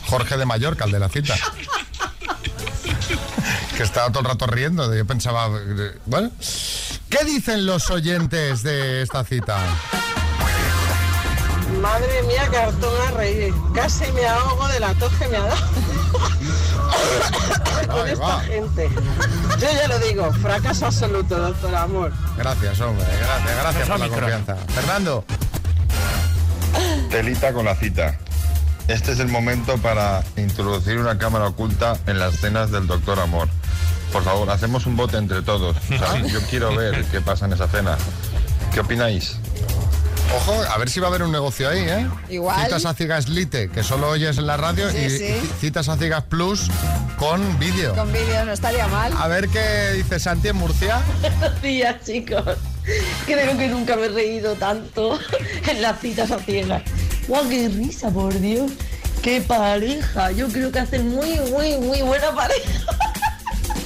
Jorge 0.07 0.37
de 0.37 0.45
Mallorca, 0.45 0.85
el 0.85 0.91
de 0.91 0.99
la 0.99 1.09
cita. 1.09 1.35
Que 3.77 3.83
estaba 3.83 4.09
todo 4.09 4.19
el 4.21 4.25
rato 4.25 4.47
riendo. 4.47 4.93
Yo 4.95 5.05
pensaba. 5.05 5.47
eh, 5.57 5.97
Bueno. 6.05 6.31
¿Qué 7.09 7.25
dicen 7.25 7.65
los 7.65 7.89
oyentes 7.89 8.61
de 8.63 9.01
esta 9.01 9.23
cita? 9.23 9.57
Madre 11.81 12.23
mía, 12.23 12.47
que 12.49 12.57
harto 12.57 12.91
me 12.91 13.07
a 13.07 13.11
reír. 13.11 13.53
Casi 13.73 14.11
me 14.11 14.25
ahogo 14.25 14.67
de 14.67 14.79
la 14.79 14.93
tos 14.95 15.13
que 15.13 15.27
me 15.27 15.37
ha 15.37 15.41
dado. 15.43 15.67
Con 17.87 18.07
esta 18.07 18.25
va. 18.25 18.39
gente. 18.41 18.89
Yo 19.59 19.67
ya 19.71 19.87
lo 19.87 19.99
digo, 19.99 20.31
fracaso 20.33 20.87
absoluto, 20.87 21.37
doctor 21.37 21.75
Amor. 21.75 22.11
Gracias, 22.37 22.79
hombre. 22.81 23.05
Gracias, 23.05 23.55
gracias 23.61 23.87
por 23.89 23.99
la 23.99 24.05
Micro. 24.05 24.19
confianza. 24.19 24.55
Fernando. 24.73 25.25
Telita 27.09 27.53
con 27.53 27.65
la 27.65 27.75
cita. 27.75 28.17
Este 28.87 29.11
es 29.11 29.19
el 29.19 29.27
momento 29.27 29.77
para 29.77 30.23
introducir 30.35 30.97
una 30.97 31.17
cámara 31.17 31.45
oculta 31.47 31.97
en 32.07 32.19
las 32.19 32.35
cenas 32.39 32.71
del 32.71 32.87
Doctor 32.87 33.19
Amor. 33.19 33.47
Por 34.11 34.23
favor, 34.23 34.49
hacemos 34.49 34.85
un 34.87 34.95
bote 34.97 35.17
entre 35.17 35.41
todos. 35.43 35.77
O 35.77 35.97
sea, 35.97 36.17
yo 36.27 36.39
quiero 36.49 36.75
ver 36.75 37.05
qué 37.05 37.21
pasa 37.21 37.45
en 37.45 37.53
esa 37.53 37.67
cena. 37.67 37.97
¿Qué 38.73 38.79
opináis? 38.79 39.37
Ojo, 40.35 40.61
a 40.61 40.77
ver 40.77 40.89
si 40.89 40.99
va 40.99 41.07
a 41.07 41.09
haber 41.09 41.23
un 41.23 41.31
negocio 41.31 41.67
ahí, 41.69 41.79
¿eh? 41.79 42.07
Igual. 42.29 42.63
Citas 42.63 42.85
a 42.85 42.93
Ciegas 42.93 43.29
Lite, 43.29 43.69
que 43.69 43.81
solo 43.83 44.09
oyes 44.09 44.37
en 44.37 44.45
la 44.45 44.57
radio, 44.57 44.89
Sí, 44.91 44.97
y 44.97 45.09
sí. 45.09 45.49
Citas 45.59 45.89
a 45.89 45.97
Ciegas 45.97 46.23
Plus 46.25 46.69
con 47.17 47.57
vídeo. 47.57 47.95
con 47.95 48.11
vídeo 48.13 48.45
no 48.45 48.51
estaría 48.51 48.87
mal. 48.87 49.11
A 49.17 49.27
ver 49.27 49.49
qué 49.49 49.93
dice 49.95 50.19
Santi 50.19 50.49
en 50.49 50.57
Murcia. 50.57 51.01
Buenos 51.21 51.59
días, 51.63 51.95
chicos. 52.05 52.43
Creo 53.25 53.57
que 53.57 53.67
nunca 53.69 53.95
me 53.95 54.05
he 54.05 54.09
reído 54.09 54.53
tanto 54.55 55.19
en 55.67 55.81
las 55.81 55.99
citas 55.99 56.29
a 56.31 56.37
ciegas. 56.39 56.83
¡Guau, 57.27 57.47
qué 57.49 57.67
risa, 57.69 58.09
por 58.11 58.39
Dios! 58.39 58.71
¡Qué 59.23 59.41
pareja! 59.41 60.31
Yo 60.31 60.47
creo 60.49 60.71
que 60.71 60.79
hacen 60.79 61.09
muy, 61.09 61.39
muy, 61.51 61.75
muy 61.77 62.01
buena 62.03 62.31
pareja. 62.33 62.79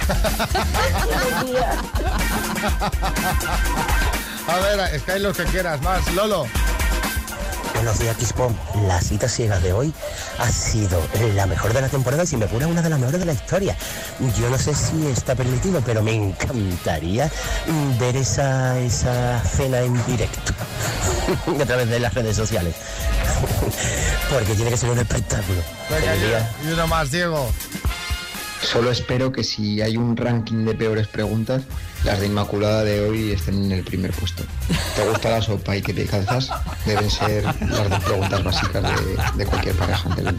A 4.47 4.60
ver, 4.60 4.93
es 4.93 5.03
que 5.03 5.12
hay 5.13 5.19
lo 5.21 5.34
que 5.34 5.43
quieras 5.45 5.82
más. 5.82 6.12
Lolo. 6.13 6.45
Buenos 7.73 7.99
días, 7.99 8.15
Kispom. 8.17 8.53
La 8.88 9.01
cita 9.01 9.27
ciega 9.27 9.60
de 9.60 9.73
hoy 9.73 9.93
ha 10.38 10.49
sido 10.49 11.01
la 11.36 11.45
mejor 11.47 11.73
de 11.73 11.82
la 11.82 11.89
temporada 11.89 12.23
y 12.23 12.27
si 12.27 12.38
me 12.38 12.45
apura 12.45 12.67
una 12.67 12.82
de 12.82 12.89
las 12.89 12.99
mejores 12.99 13.19
de 13.19 13.25
la 13.25 13.34
historia. 13.34 13.75
Yo 14.38 14.49
no 14.49 14.58
sé 14.58 14.73
si 14.73 15.08
está 15.08 15.36
permitido, 15.36 15.82
pero 15.86 16.01
me 16.01 16.13
encantaría 16.13 17.29
ver 17.99 18.15
esa, 18.15 18.79
esa 18.79 19.41
cena 19.43 19.79
en 19.79 19.93
directo 20.06 20.53
a 21.62 21.65
través 21.65 21.89
de 21.89 21.99
las 21.99 22.13
redes 22.13 22.36
sociales. 22.38 22.75
Porque 24.29 24.56
tiene 24.56 24.69
que 24.69 24.77
ser 24.77 24.89
un 24.89 24.99
espectáculo. 24.99 25.62
Venga, 25.89 26.15
y 26.63 26.71
uno 26.71 26.88
más, 26.88 27.12
Diego. 27.12 27.49
Solo 28.63 28.91
espero 28.91 29.32
que 29.32 29.43
si 29.43 29.82
hay 29.82 29.97
un 29.97 30.15
ranking 30.17 30.65
de 30.65 30.73
peores 30.73 31.08
preguntas, 31.08 31.62
las 32.04 32.19
de 32.19 32.26
Inmaculada 32.28 32.84
de 32.84 33.02
hoy 33.02 33.32
estén 33.32 33.65
en 33.65 33.71
el 33.71 33.84
primer 33.84 34.12
puesto. 34.12 34.43
¿Te 34.95 35.08
gusta 35.08 35.30
la 35.30 35.41
sopa 35.41 35.76
y 35.76 35.82
qué 35.82 35.93
te 35.93 36.06
calzas? 36.06 36.49
Deben 36.86 37.10
ser 37.10 37.43
las 37.43 37.89
dos 37.89 38.04
preguntas 38.04 38.43
básicas 38.43 38.84
de, 38.84 39.17
de 39.36 39.45
cualquier 39.45 39.76
pareja 39.76 40.10
entera. 40.10 40.34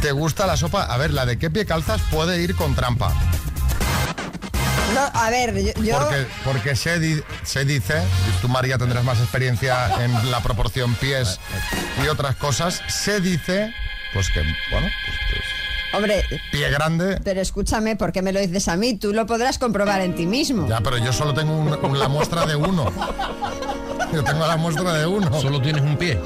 ¿Te 0.00 0.12
gusta 0.12 0.46
la 0.46 0.56
sopa? 0.56 0.84
A 0.84 0.96
ver, 0.96 1.12
la 1.12 1.26
de 1.26 1.38
qué 1.38 1.50
pie 1.50 1.66
calzas 1.66 2.00
puede 2.10 2.40
ir 2.42 2.54
con 2.54 2.74
trampa. 2.74 3.12
No, 4.94 5.00
a 5.20 5.28
ver, 5.30 5.54
yo, 5.54 5.82
yo- 5.82 5.98
Porque, 5.98 6.26
porque 6.44 6.76
se, 6.76 6.98
di- 6.98 7.22
se 7.44 7.64
dice, 7.64 8.02
y 8.28 8.40
tú 8.40 8.48
María 8.48 8.78
tendrás 8.78 9.04
más 9.04 9.18
experiencia 9.20 10.02
en 10.02 10.30
la 10.30 10.40
proporción 10.40 10.94
pies 10.94 11.38
y 12.02 12.08
otras 12.08 12.36
cosas, 12.36 12.80
se 12.88 13.20
dice, 13.20 13.74
pues 14.14 14.30
que, 14.30 14.40
bueno, 14.70 14.88
pues, 15.04 15.18
pues, 15.30 15.44
hombre, 15.98 16.24
pie 16.50 16.70
grande. 16.70 17.20
pero 17.22 17.40
escúchame, 17.40 17.96
¿por 17.96 18.12
qué 18.12 18.22
me 18.22 18.32
lo 18.32 18.40
dices 18.40 18.68
a 18.68 18.76
mí? 18.76 18.94
Tú 18.94 19.12
lo 19.12 19.26
podrás 19.26 19.58
comprobar 19.58 20.00
en 20.00 20.14
ti 20.14 20.26
mismo. 20.26 20.66
Ya, 20.68 20.80
pero 20.80 20.96
yo 20.98 21.12
solo 21.12 21.34
tengo 21.34 21.56
un- 21.56 21.76
un- 21.82 21.98
la 21.98 22.08
muestra 22.08 22.46
de 22.46 22.56
uno. 22.56 22.90
Yo 24.12 24.24
tengo 24.24 24.46
la 24.46 24.56
muestra 24.56 24.92
de 24.94 25.06
uno. 25.06 25.40
Solo 25.40 25.60
tienes 25.60 25.82
un 25.82 25.96
pie. 25.96 26.18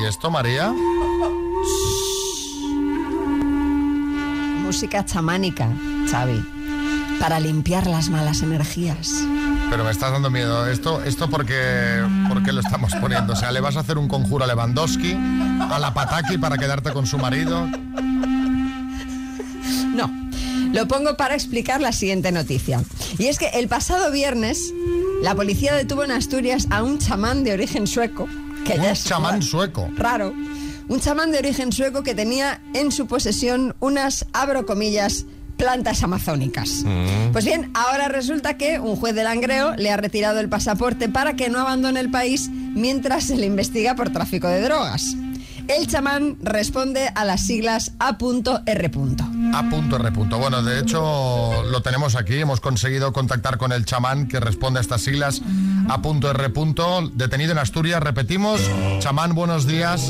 ¿Y 0.00 0.06
esto, 0.06 0.30
María? 0.30 0.72
Música 4.62 5.04
chamánica, 5.04 5.68
Xavi, 6.10 6.42
para 7.18 7.40
limpiar 7.40 7.86
las 7.86 8.08
malas 8.08 8.42
energías. 8.42 9.10
Pero 9.70 9.84
me 9.84 9.92
estás 9.92 10.10
dando 10.10 10.30
miedo. 10.30 10.66
Esto, 10.66 11.00
esto 11.04 11.30
porque, 11.30 12.02
¿por 12.28 12.42
qué 12.42 12.52
lo 12.52 12.60
estamos 12.60 12.92
poniendo? 13.00 13.34
O 13.34 13.36
sea, 13.36 13.52
¿le 13.52 13.60
vas 13.60 13.76
a 13.76 13.80
hacer 13.80 13.98
un 13.98 14.08
conjuro 14.08 14.44
a 14.44 14.48
Lewandowski, 14.48 15.16
a 15.60 15.78
la 15.78 15.94
Pataki 15.94 16.38
para 16.38 16.58
quedarte 16.58 16.92
con 16.92 17.06
su 17.06 17.18
marido? 17.18 17.68
No, 19.94 20.10
lo 20.72 20.88
pongo 20.88 21.16
para 21.16 21.34
explicar 21.34 21.80
la 21.80 21.92
siguiente 21.92 22.32
noticia. 22.32 22.82
Y 23.18 23.26
es 23.26 23.38
que 23.38 23.48
el 23.50 23.68
pasado 23.68 24.10
viernes 24.10 24.74
la 25.22 25.36
policía 25.36 25.74
detuvo 25.74 26.02
en 26.02 26.10
Asturias 26.10 26.66
a 26.70 26.82
un 26.82 26.98
chamán 26.98 27.44
de 27.44 27.52
origen 27.52 27.86
sueco. 27.86 28.26
Que 28.64 28.74
Un 28.74 28.82
ya 28.82 28.90
es 28.90 29.04
chamán 29.04 29.40
sueco. 29.40 29.88
Raro. 29.96 30.32
Un 30.88 31.00
chamán 31.00 31.30
de 31.30 31.38
origen 31.38 31.70
sueco 31.70 32.02
que 32.02 32.16
tenía 32.16 32.60
en 32.74 32.90
su 32.90 33.06
posesión 33.06 33.76
unas, 33.78 34.26
abro 34.32 34.66
comillas, 34.66 35.26
plantas 35.60 36.02
amazónicas. 36.02 36.84
Pues 37.32 37.44
bien, 37.44 37.70
ahora 37.74 38.08
resulta 38.08 38.56
que 38.56 38.80
un 38.80 38.96
juez 38.96 39.14
de 39.14 39.24
Langreo 39.24 39.76
le 39.76 39.90
ha 39.90 39.96
retirado 39.98 40.40
el 40.40 40.48
pasaporte 40.48 41.10
para 41.10 41.34
que 41.36 41.50
no 41.50 41.58
abandone 41.58 42.00
el 42.00 42.10
país 42.10 42.48
mientras 42.50 43.24
se 43.24 43.36
le 43.36 43.44
investiga 43.44 43.94
por 43.94 44.10
tráfico 44.10 44.48
de 44.48 44.62
drogas. 44.62 45.14
El 45.68 45.86
chamán 45.86 46.36
responde 46.42 47.12
a 47.14 47.24
las 47.24 47.46
siglas 47.46 47.92
A.R. 48.00 48.90
A.R. 48.90 50.10
Bueno, 50.38 50.62
de 50.62 50.80
hecho 50.80 51.62
lo 51.62 51.82
tenemos 51.82 52.16
aquí. 52.16 52.40
Hemos 52.40 52.60
conseguido 52.60 53.12
contactar 53.12 53.56
con 53.56 53.70
el 53.70 53.84
chamán 53.84 54.26
que 54.26 54.40
responde 54.40 54.78
a 54.78 54.80
estas 54.80 55.02
siglas 55.02 55.42
A 55.90 56.00
punto 56.00 56.30
R. 56.30 56.50
punto, 56.50 57.10
detenido 57.14 57.50
en 57.50 57.58
Asturias, 57.58 58.00
repetimos. 58.00 58.60
Chamán, 59.00 59.34
buenos 59.34 59.66
días. 59.66 60.08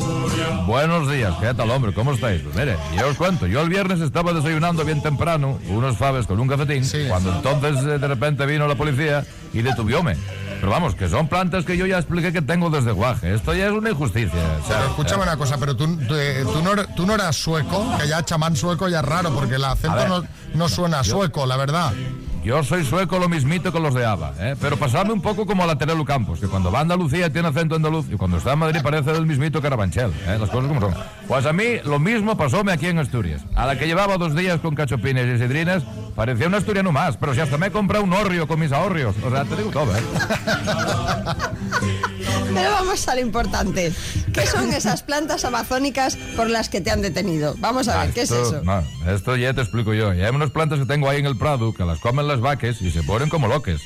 Buenos 0.66 1.10
días, 1.10 1.34
¿qué 1.40 1.54
tal, 1.54 1.70
hombre? 1.70 1.94
¿Cómo 1.94 2.12
estáis? 2.12 2.42
Pues 2.42 2.54
mire, 2.54 2.76
yo 2.98 3.08
os 3.08 3.16
cuento, 3.16 3.46
yo 3.46 3.62
el 3.62 3.70
viernes 3.70 4.02
estaba 4.02 4.34
desayunando 4.34 4.84
bien 4.84 5.00
temprano, 5.00 5.58
unos 5.70 5.96
faves 5.96 6.26
con 6.26 6.38
un 6.38 6.48
cafetín, 6.48 6.84
cuando 7.08 7.34
entonces 7.34 7.82
eh, 7.82 7.98
de 7.98 8.08
repente 8.08 8.44
vino 8.44 8.68
la 8.68 8.74
policía 8.74 9.24
y 9.54 9.62
detuvióme. 9.62 10.16
Pero 10.60 10.70
vamos, 10.70 10.94
que 10.94 11.08
son 11.08 11.28
plantas 11.28 11.64
que 11.64 11.78
yo 11.78 11.86
ya 11.86 11.96
expliqué 11.96 12.30
que 12.30 12.42
tengo 12.42 12.68
desde 12.68 12.92
guaje. 12.92 13.32
Esto 13.34 13.54
ya 13.54 13.68
es 13.68 13.72
una 13.72 13.88
injusticia. 13.88 14.58
o 14.62 14.66
sea, 14.66 14.76
Pero 14.76 14.90
escúchame 14.90 15.22
eh, 15.22 15.28
una 15.28 15.38
cosa, 15.38 15.56
pero 15.56 15.74
tú, 15.74 15.96
tú, 15.96 16.14
eh, 16.14 16.44
tú 16.44 16.60
no, 16.62 16.72
tú 16.94 17.06
no 17.06 17.14
eras 17.14 17.36
sueco, 17.36 17.96
que 17.98 18.06
ya 18.06 18.22
chamán 18.22 18.54
sueco 18.54 18.86
ya 18.90 18.98
es 19.00 19.06
raro, 19.06 19.34
porque 19.34 19.54
el 19.54 19.64
acento 19.64 20.06
no, 20.06 20.24
no 20.52 20.68
suena 20.68 21.02
sueco, 21.02 21.46
la 21.46 21.56
verdad. 21.56 21.94
Yo 22.42 22.64
soy 22.64 22.84
sueco 22.84 23.18
lo 23.18 23.28
mismito 23.28 23.70
con 23.70 23.82
los 23.82 23.94
de 23.94 24.06
ABA, 24.06 24.34
¿eh? 24.38 24.56
pero 24.60 24.78
pasarme 24.78 25.12
un 25.12 25.20
poco 25.20 25.44
como 25.44 25.62
a 25.62 25.66
la 25.66 25.76
Terelu 25.76 26.04
Campos, 26.06 26.40
que 26.40 26.48
cuando 26.48 26.72
va 26.72 26.78
a 26.78 26.82
Andalucía 26.82 27.30
tiene 27.30 27.48
acento 27.48 27.74
andaluz 27.74 28.06
y 28.10 28.16
cuando 28.16 28.38
está 28.38 28.54
en 28.54 28.60
Madrid 28.60 28.80
parece 28.82 29.12
del 29.12 29.26
mismito 29.26 29.60
Carabanchel, 29.60 30.10
¿eh? 30.26 30.38
las 30.40 30.48
cosas 30.48 30.68
como 30.68 30.80
son. 30.80 30.94
Pues 31.28 31.44
a 31.44 31.52
mí 31.52 31.76
lo 31.84 31.98
mismo 31.98 32.38
pasóme 32.38 32.72
aquí 32.72 32.86
en 32.86 32.98
Asturias. 32.98 33.42
A 33.54 33.66
la 33.66 33.78
que 33.78 33.86
llevaba 33.86 34.16
dos 34.16 34.34
días 34.34 34.58
con 34.60 34.74
cachopines 34.74 35.26
y 35.26 35.38
sidrinas, 35.38 35.82
parecía 36.16 36.46
un 36.46 36.54
asturiano 36.54 36.92
más, 36.92 37.18
pero 37.18 37.34
si 37.34 37.40
hasta 37.40 37.58
me 37.58 37.66
he 37.66 37.70
comprado 37.70 38.04
un 38.04 38.12
horrio 38.14 38.48
con 38.48 38.58
mis 38.58 38.72
ahorrios. 38.72 39.14
O 39.22 39.30
sea, 39.30 39.44
te 39.44 39.56
digo 39.56 39.70
todo, 39.70 39.94
¿eh? 39.94 40.00
Pero 42.54 42.70
vamos 42.72 43.06
a 43.08 43.14
lo 43.14 43.20
importante. 43.20 43.92
¿Qué 44.32 44.46
son 44.46 44.72
esas 44.72 45.02
plantas 45.02 45.44
amazónicas 45.44 46.16
por 46.36 46.50
las 46.50 46.68
que 46.68 46.80
te 46.80 46.90
han 46.90 47.02
detenido? 47.02 47.54
Vamos 47.58 47.88
a 47.88 48.02
ver, 48.02 48.12
¿qué 48.12 48.22
es 48.22 48.30
eso? 48.30 48.62
No, 48.62 48.82
esto 49.06 49.36
ya 49.36 49.54
te 49.54 49.60
explico 49.60 49.94
yo. 49.94 50.12
Y 50.14 50.22
hay 50.22 50.34
unas 50.34 50.50
plantas 50.50 50.78
que 50.80 50.86
tengo 50.86 51.08
ahí 51.08 51.20
en 51.20 51.26
el 51.26 51.36
Prado 51.36 51.72
que 51.72 51.84
las 51.84 52.00
comen 52.00 52.26
las 52.30 52.40
vacas 52.40 52.80
y 52.82 52.90
se 52.90 53.02
ponen 53.02 53.28
como 53.28 53.48
loques. 53.48 53.80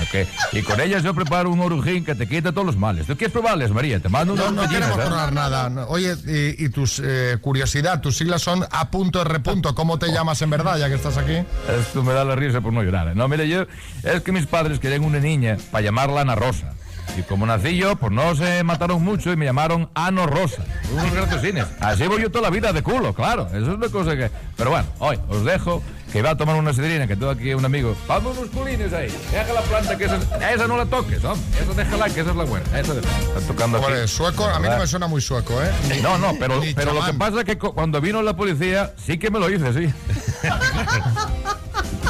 Ok, 0.00 0.26
Y 0.52 0.62
con 0.62 0.80
ellas 0.80 1.02
yo 1.02 1.14
preparo 1.14 1.50
un 1.50 1.60
orujín 1.60 2.04
que 2.04 2.14
te 2.14 2.26
quita 2.26 2.50
todos 2.52 2.66
los 2.66 2.76
males. 2.76 3.06
¿Tú 3.06 3.16
quieres 3.16 3.32
probarles, 3.32 3.70
María? 3.70 4.00
Te 4.00 4.08
mando 4.08 4.32
unos 4.34 4.52
No, 4.52 4.62
no 4.62 4.68
queremos 4.68 4.98
¿eh? 4.98 5.02
probar 5.06 5.32
nada. 5.32 5.68
No, 5.68 5.84
Oye, 5.86 6.14
y, 6.26 6.64
y 6.64 6.68
tus 6.70 7.00
eh, 7.04 7.36
curiosidad, 7.40 8.00
tus 8.00 8.16
siglas 8.16 8.42
son 8.42 8.64
A 8.70 8.90
punto 8.90 9.20
R. 9.22 9.40
punto. 9.40 9.74
¿Cómo 9.74 9.98
te 9.98 10.08
llamas 10.12 10.40
en 10.42 10.50
verdad, 10.50 10.78
ya 10.78 10.88
que 10.88 10.94
estás 10.94 11.16
aquí? 11.18 11.34
Esto 11.78 12.02
me 12.02 12.12
da 12.12 12.24
la 12.24 12.34
risa 12.34 12.60
por 12.60 12.72
no 12.72 12.82
llorar. 12.82 13.08
¿eh? 13.08 13.12
No, 13.14 13.28
mire, 13.28 13.48
yo... 13.48 13.66
Es 14.02 14.22
que 14.22 14.32
mis 14.32 14.46
padres 14.46 14.78
querían 14.78 15.04
una 15.04 15.18
niña 15.20 15.56
para 15.70 15.84
llamarla 15.84 16.22
Ana 16.22 16.34
Rosa. 16.34 16.72
Y 17.18 17.22
como 17.22 17.44
nací 17.46 17.76
yo, 17.76 17.96
pues 17.96 18.12
no 18.12 18.34
se 18.36 18.62
mataron 18.64 19.02
mucho 19.02 19.32
y 19.32 19.36
me 19.36 19.44
llamaron 19.44 19.90
Ano 19.94 20.26
Rosa. 20.26 20.64
Unos 20.92 21.12
gratosines. 21.12 21.66
Así 21.80 22.06
voy 22.06 22.22
yo 22.22 22.30
toda 22.30 22.44
la 22.44 22.50
vida 22.50 22.72
de 22.72 22.82
culo, 22.82 23.12
claro. 23.12 23.46
Eso 23.48 23.58
es 23.58 23.68
una 23.76 23.88
cosa 23.88 24.16
que... 24.16 24.30
Pero 24.56 24.70
bueno, 24.70 24.86
hoy 25.00 25.18
os 25.28 25.44
dejo 25.44 25.82
que 26.12 26.20
va 26.22 26.30
a 26.30 26.36
tomar 26.36 26.56
una 26.56 26.72
sidrina, 26.74 27.06
que 27.06 27.16
tengo 27.16 27.30
aquí 27.30 27.54
un 27.54 27.64
amigo. 27.64 27.96
Dame 28.06 28.28
unos 28.28 28.48
culines 28.50 28.92
ahí. 28.92 29.08
Deja 29.30 29.52
la 29.52 29.62
planta, 29.62 29.96
que 29.96 30.04
esa, 30.04 30.18
esa 30.52 30.66
no 30.68 30.76
la 30.76 30.84
toques, 30.86 31.24
hombre. 31.24 31.42
Esa 31.60 31.72
déjala, 31.72 32.04
que 32.10 32.20
esa 32.20 32.30
es 32.30 32.36
la 32.36 32.44
buena. 32.44 32.78
Esa 32.78 32.94
de... 32.94 33.00
Están 33.00 33.42
tocando 33.46 33.78
aquí. 33.78 34.08
Sueco, 34.08 34.44
a 34.44 34.58
mí 34.58 34.68
no 34.68 34.76
me 34.78 34.86
suena 34.86 35.06
muy 35.06 35.20
sueco, 35.22 35.54
¿eh? 35.62 36.00
No, 36.02 36.18
no, 36.18 36.34
pero, 36.38 36.60
pero 36.76 36.92
lo 36.92 37.04
que 37.04 37.14
pasa 37.14 37.38
es 37.40 37.44
que 37.44 37.56
cu- 37.58 37.72
cuando 37.74 38.00
vino 38.00 38.20
la 38.22 38.36
policía, 38.36 38.92
sí 39.04 39.18
que 39.18 39.30
me 39.30 39.38
lo 39.38 39.48
hice, 39.50 39.72
sí. 39.72 39.92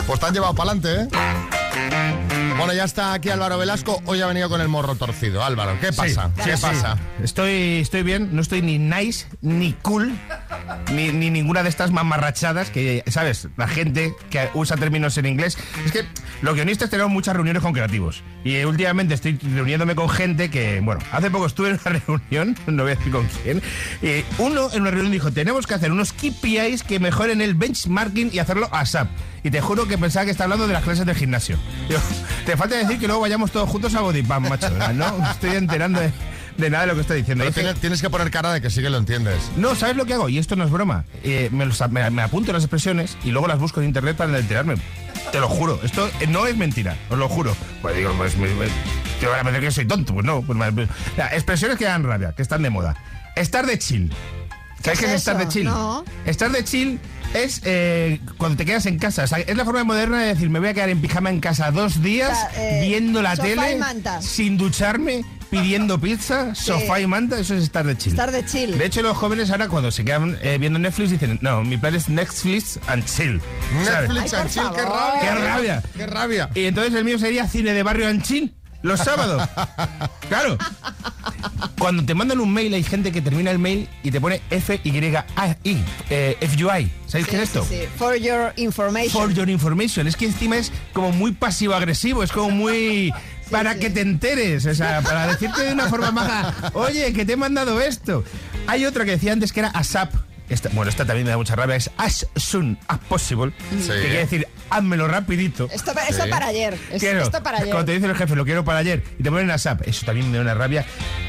Pues 0.07 0.19
te 0.21 0.27
han 0.27 0.35
llevado 0.35 0.55
para 0.55 0.73
adelante, 0.73 1.03
¿eh? 1.03 2.32
Bueno, 2.63 2.75
ya 2.75 2.85
está 2.85 3.13
aquí 3.13 3.29
Álvaro 3.29 3.59
Velasco. 3.59 4.01
Hoy 4.07 4.21
ha 4.21 4.27
venido 4.29 4.49
con 4.49 4.61
el 4.61 4.69
morro 4.69 4.95
torcido. 4.95 5.43
Álvaro, 5.43 5.77
¿qué 5.81 5.93
pasa? 5.93 6.31
Sí, 6.37 6.43
¿Qué 6.45 6.57
sí. 6.57 6.63
pasa? 6.63 6.97
Estoy, 7.21 7.81
estoy 7.81 8.05
bien, 8.05 8.29
no 8.31 8.41
estoy 8.41 8.63
ni 8.63 8.79
nice, 8.79 9.27
ni 9.41 9.73
cool, 9.83 10.13
ni, 10.93 11.09
ni 11.11 11.29
ninguna 11.31 11.65
de 11.65 11.69
estas 11.69 11.91
mamarrachadas 11.91 12.71
que, 12.71 13.03
¿sabes? 13.09 13.49
La 13.57 13.67
gente 13.67 14.15
que 14.31 14.49
usa 14.55 14.77
términos 14.77 15.19
en 15.19 15.27
inglés. 15.27 15.59
Es 15.85 15.91
que 15.91 16.05
los 16.41 16.55
guionistas 16.55 16.89
tenemos 16.89 17.11
muchas 17.11 17.35
reuniones 17.35 17.63
con 17.63 17.73
creativos. 17.73 18.23
Y 18.45 18.55
eh, 18.55 18.65
últimamente 18.65 19.15
estoy 19.15 19.39
reuniéndome 19.39 19.97
con 19.97 20.09
gente 20.09 20.49
que, 20.49 20.81
bueno, 20.85 21.01
hace 21.11 21.33
poco 21.33 21.47
estuve 21.47 21.71
en 21.71 21.81
una 21.85 21.99
reunión, 22.07 22.57
no 22.69 22.85
voy 22.85 22.93
a 22.93 22.95
decir 22.95 23.11
con 23.11 23.27
quién, 23.43 23.61
y 24.03 24.25
uno 24.39 24.69
en 24.73 24.83
una 24.83 24.93
reunión 24.93 25.11
dijo, 25.11 25.33
tenemos 25.33 25.67
que 25.67 25.75
hacer 25.75 25.91
unos 25.91 26.13
KPIs 26.13 26.85
que 26.85 27.01
mejoren 27.01 27.41
el 27.41 27.55
benchmarking 27.55 28.31
y 28.33 28.39
hacerlo 28.39 28.69
ASAP. 28.71 29.09
Y 29.45 29.51
te 29.51 29.61
juro 29.61 29.89
que 29.89 29.99
pensaba 29.99 30.25
que 30.25 30.31
está 30.31 30.45
hablando 30.45 30.67
de 30.69 30.73
las 30.73 30.85
clases 30.85 31.05
del 31.05 31.17
gimnasio. 31.17 31.57
Te 32.47 32.57
falta 32.57 32.77
decir 32.77 32.99
que 32.99 33.07
luego 33.07 33.23
vayamos 33.23 33.51
todos 33.51 33.69
juntos 33.69 33.95
a 33.95 34.01
Bodypump, 34.01 34.49
macho. 34.49 34.71
No 34.95 35.31
estoy 35.31 35.57
enterando 35.57 36.01
de, 36.01 36.13
de 36.57 36.71
nada 36.71 36.83
de 36.83 36.89
lo 36.89 36.95
que 36.95 37.01
estoy 37.03 37.19
diciendo. 37.19 37.43
Pero 37.45 37.55
tienes, 37.55 37.75
tienes 37.81 38.01
que 38.01 38.09
poner 38.11 38.31
cara 38.31 38.53
de 38.53 38.61
que 38.61 38.71
sí 38.71 38.81
que 38.83 38.91
lo 38.91 38.99
entiendes. 38.99 39.51
no, 39.57 39.75
¿sabes 39.75 39.97
lo 39.97 40.05
que 40.07 40.15
hago? 40.15 40.29
Y 40.29 40.39
esto 40.39 40.55
no 40.55 40.65
es 40.65 40.71
broma. 40.71 41.05
Eh, 41.25 41.49
me, 41.53 41.67
los- 41.67 41.81
me- 41.91 42.09
me 42.11 42.23
apunto 42.23 42.53
las 42.53 42.63
expresiones 42.63 43.17
y 43.25 43.31
luego 43.33 43.49
las 43.49 43.59
busco 43.59 43.81
en 43.81 43.87
internet 43.89 44.17
para 44.17 44.39
enterarme. 44.39 44.77
Te 45.33 45.41
lo 45.41 45.49
juro. 45.49 45.81
Esto 45.83 46.09
no 46.29 46.47
es 46.47 46.57
mentira, 46.57 46.97
os 47.11 47.19
lo 47.19 47.29
juro. 47.29 47.57
Pues 47.81 47.97
digo, 47.97 48.13
pues 48.17 48.37
me, 48.37 48.47
me- 48.55 48.67
te 49.21 49.27
van 49.27 49.41
a 49.41 49.45
pensar 49.45 49.61
que 49.61 49.71
soy 49.73 49.87
tonto. 49.87 50.15
Pues 50.15 50.25
no. 50.25 50.43
Pues, 50.43 50.57
me- 50.57 50.71
me- 50.71 50.89
Mira, 51.17 51.29
expresiones 51.35 51.79
que 51.79 51.85
dan 51.87 52.05
rabia, 52.05 52.33
que 52.33 52.43
están 52.43 52.63
de 52.63 52.71
moda. 52.71 52.95
Estar 53.35 53.67
de 53.67 53.77
chill. 53.79 54.13
¿Sabes 54.85 54.99
¿Qué 54.99 55.07
es 55.07 55.13
es 55.13 55.19
estar 55.19 55.39
de 55.39 55.49
chill? 55.49 55.65
No. 55.65 56.05
Estar 56.27 56.51
de 56.51 56.65
chill 56.65 56.99
es 57.35 57.61
eh, 57.65 58.21
cuando 58.39 58.57
te 58.57 58.65
quedas 58.65 58.87
en 58.87 58.99
casa. 58.99 59.25
O 59.25 59.27
sea, 59.27 59.39
es 59.39 59.57
la 59.57 59.65
forma 59.65 59.85
moderna 59.85 60.21
de 60.21 60.29
decir, 60.29 60.51
me 60.51 60.59
voy 60.59 60.69
a 60.69 60.75
quedar 60.75 60.91
en 60.91 61.01
pijama 61.01 61.31
en 61.31 61.41
casa 61.41 61.71
dos 61.71 62.03
días, 62.03 62.31
O 62.33 62.55
sea, 62.55 62.81
eh, 62.81 62.89
viendo 62.89 63.23
la 63.23 63.37
sofá 63.37 63.49
y 63.49 63.55
tele, 63.55 63.77
manta. 63.79 64.23
sin 64.23 64.57
ducharme, 64.59 65.25
pidiendo 65.51 66.01
pizza, 66.01 66.55
sofá 66.55 67.01
y 67.01 67.07
manta. 67.07 67.39
Eso 67.39 67.55
es 67.55 67.63
estar 67.65 67.87
de 67.87 67.97
chill. 67.97 68.13
Estar 68.13 68.31
de 68.31 68.45
chill. 68.45 68.77
De 68.79 68.85
hecho, 68.87 69.03
los 69.03 69.17
jóvenes 69.17 69.51
ahora 69.51 69.69
cuando 69.69 69.91
se 69.91 70.05
quedan 70.05 70.39
eh, 70.43 70.59
viendo 70.59 70.79
Netflix 70.79 71.11
dicen, 71.11 71.39
no, 71.43 71.63
mi 71.63 71.77
plan 71.77 71.95
es 71.95 72.09
Netflix 72.09 72.79
and 72.87 73.05
chill. 73.05 73.41
Netflix 73.85 74.35
and 74.35 74.51
chill, 74.51 74.65
qué 74.75 74.83
rabia. 74.83 75.21
¡Qué 75.21 75.35
rabia! 75.47 75.83
¡Qué 75.97 76.07
rabia! 76.07 76.51
Y 76.55 76.65
entonces 76.65 76.95
el 76.95 77.05
mío 77.05 77.19
sería 77.19 77.47
cine 77.49 77.73
de 77.73 77.83
barrio 77.83 78.09
and 78.09 78.23
chill. 78.23 78.55
Los 78.83 79.01
sábados. 79.01 79.49
Claro. 80.29 80.59
Cuando 81.79 82.05
te 82.05 82.15
mandan 82.15 82.41
un 82.41 82.53
mail 82.53 82.73
hay 82.75 82.83
gente 82.83 83.13
que 83.13 83.21
termina 83.21 83.51
el 83.51 83.59
mail 83.59 83.89
y 84.03 84.11
te 84.11 84.21
pone 84.21 84.41
F-Y-A-I. 84.51 85.85
eh, 86.11 86.37
FUI. 86.41 86.91
¿Sabéis 87.07 87.27
qué 87.29 87.37
es 87.37 87.43
esto? 87.43 87.65
Sí, 87.69 87.77
sí. 87.81 87.89
For 87.97 88.17
your 88.17 88.53
information. 88.57 89.11
For 89.11 89.33
your 89.33 89.49
information. 89.49 90.07
Es 90.07 90.17
que 90.17 90.27
encima 90.27 90.57
es 90.57 90.73
como 90.93 91.13
muy 91.13 91.33
pasivo-agresivo, 91.33 92.23
es 92.23 92.33
como 92.33 92.51
muy... 92.51 93.13
Para 93.51 93.75
que 93.75 93.91
te 93.91 94.01
enteres, 94.01 94.65
o 94.65 94.75
sea, 94.75 95.03
para 95.03 95.27
decirte 95.27 95.63
de 95.63 95.75
una 95.75 95.87
forma 95.89 96.11
maja, 96.11 96.71
oye, 96.73 97.13
que 97.13 97.27
te 97.27 97.35
he 97.35 97.37
mandado 97.37 97.83
esto. 97.83 98.25
Hay 98.67 98.87
otra 98.87 99.05
que 99.05 99.11
decía 99.11 99.35
antes 99.35 99.53
que 99.53 99.61
era 99.61 99.69
ASAP. 99.69 100.11
Esta- 100.53 100.69
bueno, 100.71 100.91
esta 100.91 101.05
también 101.07 101.25
me 101.25 101.31
da 101.31 101.37
mucha 101.37 101.57
rabia, 101.57 101.77
es 101.77 101.91
as 101.97 102.27
soon 102.37 102.79
as 102.89 102.99
possible. 103.01 103.53
Que 103.71 103.77
quiere 103.87 104.19
decir, 104.19 104.49
házmelo 104.71 105.09
rapidito. 105.09 105.69
Esto, 105.73 105.93
esto 106.09 106.25
Sí. 106.25 106.31
para 106.31 106.47
ayer. 106.49 106.79
Es- 106.93 107.01
Quiero. 107.01 107.23
Esto 107.23 107.43
para 107.43 107.59
ayer. 107.59 107.71
Cuando 107.71 107.87
te 107.87 107.93
dice 107.93 108.07
el 108.07 108.15
jefe, 108.15 108.37
lo 108.37 108.45
quiero 108.45 108.65
para 108.65 108.79
ayer, 108.81 109.03
y 109.19 109.23
te 109.23 109.31
ponen 109.31 109.51
ASAP, 109.51 109.87
eso 109.89 110.05
también 110.07 110.31
me 110.31 110.37
da 110.37 110.43
una 110.43 110.55
rabia. 110.55 110.85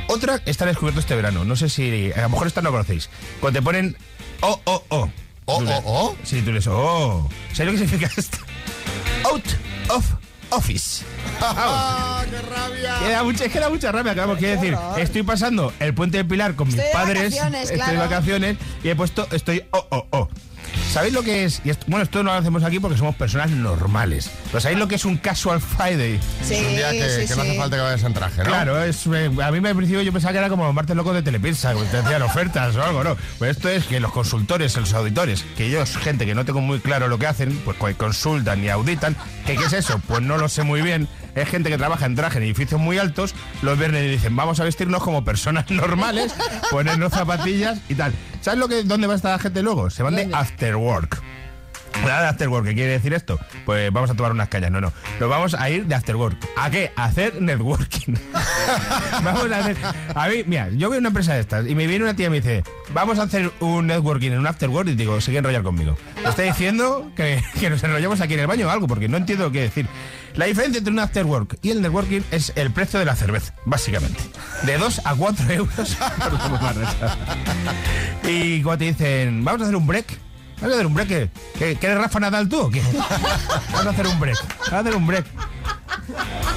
Otra 0.07 0.41
está 0.45 0.65
descubierto 0.65 0.99
este 0.99 1.15
verano, 1.15 1.45
no 1.45 1.55
sé 1.55 1.69
si, 1.69 2.11
a 2.11 2.21
lo 2.21 2.29
mejor 2.29 2.47
esta 2.47 2.61
no 2.61 2.71
conocéis. 2.71 3.09
Cuando 3.39 3.59
te 3.59 3.63
ponen 3.63 3.97
O, 4.41 4.59
O, 4.65 4.83
O. 4.89 5.09
¿O, 5.45 5.57
o, 5.63 5.81
o? 5.85 6.17
Sí, 6.23 6.41
tú 6.41 6.51
lees 6.51 6.67
O. 6.67 7.29
¿Sabes 7.53 7.65
lo 7.65 7.71
que 7.79 7.85
significa 7.87 8.11
esto? 8.17 8.37
Out 9.25 9.45
of 9.89 10.05
office. 10.53 11.03
¡Ah, 11.41 12.23
qué 12.29 12.41
rabia! 12.41 12.95
Que 12.99 13.09
da 13.09 13.23
mucha, 13.23 13.45
es 13.45 13.51
que 13.51 13.59
da 13.59 13.69
mucha 13.69 13.91
rabia, 13.91 14.13
claro, 14.13 14.37
quiere 14.37 14.55
decir, 14.55 14.77
estoy 14.97 15.23
pasando 15.23 15.73
el 15.79 15.93
puente 15.93 16.17
de 16.17 16.25
Pilar 16.25 16.55
con 16.55 16.67
mis 16.67 16.75
Estoy 16.75 16.87
de 16.87 16.93
padres, 16.93 17.31
vacaciones, 17.35 17.61
estoy 17.61 17.77
de 17.77 17.83
claro. 17.83 17.99
vacaciones 17.99 18.57
y 18.83 18.89
he 18.89 18.95
puesto 18.95 19.27
estoy 19.31 19.65
oh, 19.71 19.85
oh, 19.89 20.05
oh. 20.11 20.29
¿Sabéis 20.93 21.11
lo 21.15 21.23
que 21.23 21.43
es? 21.43 21.59
Y 21.65 21.71
esto- 21.71 21.85
bueno, 21.87 22.03
esto 22.03 22.21
no 22.21 22.31
lo 22.31 22.37
hacemos 22.37 22.63
aquí 22.63 22.79
porque 22.79 22.95
somos 22.97 23.15
personas 23.15 23.49
normales. 23.49 24.29
¿Pero 24.51 24.59
sabéis 24.61 24.77
lo 24.79 24.87
que 24.87 24.93
es 24.93 25.05
un 25.05 25.17
casual 25.17 25.59
Friday? 25.59 26.19
Sí, 26.47 26.53
Es 26.53 26.61
un 26.67 26.75
día 26.75 26.91
que, 26.91 27.09
sí, 27.21 27.27
que 27.27 27.35
no 27.35 27.41
hace 27.41 27.51
sí. 27.53 27.57
falta 27.57 27.75
que 27.77 27.81
vayas 27.81 28.03
en 28.03 28.13
traje, 28.13 28.37
¿no? 28.37 28.43
Claro, 28.43 28.83
es, 28.83 29.07
eh, 29.07 29.31
a 29.43 29.51
mí 29.51 29.59
me- 29.59 29.69
al 29.69 29.75
principio 29.75 30.03
yo 30.03 30.13
pensaba 30.13 30.33
que 30.33 30.37
era 30.37 30.49
como 30.49 30.65
los 30.65 30.73
martes 30.75 30.95
locos 30.95 31.15
de 31.15 31.23
Telepizza, 31.23 31.73
que 31.73 31.81
te 31.85 31.97
hacían 31.97 32.21
ofertas 32.21 32.75
o 32.75 32.83
algo, 32.83 33.03
¿no? 33.03 33.17
Pues 33.39 33.57
esto 33.57 33.69
es 33.69 33.85
que 33.85 33.99
los 33.99 34.11
consultores, 34.11 34.77
los 34.77 34.93
auditores, 34.93 35.43
que 35.57 35.65
ellos, 35.65 35.97
gente 35.97 36.27
que 36.27 36.35
no 36.35 36.45
tengo 36.45 36.61
muy 36.61 36.79
claro 36.79 37.07
lo 37.07 37.17
que 37.17 37.25
hacen, 37.25 37.59
pues 37.65 37.95
consultan 37.97 38.63
y 38.63 38.69
auditan, 38.69 39.15
¿que 39.47 39.55
¿qué 39.55 39.65
es 39.65 39.73
eso? 39.73 39.99
Pues 40.07 40.21
no 40.21 40.37
lo 40.37 40.47
sé 40.47 40.61
muy 40.61 40.83
bien. 40.83 41.07
Es 41.35 41.49
gente 41.49 41.69
que 41.69 41.77
trabaja 41.77 42.05
en 42.05 42.15
traje 42.15 42.37
en 42.37 42.43
edificios 42.43 42.79
muy 42.79 42.97
altos, 42.97 43.33
los 43.61 43.77
viernes 43.77 44.03
y 44.03 44.07
dicen, 44.09 44.35
vamos 44.35 44.59
a 44.59 44.63
vestirnos 44.63 45.03
como 45.03 45.23
personas 45.23 45.69
normales, 45.71 46.33
ponernos 46.69 47.11
zapatillas 47.11 47.79
y 47.89 47.95
tal. 47.95 48.13
¿Sabes 48.41 48.59
lo 48.59 48.67
que, 48.67 48.83
dónde 48.83 49.07
va 49.07 49.15
esta 49.15 49.37
gente 49.39 49.61
luego? 49.63 49.89
Se 49.89 50.03
van 50.03 50.15
de 50.15 50.29
after 50.33 50.75
work. 50.75 51.21
Nada 52.01 52.21
de 52.23 52.27
after 52.27 52.49
work, 52.49 52.65
¿qué 52.65 52.73
quiere 52.73 52.91
decir 52.91 53.13
esto? 53.13 53.39
Pues 53.65 53.91
vamos 53.91 54.09
a 54.09 54.13
tomar 54.15 54.31
unas 54.31 54.49
calles, 54.49 54.71
no, 54.71 54.81
no. 54.81 54.91
Nos 55.19 55.29
vamos 55.29 55.53
a 55.53 55.69
ir 55.69 55.85
de 55.85 55.95
after 55.95 56.15
work. 56.15 56.37
¿A 56.57 56.69
qué? 56.69 56.91
A 56.95 57.05
hacer 57.05 57.41
networking. 57.41 58.15
vamos 59.23 59.51
a 59.51 59.59
hacer. 59.59 59.77
A 60.13 60.27
mí, 60.27 60.43
mira, 60.45 60.69
yo 60.69 60.93
a 60.93 60.97
una 60.97 61.07
empresa 61.07 61.33
de 61.33 61.41
estas 61.41 61.67
y 61.67 61.75
me 61.75 61.87
viene 61.87 62.03
una 62.03 62.15
tía 62.15 62.27
y 62.27 62.29
me 62.29 62.37
dice, 62.37 62.63
vamos 62.93 63.19
a 63.19 63.23
hacer 63.23 63.51
un 63.59 63.87
networking 63.87 64.31
en 64.31 64.39
un 64.39 64.47
after 64.47 64.69
work 64.69 64.89
y 64.89 64.95
digo, 64.95 65.21
sigue 65.21 65.37
enrollar 65.37 65.63
conmigo. 65.63 65.97
Me 66.21 66.29
está 66.29 66.41
diciendo 66.41 67.11
que, 67.15 67.41
que 67.59 67.69
nos 67.69 67.83
enrollamos 67.83 68.19
aquí 68.21 68.33
en 68.33 68.41
el 68.41 68.47
baño 68.47 68.67
o 68.67 68.69
algo, 68.69 68.87
porque 68.87 69.07
no 69.07 69.17
entiendo 69.17 69.51
qué 69.51 69.61
decir. 69.61 69.87
La 70.35 70.45
diferencia 70.45 70.79
entre 70.79 70.91
un 70.91 70.99
after 70.99 71.25
work 71.25 71.57
y 71.61 71.69
el 71.69 71.81
networking 71.81 72.21
es 72.31 72.53
el 72.55 72.71
precio 72.71 72.99
de 72.99 73.05
la 73.05 73.15
cerveza, 73.15 73.53
básicamente. 73.65 74.19
De 74.63 74.77
2 74.77 75.01
a 75.05 75.15
4 75.15 75.51
euros. 75.51 75.97
y 78.27 78.63
cuando 78.63 78.79
te 78.79 78.85
dicen, 78.85 79.43
vamos 79.43 79.61
a 79.61 79.65
hacer 79.65 79.75
un 79.75 79.85
break. 79.85 80.22
¿Vamos 80.63 80.71
a 80.71 80.75
hacer 80.75 80.85
un 80.87 80.93
break? 80.93 81.07
¿Qué, 81.09 81.29
¿Qué, 81.59 81.75
qué 81.75 81.85
eres 81.87 81.97
Rafa 81.99 82.19
Nadal 82.19 82.47
tú 82.49 82.69
qué? 82.71 82.81
A 83.73 83.89
hacer 83.89 84.07
un 84.07 84.19
break. 84.19 84.37
Vamos 84.59 84.73
a 84.73 84.79
hacer 84.79 84.95
un 84.95 85.07
break. 85.07 85.25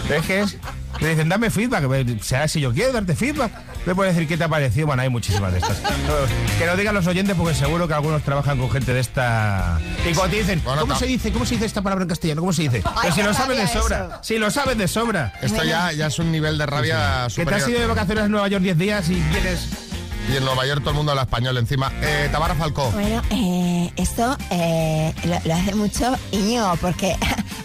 Pero 0.08 0.20
es 0.20 0.26
que 0.26 0.40
es 0.40 0.56
Me 1.00 1.08
dicen, 1.10 1.28
dame 1.28 1.50
feedback. 1.50 1.84
Sea, 2.22 2.46
si 2.48 2.60
yo 2.60 2.72
quiero 2.72 2.92
darte 2.92 3.14
feedback, 3.16 3.52
me 3.84 3.94
puedes 3.94 4.14
decir 4.14 4.28
qué 4.28 4.36
te 4.36 4.44
ha 4.44 4.48
parecido. 4.48 4.86
Bueno, 4.86 5.02
hay 5.02 5.08
muchísimas 5.10 5.52
de 5.52 5.58
estas. 5.58 5.76
que 6.58 6.66
lo 6.66 6.76
digan 6.76 6.94
los 6.94 7.06
oyentes 7.06 7.34
porque 7.36 7.54
seguro 7.54 7.86
que 7.88 7.94
algunos 7.94 8.22
trabajan 8.22 8.58
con 8.58 8.70
gente 8.70 8.94
de 8.94 9.00
esta. 9.00 9.78
Y 10.08 10.14
cuando 10.14 10.34
te 10.36 10.40
dicen, 10.42 10.62
Bueno, 10.64 10.82
¿cómo 10.82 10.96
se 10.96 11.06
dice? 11.06 11.32
¿Cómo 11.32 11.44
se 11.44 11.54
dice 11.54 11.66
esta 11.66 11.82
palabra 11.82 12.04
en 12.04 12.08
castellano? 12.08 12.40
¿Cómo 12.42 12.52
se 12.52 12.62
dice? 12.62 12.82
Pero 13.02 13.14
si 13.14 13.22
lo 13.22 13.34
saben 13.34 13.58
de 13.58 13.66
sobra. 13.66 13.96
eso. 14.06 14.18
Si 14.22 14.38
lo 14.38 14.50
saben 14.50 14.78
de 14.78 14.88
sobra. 14.88 15.32
Esto 15.42 15.64
ya, 15.64 15.92
ya 15.92 16.06
es 16.06 16.18
un 16.20 16.30
nivel 16.32 16.56
de 16.58 16.66
rabia 16.66 17.26
Que 17.34 17.44
te 17.44 17.54
has 17.54 17.62
superior. 17.62 17.70
ido 17.70 17.80
de 17.80 17.86
vacaciones 17.86 18.24
a 18.24 18.28
Nueva 18.28 18.48
York 18.48 18.62
10 18.62 18.78
días 18.78 19.08
y 19.10 19.14
vienes. 19.14 19.68
Y 20.28 20.36
en 20.36 20.44
Nueva 20.44 20.66
York 20.66 20.80
todo 20.80 20.90
el 20.90 20.96
mundo 20.96 21.12
habla 21.12 21.22
español 21.22 21.56
encima. 21.56 21.92
Eh, 22.02 22.28
Tamara 22.32 22.54
Falcó. 22.54 22.90
Bueno, 22.90 23.22
eh, 23.30 23.92
esto 23.96 24.36
eh, 24.50 25.14
lo, 25.24 25.54
hace 25.54 25.74
mucho 25.74 26.16
Íñigo, 26.32 26.74
porque 26.80 27.16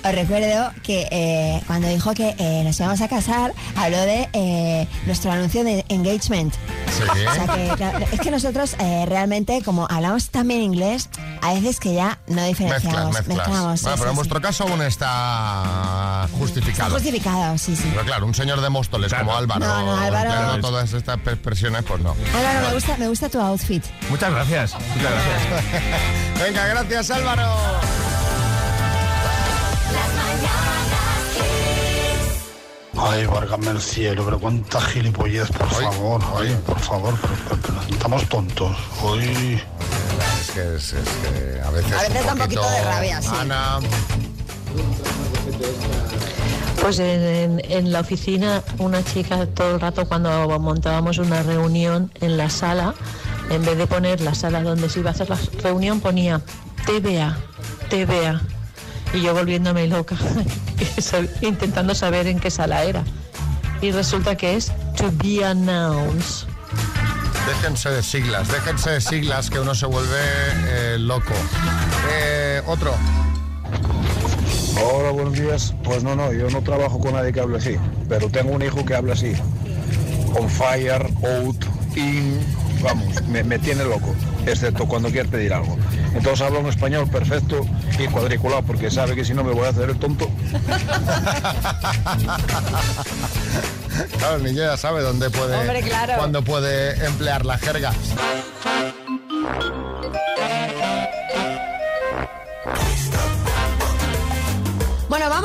os 0.03 0.11
recuerdo 0.13 0.71
que 0.83 1.07
eh, 1.11 1.61
cuando 1.67 1.87
dijo 1.87 2.13
que 2.13 2.35
eh, 2.37 2.61
nos 2.63 2.79
íbamos 2.79 3.01
a 3.01 3.07
casar, 3.07 3.53
habló 3.75 3.99
de 4.01 4.29
eh, 4.33 4.87
nuestro 5.05 5.31
anuncio 5.31 5.63
de 5.63 5.85
engagement. 5.89 6.53
Sí. 6.97 7.03
O 7.03 7.33
sea 7.33 7.47
que, 7.47 7.67
claro, 7.77 8.05
es 8.11 8.19
que 8.19 8.31
nosotros 8.31 8.75
eh, 8.79 9.05
realmente, 9.07 9.61
como 9.63 9.87
hablamos 9.89 10.29
también 10.29 10.61
inglés, 10.61 11.09
a 11.41 11.53
veces 11.53 11.79
que 11.79 11.93
ya 11.93 12.19
no 12.27 12.43
diferenciamos. 12.43 13.13
Mezclas, 13.13 13.27
mezclas. 13.27 13.47
Mezclamos, 13.47 13.79
sí, 13.79 13.85
Bueno, 13.85 13.97
pero 13.97 13.97
sí, 13.97 14.03
en 14.03 14.11
sí. 14.11 14.15
vuestro 14.17 14.41
caso 14.41 14.63
aún 14.67 14.81
está 14.81 16.25
Está 16.25 16.37
justificado. 16.37 16.91
justificado, 16.93 17.57
sí, 17.57 17.75
sí. 17.75 17.87
Pero 17.91 18.03
claro, 18.05 18.25
un 18.25 18.35
señor 18.35 18.61
de 18.61 18.69
Móstoles 18.69 19.13
como 19.13 19.35
Álvaro, 19.35 19.65
No, 19.65 19.85
no, 19.85 19.97
Álvaro- 19.97 20.29
empleando 20.31 20.67
todas 20.67 20.93
estas 20.93 21.17
expresiones, 21.25 21.83
pues 21.83 22.01
no. 22.01 22.15
Álvaro, 22.37 22.67
me 22.67 22.73
gusta, 22.75 22.97
me 22.97 23.07
gusta 23.07 23.29
tu 23.29 23.39
outfit. 23.39 23.83
Muchas 24.09 24.31
gracias. 24.31 24.73
Muchas 24.73 25.11
gracias. 25.11 25.83
Venga, 26.43 26.65
gracias 26.67 27.09
Álvaro. 27.11 27.47
Ay, 33.03 33.25
válgame 33.25 33.69
el 33.71 33.81
cielo, 33.81 34.23
pero 34.25 34.39
cuánta 34.39 34.79
gilipollez, 34.81 35.49
por 35.51 35.69
favor, 35.69 36.21
ay, 36.37 36.57
por 36.65 36.79
favor, 36.79 37.13
pero, 37.21 37.33
pero- 37.49 37.61
pero 37.61 37.81
estamos 37.95 38.29
tontos. 38.29 38.77
Ay. 39.03 39.61
Es 40.41 40.51
que, 40.51 40.75
es, 40.75 40.93
es 40.93 41.09
que 41.09 41.61
a 41.65 41.69
veces, 41.71 41.93
A 41.93 42.01
veces 42.01 42.25
da 42.25 42.33
un 42.33 42.39
poquito 42.39 42.69
de 42.69 42.83
rabia, 42.83 43.21
sí. 43.21 43.29
Ana, 43.39 43.79
Pues 46.81 46.97
en, 46.99 47.21
en- 47.21 47.61
en 47.71 47.91
la 47.91 47.99
oficina 47.99 48.63
una 48.79 49.03
chica 49.03 49.45
todo 49.47 49.75
el 49.75 49.79
rato 49.79 50.07
cuando 50.07 50.47
montábamos 50.59 51.17
una 51.19 51.43
reunión 51.43 52.11
en 52.21 52.37
la 52.37 52.49
sala, 52.49 52.93
en 53.49 53.63
vez 53.65 53.77
de 53.77 53.85
poner 53.87 54.21
la 54.21 54.33
sala 54.33 54.63
donde 54.63 54.89
se 54.89 54.99
iba 54.99 55.09
a 55.11 55.13
hacer 55.13 55.29
la 55.29 55.37
reunión, 55.61 55.99
ponía 56.01 56.41
TVA, 56.85 57.37
TVA. 57.89 58.41
Y 59.13 59.21
yo 59.21 59.33
volviéndome 59.33 59.87
loca, 59.87 60.15
intentando 61.41 61.93
saber 61.93 62.27
en 62.27 62.39
qué 62.39 62.49
sala 62.49 62.83
era. 62.83 63.03
Y 63.81 63.91
resulta 63.91 64.35
que 64.37 64.55
es 64.55 64.71
to 64.95 65.11
be 65.23 65.43
announced. 65.43 66.47
déjense 67.47 67.89
de 67.89 68.03
siglas, 68.03 68.47
déjense 68.47 68.91
de 68.91 69.01
siglas 69.01 69.49
que 69.49 69.59
uno 69.59 69.75
se 69.75 69.85
vuelve 69.85 70.19
eh, 70.67 70.97
loco. 70.99 71.33
Eh, 72.13 72.61
otro. 72.67 72.95
Hola, 74.83 75.11
buenos 75.11 75.33
días. 75.33 75.73
Pues 75.83 76.03
no, 76.03 76.15
no, 76.15 76.31
yo 76.31 76.49
no 76.49 76.61
trabajo 76.61 76.99
con 76.99 77.13
nadie 77.13 77.33
que 77.33 77.41
hable 77.41 77.57
así, 77.57 77.75
pero 78.07 78.29
tengo 78.29 78.51
un 78.51 78.61
hijo 78.61 78.85
que 78.85 78.95
habla 78.95 79.13
así. 79.13 79.33
On 80.39 80.49
fire, 80.49 81.05
out, 81.23 81.65
in, 81.95 82.39
vamos, 82.81 83.21
me, 83.27 83.43
me 83.43 83.59
tiene 83.59 83.83
loco, 83.83 84.15
excepto 84.45 84.87
cuando 84.87 85.09
quiere 85.09 85.29
pedir 85.29 85.53
algo. 85.53 85.77
Entonces 86.13 86.41
habla 86.41 86.59
un 86.59 86.67
español 86.67 87.09
perfecto 87.09 87.61
y 87.97 88.07
cuadriculado, 88.07 88.63
porque 88.63 88.91
sabe 88.91 89.15
que 89.15 89.23
si 89.23 89.33
no 89.33 89.43
me 89.43 89.51
voy 89.53 89.65
a 89.65 89.69
hacer 89.69 89.89
el 89.89 89.97
tonto. 89.97 90.29
Claro, 94.17 94.37
el 94.37 94.43
niño 94.43 94.63
ya 94.63 94.77
sabe 94.77 95.01
dónde 95.01 95.29
puede, 95.29 95.55
Hombre, 95.57 95.81
claro. 95.81 96.13
cuándo 96.17 96.41
puede 96.43 97.05
emplear 97.05 97.45
la 97.45 97.57
jerga. 97.57 97.91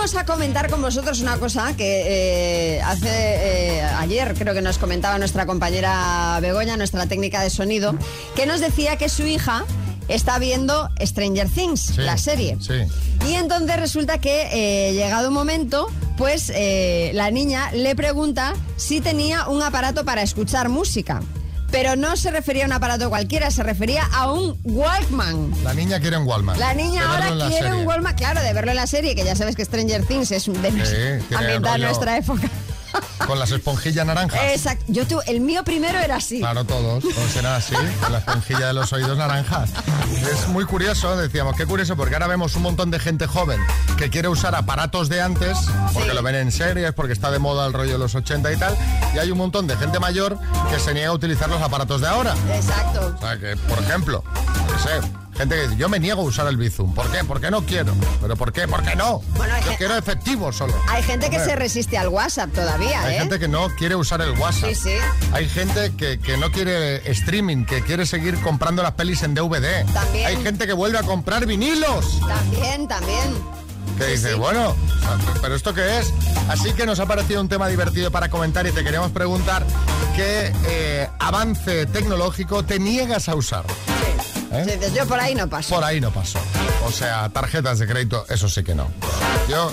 Vamos 0.07 0.23
a 0.23 0.25
comentar 0.25 0.71
con 0.71 0.81
vosotros 0.81 1.21
una 1.21 1.37
cosa 1.39 1.75
que 1.77 2.77
eh, 2.77 2.81
hace 2.83 3.09
eh, 3.11 3.83
ayer 3.83 4.35
creo 4.39 4.55
que 4.55 4.63
nos 4.63 4.79
comentaba 4.79 5.19
nuestra 5.19 5.47
compañera 5.47 6.39
Begoña, 6.41 6.77
nuestra 6.77 7.09
técnica 7.09 7.43
de 7.43 7.51
sonido, 7.51 7.93
que 8.37 8.47
nos 8.47 8.61
decía 8.61 8.99
que 8.99 9.09
su 9.09 9.27
hija 9.27 9.65
está 10.07 10.39
viendo 10.39 10.89
Stranger 11.01 11.49
Things, 11.49 11.97
la 11.97 12.17
serie. 12.19 12.57
Sí. 12.61 12.75
Y 13.29 13.35
entonces 13.35 13.81
resulta 13.81 14.19
que 14.19 14.49
eh, 14.53 14.93
llegado 14.93 15.27
un 15.27 15.35
momento, 15.35 15.89
pues 16.17 16.53
eh, 16.55 17.11
la 17.15 17.33
niña 17.33 17.73
le 17.73 17.97
pregunta 17.97 18.55
si 18.77 19.01
tenía 19.01 19.49
un 19.49 19.61
aparato 19.61 20.05
para 20.05 20.23
escuchar 20.23 20.69
música. 20.69 21.21
Pero 21.71 21.97
no 21.97 22.17
se 22.17 22.31
refería 22.31 22.65
a 22.65 22.67
un 22.67 22.73
aparato 22.73 23.09
cualquiera, 23.09 23.51
se 23.51 23.63
refería 23.63 24.05
a 24.13 24.33
un 24.33 24.59
Walkman. 24.65 25.53
La 25.65 25.75
niña 25.75 26.01
quiere 26.01 26.17
un 26.17 26.27
Walkman. 26.27 26.59
La 26.59 26.73
niña 26.75 27.03
De 27.03 27.07
ahora 27.09 27.31
la 27.35 27.49
quiere 27.49 27.65
serie. 27.67 27.81
un 27.81 27.87
Walkman, 27.87 28.15
claro, 28.15 28.41
de 28.41 28.53
verlo 28.53 28.71
en 28.71 28.77
la 28.77 28.87
serie, 28.87 29.15
que 29.15 29.25
ya 29.25 29.35
sabes 29.37 29.57
que 29.57 29.65
Stranger 29.65 30.05
Things 30.07 30.31
es 30.31 30.47
un 30.49 30.63
de 30.63 30.71
Sí, 30.71 30.77
tiene 31.29 31.43
ambiental 31.45 31.73
rollo- 31.81 31.87
nuestra 31.87 32.17
época. 32.17 32.49
Con 33.27 33.39
las 33.39 33.51
esponjillas 33.51 34.07
naranjas. 34.07 34.41
Exacto. 34.45 34.85
Yo 34.89 35.07
tu, 35.07 35.21
el 35.27 35.41
mío 35.41 35.65
primero 35.65 35.99
era 35.99 36.17
así. 36.17 36.39
Claro, 36.39 36.65
todos. 36.65 37.03
Todos 37.03 37.37
eran 37.37 37.55
así, 37.55 37.75
con 38.01 38.13
la 38.13 38.19
esponjilla 38.19 38.69
de 38.69 38.73
los 38.73 38.93
oídos 38.93 39.19
naranjas. 39.19 39.71
Es 40.31 40.49
muy 40.49 40.65
curioso, 40.65 41.17
decíamos, 41.17 41.57
qué 41.57 41.67
curioso, 41.67 41.97
porque 41.97 42.15
ahora 42.15 42.27
vemos 42.27 42.55
un 42.57 42.63
montón 42.63 42.91
de 42.91 42.99
gente 42.99 43.27
joven 43.27 43.61
que 43.97 44.11
quiere 44.11 44.29
usar 44.29 44.55
aparatos 44.55 45.09
de 45.09 45.21
antes, 45.21 45.59
porque 45.93 46.15
lo 46.15 46.23
ven 46.23 46.37
en 46.37 46.53
series, 46.53 46.93
porque 46.93 47.13
está 47.13 47.31
de 47.31 47.39
moda 47.39 47.67
el 47.67 47.73
rollo 47.73 47.93
de 47.93 47.99
los 47.99 48.15
80 48.15 48.53
y 48.53 48.57
tal, 48.57 48.77
y 49.15 49.19
hay 49.19 49.31
un 49.31 49.39
montón 49.39 49.67
de 49.67 49.77
gente 49.77 49.99
mayor 49.99 50.39
que 50.71 50.79
se 50.79 50.95
niega 50.95 51.09
a 51.09 51.13
utilizar 51.13 51.49
los 51.49 51.61
aparatos 51.61 52.01
de 52.01 52.09
ahora. 52.09 52.35
Exacto. 52.55 53.15
O 53.17 53.21
sea, 53.21 53.39
que, 53.39 53.57
por 53.57 53.79
ejemplo, 53.79 54.23
no 54.71 54.79
sé, 54.79 55.26
gente 55.37 55.55
que 55.55 55.63
dice, 55.63 55.77
yo 55.77 55.89
me 55.89 55.99
niego 55.99 56.23
a 56.23 56.25
usar 56.25 56.47
el 56.49 56.57
Bizum. 56.57 56.95
¿Por 56.95 57.11
qué? 57.11 57.25
Porque 57.25 57.51
no 57.51 57.63
quiero. 57.65 57.95
¿Pero 58.21 58.37
por 58.37 58.53
qué? 58.53 58.67
Porque 58.67 58.97
no. 58.97 59.21
Bueno, 59.37 59.55
yo 59.65 59.77
quiero 59.77 59.97
efectivo 59.97 60.53
solo. 60.53 60.75
Hay 60.89 61.03
gente 61.03 61.31
que 61.31 61.39
se 61.39 61.55
resiste 61.57 61.99
al 61.99 62.09
WhatsApp 62.09 62.53
todavía, 62.53 63.03
Hay 63.05 63.17
¿eh? 63.17 63.19
gente 63.19 63.39
que 63.39 63.49
no 63.49 63.69
quiere 63.77 63.95
usar 63.97 64.21
el 64.21 64.31
WhatsApp. 64.39 64.71
Sí, 64.71 64.75
sí. 64.75 64.97
Hay 65.33 65.49
gente 65.49 65.93
que, 65.97 66.19
que 66.19 66.37
no 66.37 66.51
quiere 66.51 67.09
streaming, 67.11 67.65
que 67.65 67.83
quiere 67.83 68.07
seguir 68.07 68.41
comprando 68.41 68.83
las 68.83 68.93
pelis 68.93 69.23
en 69.23 69.35
DVD. 69.35 69.85
También. 69.93 70.27
Hay 70.27 70.37
gente 70.43 70.67
que 70.67 70.73
vuelve 70.73 70.99
a 70.99 71.03
comprar 71.03 71.47
vinilos. 71.47 72.21
También, 72.27 72.89
también. 72.89 73.57
Que 73.99 74.07
dice, 74.09 74.35
bueno, 74.35 74.77
¿pero 75.41 75.55
esto 75.55 75.73
qué 75.73 75.99
es? 75.99 76.13
Así 76.49 76.73
que 76.75 76.85
nos 76.85 77.01
ha 77.01 77.07
parecido 77.07 77.41
un 77.41 77.49
tema 77.49 77.67
divertido 77.67 78.11
para 78.11 78.29
comentar 78.29 78.67
y 78.67 78.73
te 78.73 78.85
queríamos 78.85 79.11
preguntar 79.11 79.65
qué 80.15 80.53
eh, 80.67 81.09
avance 81.19 81.87
tecnológico 81.87 82.63
te 82.63 82.79
niegas 82.79 83.29
a 83.31 83.35
usar. 83.35 83.65
¿Eh? 84.53 84.79
Sí, 84.81 84.93
yo 84.95 85.07
por 85.07 85.19
ahí 85.19 85.35
no 85.35 85.49
paso. 85.49 85.75
Por 85.75 85.85
ahí 85.85 86.01
no 86.01 86.11
pasó. 86.11 86.39
O 86.87 86.93
sea, 86.93 87.29
tarjetas 87.31 87.79
de 87.79 87.87
crédito, 87.87 88.27
eso 88.29 88.49
sí 88.49 88.63
que 88.63 88.75
no. 88.75 88.91
Yo, 89.49 89.73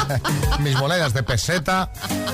mis 0.60 0.74
monedas 0.76 1.12
de 1.12 1.22
peseta, 1.22 1.90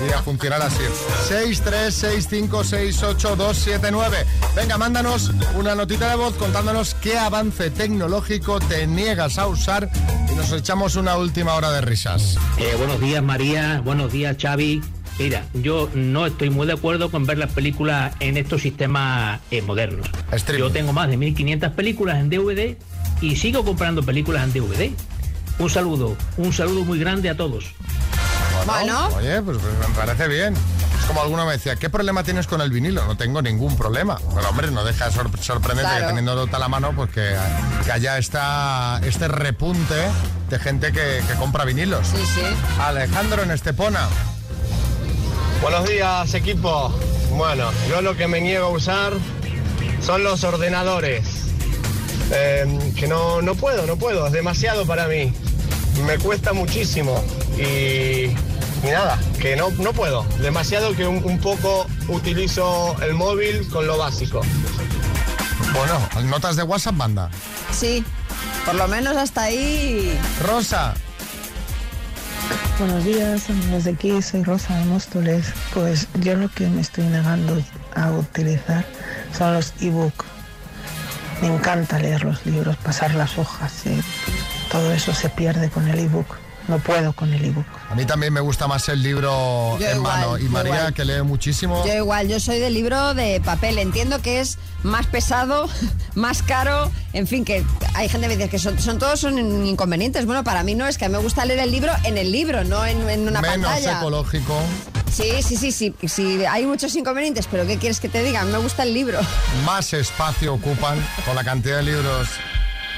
y 0.07 0.13
a 0.13 0.23
funcionar 0.23 0.63
así. 0.63 0.83
636568279. 1.29 4.25
Venga, 4.55 4.79
mándanos 4.79 5.33
una 5.55 5.75
notita 5.75 6.11
de 6.11 6.17
voz 6.17 6.35
contándonos 6.35 6.95
qué 6.95 7.19
avance 7.19 7.71
tecnológico 7.71 8.61
te 8.61 8.87
niegas 8.87 9.39
a 9.39 9.47
usar 9.47 9.89
y 10.31 10.35
nos 10.35 10.53
echamos 10.53 10.97
una 10.97 11.17
última 11.17 11.55
hora 11.55 11.73
de 11.73 11.81
risas. 11.81 12.37
Eh, 12.59 12.75
buenos 12.77 13.01
días 13.01 13.23
María, 13.23 13.81
buenos 13.85 14.13
días 14.13 14.37
Xavi. 14.41 14.83
Mira, 15.19 15.45
yo 15.55 15.89
no 15.95 16.27
estoy 16.27 16.51
muy 16.51 16.67
de 16.67 16.75
acuerdo 16.75 17.11
con 17.11 17.25
ver 17.25 17.39
las 17.39 17.51
películas 17.53 18.13
en 18.21 18.37
estos 18.37 18.61
sistemas 18.63 19.41
eh, 19.51 19.63
modernos. 19.63 20.07
Yo 20.59 20.71
tengo 20.71 20.93
más 20.93 21.09
de 21.09 21.17
1500 21.17 21.73
películas 21.73 22.19
en 22.19 22.29
DVD 22.29 22.77
y 23.23 23.37
sigo 23.37 23.65
comprando 23.65 24.03
películas 24.03 24.45
en 24.45 24.53
DVD. 24.53 24.91
Un 25.59 25.71
saludo, 25.71 26.17
un 26.37 26.53
saludo 26.53 26.85
muy 26.85 26.99
grande 26.99 27.31
a 27.31 27.37
todos. 27.37 27.65
Bueno. 28.67 29.09
Oye, 29.17 29.41
pues, 29.41 29.57
pues 29.59 29.89
me 29.89 29.95
parece 29.95 30.29
bien. 30.29 30.55
Es 30.55 31.05
como 31.07 31.23
alguno 31.23 31.47
me 31.47 31.53
decía, 31.53 31.77
¿qué 31.77 31.89
problema 31.89 32.23
tienes 32.23 32.47
con 32.47 32.61
el 32.61 32.71
vinilo? 32.71 33.07
No 33.07 33.17
tengo 33.17 33.41
ningún 33.41 33.75
problema. 33.77 34.19
Pero 34.35 34.49
hombre, 34.51 34.71
no 34.71 34.85
deja 34.85 35.07
de 35.07 35.13
sor- 35.13 35.31
sorprendente 35.41 35.89
Claro. 35.91 36.01
que 36.09 36.15
teniendo 36.15 36.49
a 36.53 36.59
la 36.59 36.69
mano, 36.69 36.93
pues 36.95 37.11
que, 37.11 37.35
que 37.87 37.93
haya 37.93 38.19
esta, 38.19 39.01
este 39.05 39.29
repunte 39.29 39.95
de 40.51 40.59
gente 40.59 40.93
que, 40.93 41.23
que 41.27 41.35
compra 41.39 41.65
vinilos. 41.65 42.07
Sí, 42.09 42.19
sí. 42.35 42.41
Alejandro 42.81 43.43
en 43.45 43.51
Estepona. 43.53 44.09
Buenos 45.63 45.89
días, 45.89 46.35
equipo. 46.35 46.93
Bueno, 47.37 47.71
yo 47.89 48.01
lo 48.01 48.17
que 48.17 48.29
me 48.29 48.41
niego 48.41 48.67
a 48.67 48.71
usar 48.71 49.13
son 50.01 50.23
los 50.23 50.45
ordenadores. 50.45 51.25
Eh, 52.31 52.93
que 52.97 53.09
no, 53.09 53.43
no 53.43 53.55
puedo, 53.55 53.87
no 53.87 53.97
puedo, 53.97 54.27
es 54.27 54.33
demasiado 54.33 54.87
para 54.87 55.07
mí. 55.09 55.33
Me 56.07 56.19
cuesta 56.19 56.53
muchísimo. 56.53 57.23
Y, 57.59 58.27
y 58.83 58.91
nada, 58.91 59.19
que 59.41 59.57
no, 59.57 59.71
no 59.71 59.93
puedo. 59.93 60.25
Demasiado 60.41 60.95
que 60.95 61.07
un, 61.07 61.25
un 61.25 61.39
poco 61.39 61.87
utilizo 62.09 62.97
el 63.03 63.15
móvil 63.15 63.67
con 63.69 63.87
lo 63.87 63.99
básico. 63.99 64.43
Bueno, 65.73 66.29
notas 66.31 66.57
de 66.57 66.63
WhatsApp 66.63 66.95
manda. 66.95 67.31
Sí. 67.73 68.05
Por 68.65 68.75
lo 68.75 68.89
menos 68.89 69.17
hasta 69.17 69.45
ahí. 69.45 70.19
Rosa. 70.45 70.95
Buenos 72.79 73.05
días, 73.05 73.49
amigos 73.49 73.85
de 73.85 73.93
aquí, 73.93 74.21
soy 74.21 74.43
Rosa 74.43 74.77
de 74.79 74.85
Móstoles. 74.85 75.47
Pues 75.73 76.09
yo 76.21 76.35
lo 76.37 76.49
que 76.51 76.69
me 76.69 76.81
estoy 76.83 77.05
negando 77.05 77.63
a 77.95 78.11
utilizar 78.11 78.85
son 79.37 79.55
los 79.55 79.73
ebook. 79.81 80.25
Me 81.41 81.49
encanta 81.49 81.99
leer 81.99 82.25
los 82.25 82.45
libros, 82.45 82.77
pasar 82.77 83.15
las 83.15 83.39
hojas. 83.39 83.87
eh, 83.87 84.03
Todo 84.71 84.93
eso 84.93 85.15
se 85.15 85.29
pierde 85.31 85.71
con 85.71 85.89
el 85.89 85.99
ebook. 86.01 86.37
No 86.69 86.79
puedo 86.79 87.13
con 87.13 87.33
el 87.33 87.45
ebook. 87.45 87.65
A 87.91 87.95
mí 87.95 88.05
también 88.05 88.33
me 88.33 88.41
gusta 88.41 88.67
más 88.67 88.89
el 88.89 89.03
libro 89.03 89.79
Yo 89.79 89.87
en 89.89 89.97
igual, 89.99 90.21
mano. 90.21 90.39
Y 90.39 90.45
María, 90.49 90.75
igual. 90.77 90.95
que 90.95 91.05
lee 91.05 91.23
muchísimo. 91.23 91.85
Yo 91.87 91.95
igual, 91.95 92.29
yo 92.29 92.41
soy 92.41 92.59
del 92.59 92.75
libro 92.75 93.15
de 93.15 93.41
papel. 93.41 93.79
Entiendo 93.79 94.21
que 94.21 94.41
es 94.41 94.59
más 94.83 95.07
pesado, 95.07 95.69
más 96.17 96.43
caro. 96.43 96.91
En 97.13 97.27
fin, 97.27 97.45
que 97.45 97.65
hay 97.95 98.09
gente 98.09 98.27
que 98.29 98.37
dice 98.37 98.49
que 98.49 98.59
son, 98.59 98.79
son 98.81 98.99
todos 98.99 99.21
son 99.21 99.39
inconvenientes. 99.67 100.27
Bueno, 100.27 100.43
para 100.45 100.63
mí 100.65 100.75
no, 100.75 100.87
es 100.87 100.99
que 100.99 101.05
a 101.05 101.09
mí 101.09 101.15
me 101.17 101.23
gusta 101.23 101.45
leer 101.45 101.61
el 101.61 101.71
libro 101.71 101.93
en 102.05 102.19
el 102.19 102.33
libro, 102.33 102.65
no 102.65 102.85
en, 102.85 103.09
en 103.09 103.29
una 103.29 103.41
Menos 103.41 103.67
pantalla. 103.71 103.99
ecológico. 104.01 104.59
Sí, 105.13 105.43
sí, 105.43 105.57
sí, 105.57 105.73
sí, 105.73 105.95
sí. 106.09 106.45
Hay 106.45 106.67
muchos 106.67 106.95
inconvenientes, 106.97 107.47
pero 107.51 107.67
¿qué 107.67 107.79
quieres 107.79 108.01
que 108.01 108.09
te 108.09 108.23
diga? 108.23 108.41
A 108.41 108.45
mí 108.45 108.53
me 108.53 108.59
gusta 108.59 108.83
el 108.83 108.93
libro. 108.93 109.19
Más 109.65 109.93
espacio 109.95 110.53
ocupan 110.55 110.99
con 111.25 111.37
la 111.37 111.45
cantidad 111.45 111.77
de 111.77 111.85
libros. 111.85 112.29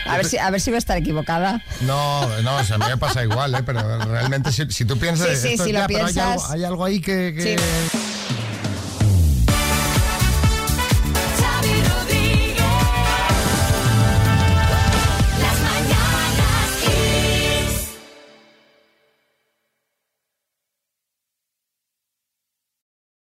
A 0.08 0.16
ver 0.16 0.26
si, 0.26 0.38
a 0.38 0.50
ver 0.50 0.60
si 0.60 0.70
voy 0.70 0.76
a 0.76 0.78
estar 0.78 0.96
equivocada. 0.96 1.62
No, 1.82 2.26
no, 2.42 2.56
o 2.56 2.64
sea, 2.64 2.76
a 2.76 2.78
mí 2.78 2.84
me 2.88 2.96
pasa 2.96 3.22
igual, 3.22 3.54
¿eh? 3.54 3.62
pero 3.64 3.98
realmente 4.06 4.50
si, 4.52 4.64
si 4.70 4.84
tú 4.84 4.98
piensas... 4.98 5.28
Sí, 5.28 5.36
sí, 5.36 5.48
esto- 5.54 5.64
si 5.64 5.72
lo 5.72 5.80
hay 5.80 5.86
piensas- 5.86 6.18
algo, 6.18 6.46
hay 6.50 6.64
algo 6.64 6.84
ahí 6.84 7.00
que... 7.00 7.34
que- 7.36 7.58
Sí. 7.58 7.98